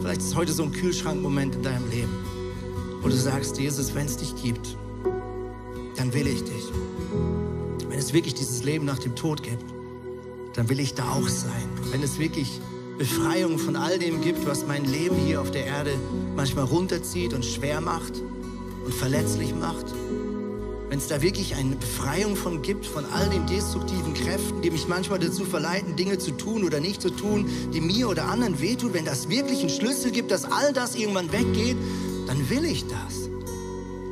Vielleicht 0.00 0.20
ist 0.20 0.36
heute 0.36 0.52
so 0.52 0.62
ein 0.62 0.72
Kühlschrankmoment 0.72 1.56
in 1.56 1.62
deinem 1.62 1.90
Leben, 1.90 2.14
wo 3.02 3.08
du 3.08 3.16
sagst, 3.16 3.58
Jesus, 3.58 3.94
wenn 3.94 4.06
es 4.06 4.16
dich 4.16 4.34
gibt, 4.40 4.76
dann 5.96 6.14
will 6.14 6.26
ich 6.26 6.44
dich. 6.44 6.64
Wenn 7.88 7.98
es 7.98 8.12
wirklich 8.12 8.34
dieses 8.34 8.62
Leben 8.62 8.84
nach 8.84 8.98
dem 8.98 9.16
Tod 9.16 9.42
gibt, 9.42 9.64
dann 10.54 10.68
will 10.68 10.78
ich 10.78 10.94
da 10.94 11.08
auch 11.10 11.28
sein. 11.28 11.68
Wenn 11.90 12.02
es 12.02 12.18
wirklich 12.18 12.60
Befreiung 12.96 13.58
von 13.58 13.76
all 13.76 13.98
dem 13.98 14.20
gibt, 14.20 14.46
was 14.46 14.66
mein 14.66 14.84
Leben 14.84 15.16
hier 15.16 15.40
auf 15.40 15.50
der 15.50 15.66
Erde 15.66 15.94
manchmal 16.36 16.64
runterzieht 16.64 17.34
und 17.34 17.44
schwer 17.44 17.80
macht 17.80 18.22
und 18.84 18.94
verletzlich 18.94 19.54
macht, 19.54 19.86
wenn 20.88 20.98
es 20.98 21.08
da 21.08 21.20
wirklich 21.20 21.54
eine 21.54 21.76
Befreiung 21.76 22.34
von 22.34 22.62
gibt, 22.62 22.86
von 22.86 23.04
all 23.06 23.28
den 23.28 23.46
destruktiven 23.46 24.14
Kräften, 24.14 24.62
die 24.62 24.70
mich 24.70 24.88
manchmal 24.88 25.18
dazu 25.18 25.44
verleiten, 25.44 25.96
Dinge 25.96 26.18
zu 26.18 26.30
tun 26.30 26.64
oder 26.64 26.80
nicht 26.80 27.02
zu 27.02 27.10
tun, 27.10 27.48
die 27.74 27.80
mir 27.80 28.08
oder 28.08 28.24
anderen 28.24 28.60
wehtun, 28.60 28.94
wenn 28.94 29.04
das 29.04 29.28
wirklich 29.28 29.60
einen 29.60 29.70
Schlüssel 29.70 30.10
gibt, 30.10 30.30
dass 30.30 30.44
all 30.44 30.72
das 30.72 30.94
irgendwann 30.96 31.30
weggeht, 31.30 31.76
dann 32.26 32.48
will 32.48 32.64
ich 32.64 32.86
das. 32.86 33.28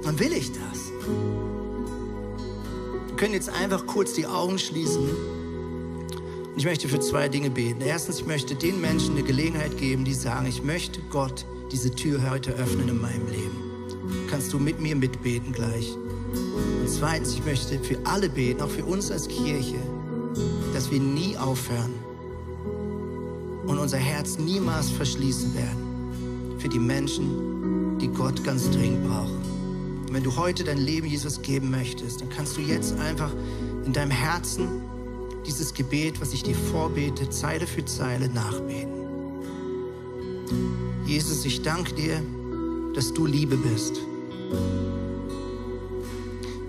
Dann 0.03 0.19
will 0.19 0.33
ich 0.33 0.53
das. 0.53 0.93
Wir 3.09 3.17
können 3.17 3.35
jetzt 3.35 3.49
einfach 3.49 3.87
kurz 3.87 4.13
die 4.13 4.27
Augen 4.27 4.59
schließen. 4.59 5.09
Und 5.09 6.59
ich 6.59 6.67
möchte 6.67 6.89
für 6.89 7.01
zwei 7.01 7.29
Dinge 7.29 7.51
beten. 7.51 7.81
Erstens, 7.81 8.21
ich 8.21 8.27
möchte 8.27 8.55
den 8.55 8.81
Menschen 8.81 9.13
eine 9.13 9.23
Gelegenheit 9.23 9.79
geben, 9.79 10.05
die 10.05 10.15
sagen, 10.15 10.47
ich 10.47 10.63
möchte 10.63 11.01
Gott 11.11 11.47
diese 11.73 11.91
Tür 11.91 12.31
heute 12.31 12.53
öffnen 12.53 12.89
in 12.89 13.01
meinem 13.01 13.27
Leben. 13.29 14.29
Kannst 14.31 14.53
du 14.53 14.59
mit 14.59 14.81
mir 14.81 14.95
mitbeten 14.95 15.53
gleich? 15.53 15.97
Und 16.37 16.89
zweitens, 16.89 17.35
ich 17.35 17.45
möchte 17.45 17.79
für 17.79 17.99
alle 18.05 18.29
beten, 18.29 18.63
auch 18.63 18.71
für 18.71 18.85
uns 18.85 19.11
als 19.11 19.29
Kirche, 19.29 19.79
dass 20.73 20.91
wir 20.91 21.01
nie 21.01 21.37
aufhören 21.37 21.95
und 23.67 23.79
unser 23.79 23.99
Herz 23.99 24.39
niemals 24.39 24.91
verschließen 24.91 25.55
werden 25.55 26.57
für 26.59 26.69
die 26.69 26.79
Menschen, 26.79 27.99
die 27.99 28.09
Gott 28.09 28.43
ganz 28.45 28.71
dringend 28.71 29.09
brauchen. 29.09 29.41
Und 30.07 30.15
wenn 30.15 30.23
du 30.23 30.37
heute 30.37 30.65
dein 30.65 30.79
Leben 30.79 31.07
Jesus 31.07 31.43
geben 31.43 31.71
möchtest, 31.71 32.21
dann 32.21 32.29
kannst 32.29 32.57
du 32.57 32.61
jetzt 32.61 32.99
einfach 33.01 33.33
in 33.85 33.93
deinem 33.93 34.11
Herzen 34.11 34.69
dieses 35.47 35.75
Gebet, 35.75 36.21
was 36.21 36.33
ich 36.33 36.43
dir 36.43 36.55
vorbete, 36.55 37.29
Zeile 37.31 37.67
für 37.67 37.85
Zeile 37.85 38.29
nachbeten. 38.29 38.95
Jesus, 41.07 41.45
ich 41.45 41.63
danke 41.63 41.95
dir, 41.95 42.21
dass 42.95 43.13
du 43.13 43.27
Liebe 43.27 43.57
bist. 43.57 44.01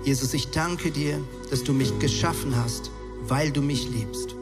Jesus, 0.07 0.33
ich 0.33 0.51
danke 0.51 0.89
dir, 0.89 1.19
dass 1.49 1.65
du 1.65 1.73
mich 1.73 1.99
geschaffen 1.99 2.55
hast, 2.55 2.91
weil 3.27 3.51
du 3.51 3.61
mich 3.61 3.89
liebst. 3.89 4.35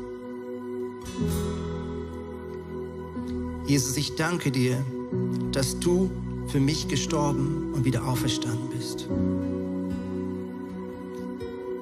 Jesus, 3.66 3.98
ich 3.98 4.14
danke 4.14 4.52
dir, 4.52 4.86
dass 5.52 5.80
du 5.80 6.12
für 6.50 6.60
mich 6.60 6.88
gestorben 6.88 7.74
und 7.74 7.84
wieder 7.84 8.06
auferstanden 8.06 8.70
bist. 8.70 9.08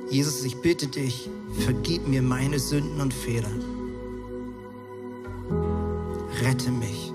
Jesus, 0.09 0.45
ich 0.45 0.55
bitte 0.55 0.87
dich, 0.87 1.29
vergib 1.59 2.07
mir 2.07 2.21
meine 2.21 2.59
Sünden 2.59 3.01
und 3.01 3.13
Fehler. 3.13 3.51
Rette 6.41 6.71
mich 6.71 7.11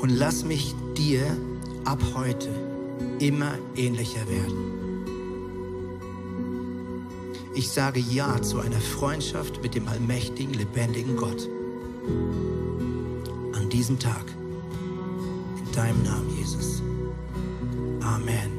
und 0.00 0.10
lass 0.10 0.44
mich 0.44 0.72
dir 0.94 1.36
ab 1.84 1.98
heute 2.14 2.69
immer 3.18 3.58
ähnlicher 3.76 4.28
werden. 4.28 4.80
Ich 7.54 7.68
sage 7.70 8.00
Ja 8.00 8.40
zu 8.40 8.60
einer 8.60 8.80
Freundschaft 8.80 9.62
mit 9.62 9.74
dem 9.74 9.86
allmächtigen, 9.88 10.54
lebendigen 10.54 11.16
Gott. 11.16 11.48
An 13.52 13.68
diesem 13.68 13.98
Tag. 13.98 14.24
In 15.58 15.72
deinem 15.72 16.02
Namen, 16.02 16.36
Jesus. 16.38 16.82
Amen. 18.00 18.50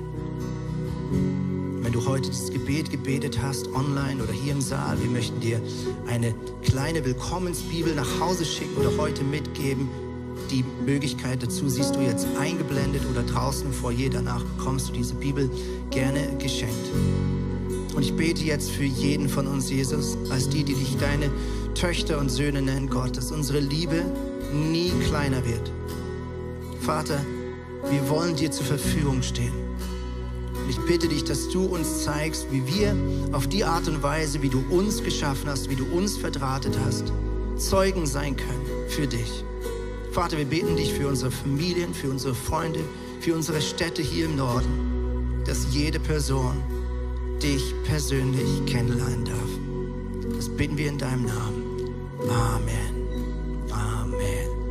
Wenn 1.81 1.91
du 1.91 2.05
heute 2.05 2.29
dieses 2.29 2.51
Gebet 2.51 2.91
gebetet 2.91 3.41
hast, 3.41 3.67
online 3.73 4.21
oder 4.21 4.33
hier 4.33 4.53
im 4.53 4.61
Saal, 4.61 5.01
wir 5.01 5.09
möchten 5.09 5.39
dir 5.39 5.59
eine 6.07 6.35
kleine 6.61 7.03
Willkommensbibel 7.03 7.95
nach 7.95 8.19
Hause 8.19 8.45
schicken 8.45 8.77
oder 8.77 8.95
heute 8.97 9.23
mitgeben 9.23 9.89
die 10.51 10.63
Möglichkeit 10.85 11.41
dazu 11.41 11.69
siehst 11.69 11.95
du 11.95 12.01
jetzt 12.01 12.27
eingeblendet 12.39 13.03
oder 13.09 13.23
draußen 13.23 13.71
vor 13.73 13.91
jeder 13.91 14.21
Danach 14.21 14.43
bekommst 14.43 14.89
du 14.89 14.93
diese 14.93 15.15
Bibel 15.15 15.49
gerne 15.89 16.37
geschenkt. 16.37 16.91
Und 17.95 18.03
ich 18.03 18.13
bete 18.13 18.43
jetzt 18.43 18.69
für 18.69 18.83
jeden 18.83 19.29
von 19.29 19.47
uns, 19.47 19.69
Jesus, 19.69 20.17
als 20.29 20.47
die, 20.49 20.63
die 20.63 20.75
dich 20.75 20.95
deine 20.97 21.31
Töchter 21.73 22.19
und 22.19 22.29
Söhne 22.29 22.61
nennen, 22.61 22.89
Gott, 22.89 23.17
dass 23.17 23.31
unsere 23.31 23.59
Liebe 23.59 24.03
nie 24.53 24.91
kleiner 25.07 25.43
wird. 25.45 25.71
Vater, 26.81 27.19
wir 27.89 28.09
wollen 28.09 28.35
dir 28.35 28.51
zur 28.51 28.65
Verfügung 28.65 29.23
stehen. 29.23 29.53
Und 30.63 30.69
ich 30.69 30.79
bitte 30.85 31.07
dich, 31.07 31.23
dass 31.23 31.49
du 31.49 31.65
uns 31.65 32.03
zeigst, 32.03 32.47
wie 32.51 32.67
wir 32.67 32.95
auf 33.31 33.47
die 33.47 33.63
Art 33.63 33.87
und 33.87 34.03
Weise, 34.03 34.41
wie 34.41 34.49
du 34.49 34.63
uns 34.69 35.03
geschaffen 35.03 35.49
hast, 35.49 35.69
wie 35.69 35.75
du 35.75 35.85
uns 35.85 36.17
verdrahtet 36.17 36.77
hast, 36.85 37.11
Zeugen 37.57 38.05
sein 38.05 38.35
können 38.35 38.65
für 38.87 39.07
dich. 39.07 39.43
Vater, 40.11 40.37
wir 40.37 40.45
beten 40.45 40.75
dich 40.75 40.93
für 40.93 41.07
unsere 41.07 41.31
Familien, 41.31 41.93
für 41.93 42.09
unsere 42.09 42.35
Freunde, 42.35 42.81
für 43.21 43.33
unsere 43.33 43.61
Städte 43.61 44.01
hier 44.01 44.25
im 44.25 44.35
Norden, 44.35 45.41
dass 45.45 45.73
jede 45.73 46.01
Person 46.01 46.61
dich 47.41 47.73
persönlich 47.85 48.65
kennenlernen 48.65 49.23
darf. 49.23 50.35
Das 50.35 50.49
bitten 50.49 50.77
wir 50.77 50.89
in 50.89 50.97
deinem 50.97 51.25
Namen. 51.25 51.63
Amen. 52.29 52.90